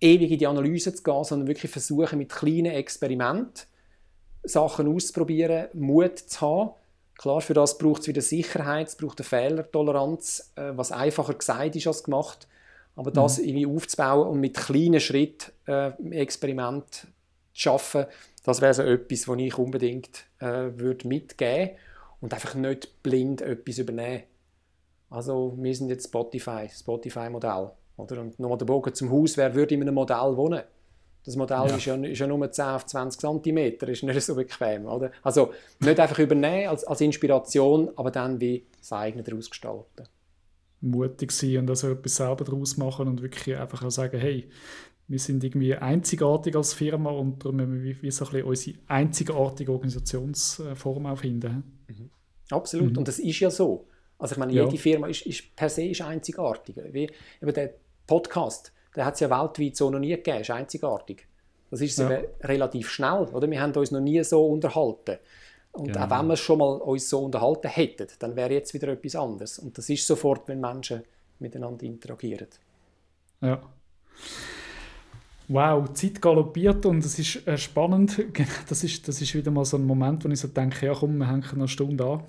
ewig 0.00 0.32
in 0.32 0.38
die 0.38 0.46
Analyse 0.48 0.92
zu 0.92 1.02
gehen, 1.04 1.22
sondern 1.22 1.46
wirklich 1.46 1.70
versuchen 1.70 2.18
mit 2.18 2.32
kleinen 2.32 2.72
Experimenten 2.72 3.71
Sachen 4.42 4.92
auszuprobieren, 4.92 5.68
Mut 5.72 6.18
zu 6.18 6.40
haben. 6.40 6.70
Klar, 7.18 7.40
für 7.40 7.54
das 7.54 7.78
braucht 7.78 8.02
es 8.02 8.08
wieder 8.08 8.22
Sicherheit, 8.22 8.88
es 8.88 8.96
braucht 8.96 9.20
eine 9.20 9.24
Fehlertoleranz, 9.24 10.52
äh, 10.56 10.72
was 10.74 10.92
einfacher 10.92 11.34
gesagt 11.34 11.76
ist 11.76 11.86
als 11.86 12.02
gemacht. 12.02 12.48
Aber 12.96 13.10
das 13.10 13.38
mhm. 13.38 13.44
irgendwie 13.44 13.66
aufzubauen 13.66 14.28
und 14.28 14.40
mit 14.40 14.56
kleinen 14.56 15.00
Schritten 15.00 15.52
äh, 15.66 15.92
Experiment 16.10 16.90
zu 16.90 17.06
schaffen, 17.52 18.06
das 18.44 18.60
wäre 18.60 18.74
so 18.74 18.82
etwas, 18.82 19.28
was 19.28 19.38
ich 19.38 19.56
unbedingt 19.56 20.24
äh, 20.40 20.70
würde 20.74 21.06
mitgeben 21.06 21.76
und 22.20 22.34
einfach 22.34 22.54
nicht 22.54 23.02
blind 23.02 23.40
etwas 23.40 23.78
übernehmen. 23.78 24.24
Also 25.10 25.54
wir 25.58 25.74
sind 25.74 25.90
jetzt 25.90 26.06
Spotify, 26.06 26.68
Spotify-Modell. 26.68 27.70
Und 27.96 28.38
nochmal 28.38 28.58
der 28.58 28.64
Bogen 28.64 28.94
zum 28.94 29.10
Haus, 29.12 29.36
wer 29.36 29.54
würde 29.54 29.74
in 29.74 29.82
einem 29.82 29.94
Modell 29.94 30.36
wohnen? 30.36 30.62
Das 31.24 31.36
Modell 31.36 31.68
ja. 31.68 31.76
Ist, 31.76 31.84
ja, 31.84 31.94
ist 31.94 32.18
ja 32.18 32.26
nur 32.26 32.50
10 32.50 32.64
auf 32.64 32.86
20 32.86 33.20
cm, 33.20 33.58
ist 33.88 34.02
nicht 34.02 34.22
so 34.22 34.34
bequem. 34.34 34.86
Oder? 34.86 35.12
Also 35.22 35.52
nicht 35.80 36.00
einfach 36.00 36.18
übernehmen 36.18 36.68
als, 36.68 36.84
als 36.84 37.00
Inspiration, 37.00 37.90
aber 37.96 38.10
dann 38.10 38.40
wie 38.40 38.66
das 38.78 38.92
eigene 38.92 39.22
daraus 39.22 39.48
gestalten. 39.48 40.08
Mutig 40.80 41.30
sein 41.30 41.58
und 41.58 41.70
also 41.70 41.90
etwas 41.90 42.16
selber 42.16 42.44
daraus 42.44 42.76
machen 42.76 43.06
und 43.06 43.22
wirklich 43.22 43.56
einfach 43.56 43.84
auch 43.84 43.90
sagen, 43.90 44.18
hey, 44.18 44.48
wir 45.06 45.18
sind 45.18 45.44
irgendwie 45.44 45.74
einzigartig 45.74 46.56
als 46.56 46.74
Firma 46.74 47.10
und 47.10 47.44
darum 47.44 47.56
müssen 47.56 47.84
wir 47.84 48.02
wie 48.02 48.10
so 48.10 48.24
ein 48.24 48.30
bisschen 48.32 48.46
unsere 48.46 48.78
einzigartige 48.88 49.72
Organisationsform 49.72 51.06
auch 51.06 51.18
finden. 51.18 51.84
Mhm. 51.86 52.10
Absolut, 52.50 52.92
mhm. 52.92 52.98
und 52.98 53.08
das 53.08 53.18
ist 53.18 53.38
ja 53.38 53.50
so. 53.50 53.86
Also 54.18 54.34
ich 54.34 54.38
meine, 54.38 54.52
jede 54.52 54.70
ja. 54.70 54.76
Firma 54.76 55.08
ist, 55.08 55.26
ist 55.26 55.54
per 55.54 55.68
se 55.68 55.84
ist 55.84 56.00
einzigartig. 56.00 56.76
Wie 56.92 57.10
eben 57.40 57.54
der 57.54 57.74
Podcast, 58.06 58.72
den 58.94 59.04
hat 59.04 59.14
es 59.14 59.20
ja 59.20 59.30
weltweit 59.30 59.76
so 59.76 59.90
noch 59.90 59.98
nie 59.98 60.10
gegeben, 60.10 60.38
das 60.38 60.48
ist 60.48 60.54
einzigartig. 60.54 61.26
Das 61.70 61.80
ist 61.80 61.98
ja. 61.98 62.20
relativ 62.42 62.90
schnell, 62.90 63.28
oder? 63.32 63.50
Wir 63.50 63.60
haben 63.60 63.72
uns 63.72 63.90
noch 63.90 64.00
nie 64.00 64.22
so 64.22 64.46
unterhalten. 64.46 65.18
Und 65.72 65.86
genau. 65.92 66.04
auch 66.04 66.10
wenn 66.10 66.26
wir 66.26 66.36
schon 66.36 66.58
mal 66.58 66.76
uns 66.76 67.08
so 67.08 67.24
unterhalten 67.24 67.68
hätten, 67.68 68.08
dann 68.18 68.36
wäre 68.36 68.52
jetzt 68.52 68.74
wieder 68.74 68.88
etwas 68.88 69.16
anderes. 69.16 69.58
Und 69.58 69.78
das 69.78 69.88
ist 69.88 70.06
sofort, 70.06 70.46
wenn 70.48 70.60
Menschen 70.60 71.02
miteinander 71.38 71.84
interagieren. 71.84 72.48
Ja. 73.40 73.62
Wow, 75.48 75.88
die 75.88 75.94
Zeit 75.94 76.22
galoppiert 76.22 76.86
und 76.86 77.04
es 77.04 77.18
ist 77.18 77.46
äh, 77.46 77.58
spannend. 77.58 78.24
Das 78.68 78.84
ist, 78.84 79.06
das 79.06 79.20
ist 79.20 79.34
wieder 79.34 79.50
mal 79.50 79.64
so 79.64 79.76
ein 79.76 79.84
Moment, 79.84 80.24
wo 80.24 80.28
ich 80.28 80.40
so 80.40 80.48
denke, 80.48 80.86
ja 80.86 80.94
komm, 80.94 81.18
wir 81.18 81.28
hängen 81.28 81.42
noch 81.42 81.52
eine 81.52 81.68
Stunde 81.68 82.04
an. 82.04 82.22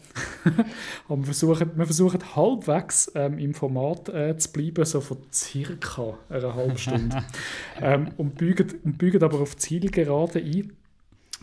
Aber 1.07 1.20
wir 1.20 1.26
versuchen, 1.26 1.72
wir 1.76 1.86
versuchen 1.86 2.36
halbwegs 2.36 3.11
ähm, 3.16 3.38
im 3.38 3.53
Format 3.53 4.09
äh, 4.09 4.38
zu 4.38 4.51
bleiben, 4.51 4.84
so 4.84 4.99
von 4.99 5.18
circa 5.32 6.18
einer 6.30 6.55
halben 6.55 6.78
Stunde. 6.78 7.24
ähm, 7.82 8.09
und, 8.18 8.36
bügen, 8.36 8.74
und 8.84 8.97
bügen 8.97 9.24
aber 9.24 9.39
auf 9.39 9.55
Zielgerade 9.57 10.39
ein. 10.39 10.74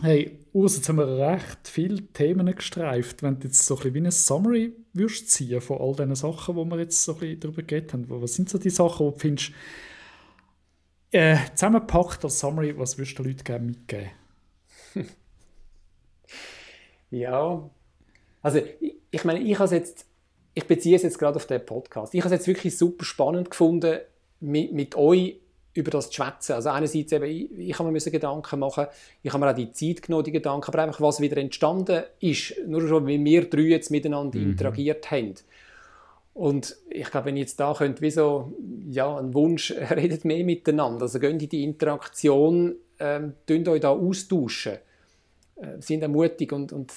Hey, 0.01 0.39
Urs, 0.53 0.75
jetzt 0.75 0.89
haben 0.89 0.97
wir 0.97 1.07
recht 1.07 1.59
viele 1.63 2.01
Themen 2.07 2.53
gestreift. 2.53 3.23
Wenn 3.23 3.39
du 3.39 3.47
jetzt 3.47 3.65
so 3.65 3.75
ein 3.75 3.77
bisschen 3.77 3.93
wie 3.93 3.99
eine 3.99 4.11
Summary 4.11 4.73
würdest 4.93 5.29
ziehen 5.29 5.61
von 5.61 5.79
all 5.79 5.95
diesen 5.95 6.15
Sachen, 6.15 6.55
die 6.55 6.65
wir 6.65 6.79
jetzt 6.79 7.03
so 7.03 7.13
ein 7.13 7.19
bisschen 7.19 7.39
darüber 7.39 7.61
geredet 7.61 7.93
haben, 7.93 8.05
was 8.07 8.33
sind 8.33 8.49
so 8.49 8.57
die 8.57 8.69
Sachen, 8.69 9.07
die 9.07 9.13
du 9.13 9.19
findest, 9.19 9.51
äh, 11.11 11.37
zusammengepackt 11.53 12.23
als 12.23 12.39
Summary, 12.39 12.77
was 12.77 12.97
würdest 12.97 13.17
du 13.19 13.23
den 13.23 13.31
Leuten 13.31 13.43
gerne 13.43 13.65
mitgeben? 13.65 14.09
ja, 17.11 17.69
also 18.41 18.57
ich, 18.79 18.95
ich 19.11 19.23
meine, 19.23 19.39
ich 19.39 19.59
habe 19.59 19.75
jetzt, 19.75 20.05
ich 20.53 20.65
beziehe 20.65 20.95
es 20.95 21.03
jetzt 21.03 21.19
gerade 21.19 21.35
auf 21.35 21.45
den 21.45 21.65
Podcast. 21.65 22.13
Ich 22.13 22.21
habe 22.21 22.33
es 22.33 22.39
jetzt 22.39 22.47
wirklich 22.47 22.77
super 22.77 23.05
spannend 23.05 23.51
gefunden, 23.51 23.99
mit, 24.39 24.73
mit 24.73 24.95
euch 24.95 25.37
über 25.73 25.91
das 25.91 26.09
zu 26.09 26.15
schwätzen. 26.15 26.53
Also 26.53 26.69
einerseits 26.69 27.11
eben, 27.11 27.25
ich, 27.25 27.51
ich 27.57 27.79
habe 27.79 27.91
mir 27.91 27.99
Gedanken 27.99 28.59
machen, 28.59 28.87
ich 29.23 29.31
habe 29.31 29.43
mir 29.43 29.51
auch 29.51 29.55
die 29.55 29.71
Zeit 29.71 30.01
genommen, 30.01 30.23
die 30.23 30.31
Gedanken, 30.31 30.67
aber 30.67 30.83
einfach 30.83 31.01
was 31.01 31.21
wieder 31.21 31.37
entstanden 31.37 32.03
ist, 32.19 32.55
nur 32.67 32.85
schon, 32.87 33.07
wie 33.07 33.23
wir 33.23 33.49
drei 33.49 33.61
jetzt 33.61 33.91
miteinander 33.91 34.39
mhm. 34.39 34.51
interagiert 34.51 35.09
haben. 35.11 35.35
Und 36.33 36.77
ich 36.89 37.09
glaube, 37.11 37.27
wenn 37.27 37.35
ich 37.35 37.41
jetzt 37.41 37.59
da 37.59 37.73
könnt, 37.73 38.01
wie 38.01 38.11
so, 38.11 38.53
ja, 38.87 39.17
ein 39.17 39.33
Wunsch, 39.33 39.71
redet 39.91 40.25
mehr 40.25 40.43
miteinander. 40.43 41.03
Also 41.03 41.19
geht 41.19 41.41
in 41.41 41.49
die 41.49 41.63
Interaktion, 41.63 42.75
ähm, 42.99 43.33
euch 43.49 43.81
da 43.81 43.89
austauschen, 43.89 44.77
äh, 45.55 45.81
sind 45.81 46.07
mutig 46.07 46.53
und, 46.53 46.71
und 46.71 46.93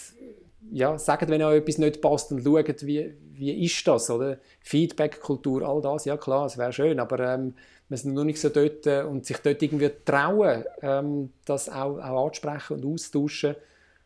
ja, 0.70 0.98
sagt, 0.98 1.28
wenn 1.28 1.42
euch 1.42 1.58
etwas 1.58 1.78
nicht 1.78 2.00
passt 2.00 2.32
und 2.32 2.42
schaut, 2.42 2.86
wie, 2.86 3.14
wie 3.32 3.64
ist 3.64 3.86
das, 3.86 4.08
oder? 4.10 4.38
Feedback-Kultur, 4.60 5.62
all 5.62 5.80
das, 5.80 6.04
ja 6.04 6.16
klar, 6.16 6.46
es 6.46 6.56
wäre 6.56 6.72
schön, 6.72 7.00
aber 7.00 7.20
ähm, 7.20 7.54
wir 7.88 7.98
sind 7.98 8.14
noch 8.14 8.24
nicht 8.24 8.40
so 8.40 8.48
dort 8.48 8.86
äh, 8.86 9.02
und 9.02 9.26
sich 9.26 9.38
dort 9.38 9.62
irgendwie 9.62 9.90
trauen, 10.04 10.64
ähm, 10.80 11.32
das 11.44 11.68
auch, 11.68 11.98
auch 11.98 12.26
anzusprechen 12.26 12.76
und 12.76 12.86
austauschen. 12.86 13.56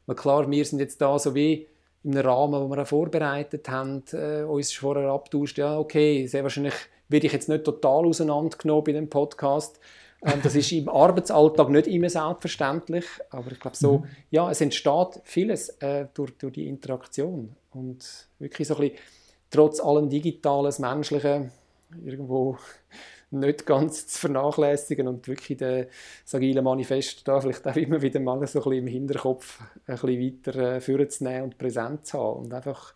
Weil 0.07 0.17
klar, 0.17 0.51
wir 0.51 0.65
sind 0.65 0.81
jetzt 0.81 1.01
da 1.01 1.19
so 1.19 1.35
wie 1.35 1.69
in 2.09 2.17
einem 2.17 2.27
Rahmen, 2.27 2.61
den 2.69 2.77
wir 2.79 2.87
vorbereitet 2.87 3.69
haben, 3.69 4.03
äh, 4.13 4.43
uns 4.43 4.73
vorher 4.73 5.11
abtauscht, 5.11 5.59
ja, 5.59 5.79
okay, 5.79 6.27
sehr 6.27 6.43
wahrscheinlich 6.43 6.75
werde 7.09 7.27
ich 7.27 7.33
jetzt 7.33 7.49
nicht 7.49 7.65
total 7.65 8.07
auseinandergenommen 8.07 8.85
bei 8.85 8.93
dem 8.93 9.11
Podcast. 9.11 9.79
Ähm, 10.23 10.41
das 10.43 10.55
ist 10.55 10.73
im 10.73 10.89
Arbeitsalltag 10.89 11.69
nicht 11.69 11.87
immer 11.87 12.09
selbstverständlich, 12.09 13.05
aber 13.31 13.53
ich 13.53 13.61
glaube 13.61 13.77
so, 13.77 13.99
mhm. 13.99 14.05
ja, 14.31 14.51
es 14.51 14.61
entsteht 14.63 15.21
vieles 15.25 15.69
äh, 15.81 16.07
durch, 16.15 16.37
durch 16.39 16.55
die 16.55 16.67
Interaktion 16.67 17.55
und 17.73 18.29
wirklich 18.39 18.67
so 18.67 18.77
ein 18.77 18.81
bisschen 18.81 18.99
trotz 19.51 19.81
allem 19.81 20.09
Digitalen, 20.09 20.65
das 20.65 20.79
Menschliche 20.79 21.51
irgendwo 22.05 22.57
nicht 23.31 23.67
ganz 23.67 24.07
zu 24.07 24.21
vernachlässigen 24.21 25.07
und 25.07 25.29
wirklich 25.29 25.59
das 25.59 26.35
agile 26.35 26.63
Manifest 26.63 27.27
da 27.29 27.41
vielleicht 27.41 27.67
auch 27.67 27.77
immer 27.77 28.01
wieder 28.01 28.21
mal 28.21 28.39
so 28.47 28.59
ein 28.61 28.65
bisschen 28.65 28.73
im 28.73 28.87
Hinterkopf 28.87 29.61
ein 29.87 29.95
bisschen 29.95 30.45
weiter 30.47 30.77
äh, 30.77 30.81
vorzunehmen 30.81 31.43
und 31.43 31.59
präsent 31.59 32.07
zu 32.07 32.19
haben 32.19 32.45
und 32.45 32.55
einfach 32.55 32.95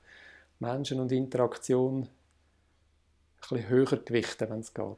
Menschen 0.58 1.00
und 1.00 1.12
Interaktion 1.12 2.02
ein 2.04 2.08
bisschen 3.40 3.68
höher 3.68 3.96
gewichten, 3.98 4.48
wenn 4.48 4.60
es 4.60 4.72
geht. 4.72 4.96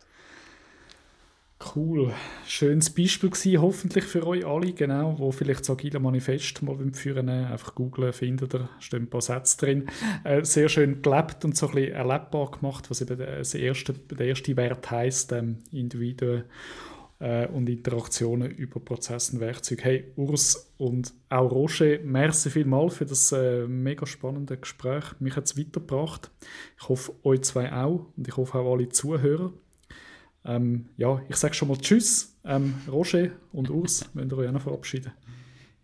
Cool. 1.75 2.13
Schönes 2.47 2.91
Beispiel 2.91 3.31
gewesen, 3.31 3.63
hoffentlich 3.63 4.05
für 4.05 4.27
euch 4.27 4.45
alle, 4.45 4.73
genau, 4.73 5.19
wo 5.19 5.33
vielleicht 5.33 5.61
das 5.61 5.71
Agile 5.71 5.99
Manifest 5.99 6.63
mal 6.63 6.77
führen 6.93 7.29
einfach 7.29 7.75
googlen, 7.75 8.13
findet 8.13 8.55
ihr, 8.55 8.69
stehen 8.81 9.05
ein 9.05 9.11
paar 9.11 9.23
Sätze 9.23 9.57
drin. 9.59 9.87
Äh, 10.25 10.45
sehr 10.45 10.69
schön 10.69 11.01
gelebt 11.01 11.45
und 11.45 11.57
so 11.57 11.69
ein 11.69 11.75
bisschen 11.75 11.93
erlebbar 11.95 12.51
gemacht, 12.51 12.91
was 12.91 13.01
eben 13.01 13.19
das 13.19 13.55
erste, 13.55 13.93
der 13.93 14.27
erste 14.27 14.57
Wert 14.57 14.91
heisst, 14.91 15.33
ähm, 15.33 15.59
Individuen 15.73 16.45
äh, 17.21 17.47
und 17.47 17.69
Interaktionen 17.69 18.51
über 18.51 18.81
Prozesse 18.81 19.35
und 19.35 19.41
Werkzeuge. 19.41 19.83
Hey, 19.83 20.13
Urs 20.17 20.73
und 20.77 21.15
auch 21.31 21.51
Roger, 21.51 21.99
merci 22.05 22.51
vielmals 22.51 22.97
für 22.97 23.07
das 23.07 23.33
äh, 23.33 23.67
mega 23.67 24.07
spannende 24.07 24.57
Gespräch. 24.59 25.05
Mich 25.19 25.37
hat 25.37 25.45
es 25.45 25.59
weitergebracht. 25.59 26.31
Ich 26.79 26.89
hoffe, 26.89 27.15
euch 27.23 27.43
zwei 27.43 27.73
auch 27.73 28.07
und 28.17 28.29
ich 28.29 28.37
hoffe 28.37 28.59
auch 28.59 28.73
alle 28.75 28.89
Zuhörer. 28.89 29.53
Ähm, 30.45 30.87
ja, 30.97 31.21
ich 31.29 31.37
sage 31.37 31.55
schon 31.55 31.69
mal 31.69 31.79
Tschüss, 31.79 32.37
ähm, 32.45 32.75
Roger 32.91 33.31
und 33.53 33.71
Urs, 33.71 34.09
wenn 34.15 34.29
ihr 34.29 34.39
euch 34.39 34.49
auch 34.49 34.53
noch 34.53 34.63
verabschieden. 34.63 35.13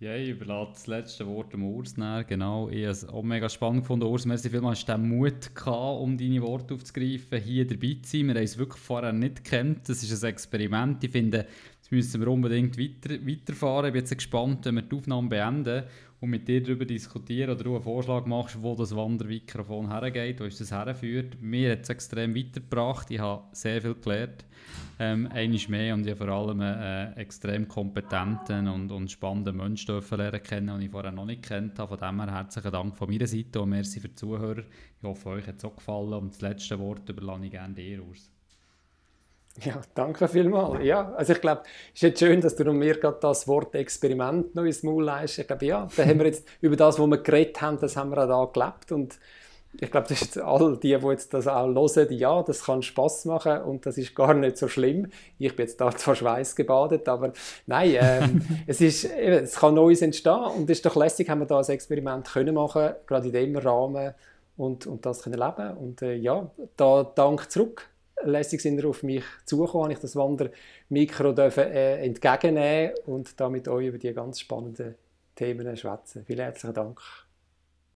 Ja, 0.01 0.17
ich 0.17 0.31
überlasse 0.31 0.73
das 0.73 0.87
letzte 0.87 1.27
Wort 1.27 1.53
dem 1.53 1.63
Urs 1.63 1.99
näher. 1.99 2.25
Genau, 2.25 2.71
ich 2.71 2.85
habe 2.85 2.91
es 2.91 3.07
auch 3.07 3.23
mega 3.23 3.51
spannend 3.51 3.83
gefunden. 3.83 4.07
Urs, 4.07 4.25
merci 4.25 4.49
vielmals, 4.49 4.79
hast 4.79 4.89
du 4.89 4.93
den 4.93 5.09
Mut 5.11 5.55
gehabt, 5.55 6.01
um 6.01 6.17
deine 6.17 6.41
Worte 6.41 6.73
aufzugreifen, 6.73 7.39
hier 7.39 7.67
dabei 7.67 7.99
zu 8.03 8.17
sein. 8.17 8.29
Wir 8.29 8.35
haben 8.35 8.43
es 8.43 8.57
wirklich 8.57 8.83
vorher 8.83 9.13
nicht 9.13 9.45
gekannt. 9.45 9.89
Das 9.89 10.03
ist 10.03 10.25
ein 10.25 10.31
Experiment. 10.31 11.05
Ich 11.05 11.11
finde, 11.11 11.47
das 11.81 11.91
müssen 11.91 12.19
wir 12.19 12.29
unbedingt 12.29 12.79
weiter, 12.79 13.15
weiterfahren. 13.27 13.89
Ich 13.89 13.93
bin 13.93 14.01
jetzt 14.01 14.17
gespannt, 14.17 14.65
wenn 14.65 14.77
wir 14.77 14.83
die 14.83 14.97
Aufnahme 14.97 15.29
beenden 15.29 15.83
und 16.21 16.31
mit 16.31 16.47
dir 16.47 16.63
darüber 16.63 16.85
diskutieren 16.85 17.51
oder 17.51 17.65
du 17.65 17.75
einen 17.75 17.83
Vorschlag 17.83 18.27
machst, 18.27 18.63
wo 18.63 18.75
das 18.75 18.95
Wandermikrofon 18.95 19.89
hergeht, 19.89 20.41
wo 20.41 20.45
es 20.45 20.59
das 20.59 20.71
herführt. 20.71 21.41
Mir 21.41 21.73
hat 21.73 21.83
es 21.83 21.89
extrem 21.89 22.35
weitergebracht. 22.35 23.11
Ich 23.11 23.19
habe 23.19 23.45
sehr 23.53 23.81
viel 23.81 23.95
gelernt. 23.95 24.45
Ähm, 24.99 25.29
eines 25.33 25.69
mehr 25.69 25.95
und 25.95 26.07
ich 26.07 26.13
habe 26.13 26.27
vor 26.27 26.35
allem 26.35 26.61
einen 26.61 27.15
äh, 27.15 27.21
extrem 27.21 27.67
kompetenten 27.67 28.69
und, 28.69 28.93
und 28.93 29.11
spannenden 29.11 29.57
Menschen 29.57 29.99
lernen 30.11 30.43
kennen, 30.43 30.67
den 30.67 30.83
ich 30.83 30.91
vorher 30.91 31.11
noch 31.11 31.25
nicht 31.25 31.43
kennt 31.43 31.79
habe. 31.79 31.97
Von 31.97 32.07
dem 32.07 32.21
her 32.23 32.35
herzlichen 32.35 32.71
Dank 32.71 32.97
von 32.99 33.09
meiner 33.09 33.27
Seite 33.27 33.63
und 33.63 33.71
merci 33.71 33.99
für 33.99 34.09
die 34.09 34.15
Zuhörer. 34.15 34.63
Ich 34.99 35.03
hoffe, 35.03 35.31
euch 35.31 35.47
hat 35.47 35.57
es 35.57 35.65
auch 35.65 35.75
gefallen 35.75 36.13
und 36.13 36.33
das 36.33 36.43
letzte 36.43 36.79
Wort 36.79 37.09
überlasse 37.09 37.47
ich 37.47 37.51
gerne 37.51 37.75
dir 37.75 38.03
aus. 38.03 38.31
Ja, 39.65 39.81
danke 39.95 40.29
vielmals. 40.29 40.83
Ja, 40.85 41.13
also 41.15 41.33
ich 41.35 41.41
glaube, 41.41 41.63
es 41.89 41.95
ist 41.95 42.03
jetzt 42.03 42.21
schön, 42.21 42.41
dass 42.41 42.57
du 42.57 42.73
mir 42.73 42.99
gerade 42.99 43.19
das 43.21 43.47
Wort 43.47 43.75
Experiment 43.75 44.55
noch 44.55 44.65
ins 44.65 44.83
Maul 44.83 45.05
leist. 45.05 45.39
Ich 45.39 45.47
glaube, 45.47 45.67
ja, 45.67 45.89
da 45.97 46.05
haben 46.05 46.19
wir 46.19 46.27
jetzt 46.27 46.47
über 46.61 46.77
das, 46.77 46.99
was 46.99 47.07
wir 47.07 47.19
geredet 47.19 47.61
haben, 47.61 47.79
das 47.79 47.97
haben 47.97 48.11
wir 48.11 48.19
auch 48.25 48.53
da 48.53 48.61
gelebt 48.61 48.93
und 48.93 49.19
ich 49.79 49.91
glaube, 49.91 50.09
das 50.09 50.23
ist 50.23 50.39
all 50.39 50.77
die, 50.79 50.97
die 50.97 51.07
jetzt 51.07 51.33
das 51.33 51.47
auch 51.47 51.67
hören, 51.69 52.13
ja, 52.13 52.43
das 52.43 52.65
kann 52.65 52.83
Spaß 52.83 53.27
machen 53.27 53.61
und 53.63 53.87
das 53.87 53.99
ist 53.99 54.17
gar 54.17 54.35
nicht 54.35 54.57
so 54.57 54.67
schlimm. 54.67 55.09
Ich 55.39 55.55
bin 55.55 55.67
jetzt 55.67 55.81
da 55.81 55.91
zwar 55.95 56.17
Schweiß 56.17 56.57
gebadet, 56.57 57.09
aber 57.09 57.33
nein, 57.67 57.97
ähm, 58.01 58.43
es, 58.67 58.81
ist, 58.81 59.05
es 59.05 59.57
kann 59.57 59.75
Neues 59.75 60.03
entstehen 60.03 60.43
und 60.57 60.65
es 60.71 60.79
ist 60.79 60.87
doch 60.87 60.97
lässig, 60.97 61.29
haben 61.29 61.41
wir 61.41 61.47
da 61.47 61.59
ein 61.59 61.69
Experiment 61.69 62.27
können 62.27 62.55
machen, 62.55 62.95
gerade 63.07 63.29
in 63.29 63.33
dem 63.33 63.57
Rahmen 63.57 64.15
und, 64.57 64.87
und 64.87 65.07
das 65.07 65.23
können 65.23 65.39
leben 65.39 65.77
und 65.77 66.03
äh, 66.03 66.15
ja, 66.15 66.51
da 66.77 67.05
Dank 67.05 67.51
zurück 67.51 67.90
lässig 68.25 68.61
sind 68.61 68.79
ihr 68.79 68.89
auf 68.89 69.03
mich 69.03 69.25
zugekommen, 69.45 69.91
ich 69.91 69.99
das 69.99 70.17
Wandermikro 70.17 71.33
dürfen, 71.33 71.65
äh, 71.65 72.05
entgegennehmen 72.05 72.95
und 73.07 73.39
damit 73.41 73.69
euch 73.69 73.87
über 73.87 73.99
die 73.99 74.13
ganz 74.13 74.41
spannenden 74.41 74.95
Themen 75.35 75.77
schwätzen. 75.77 76.25
Vielen 76.25 76.41
herzlichen 76.41 76.75
Dank. 76.75 77.01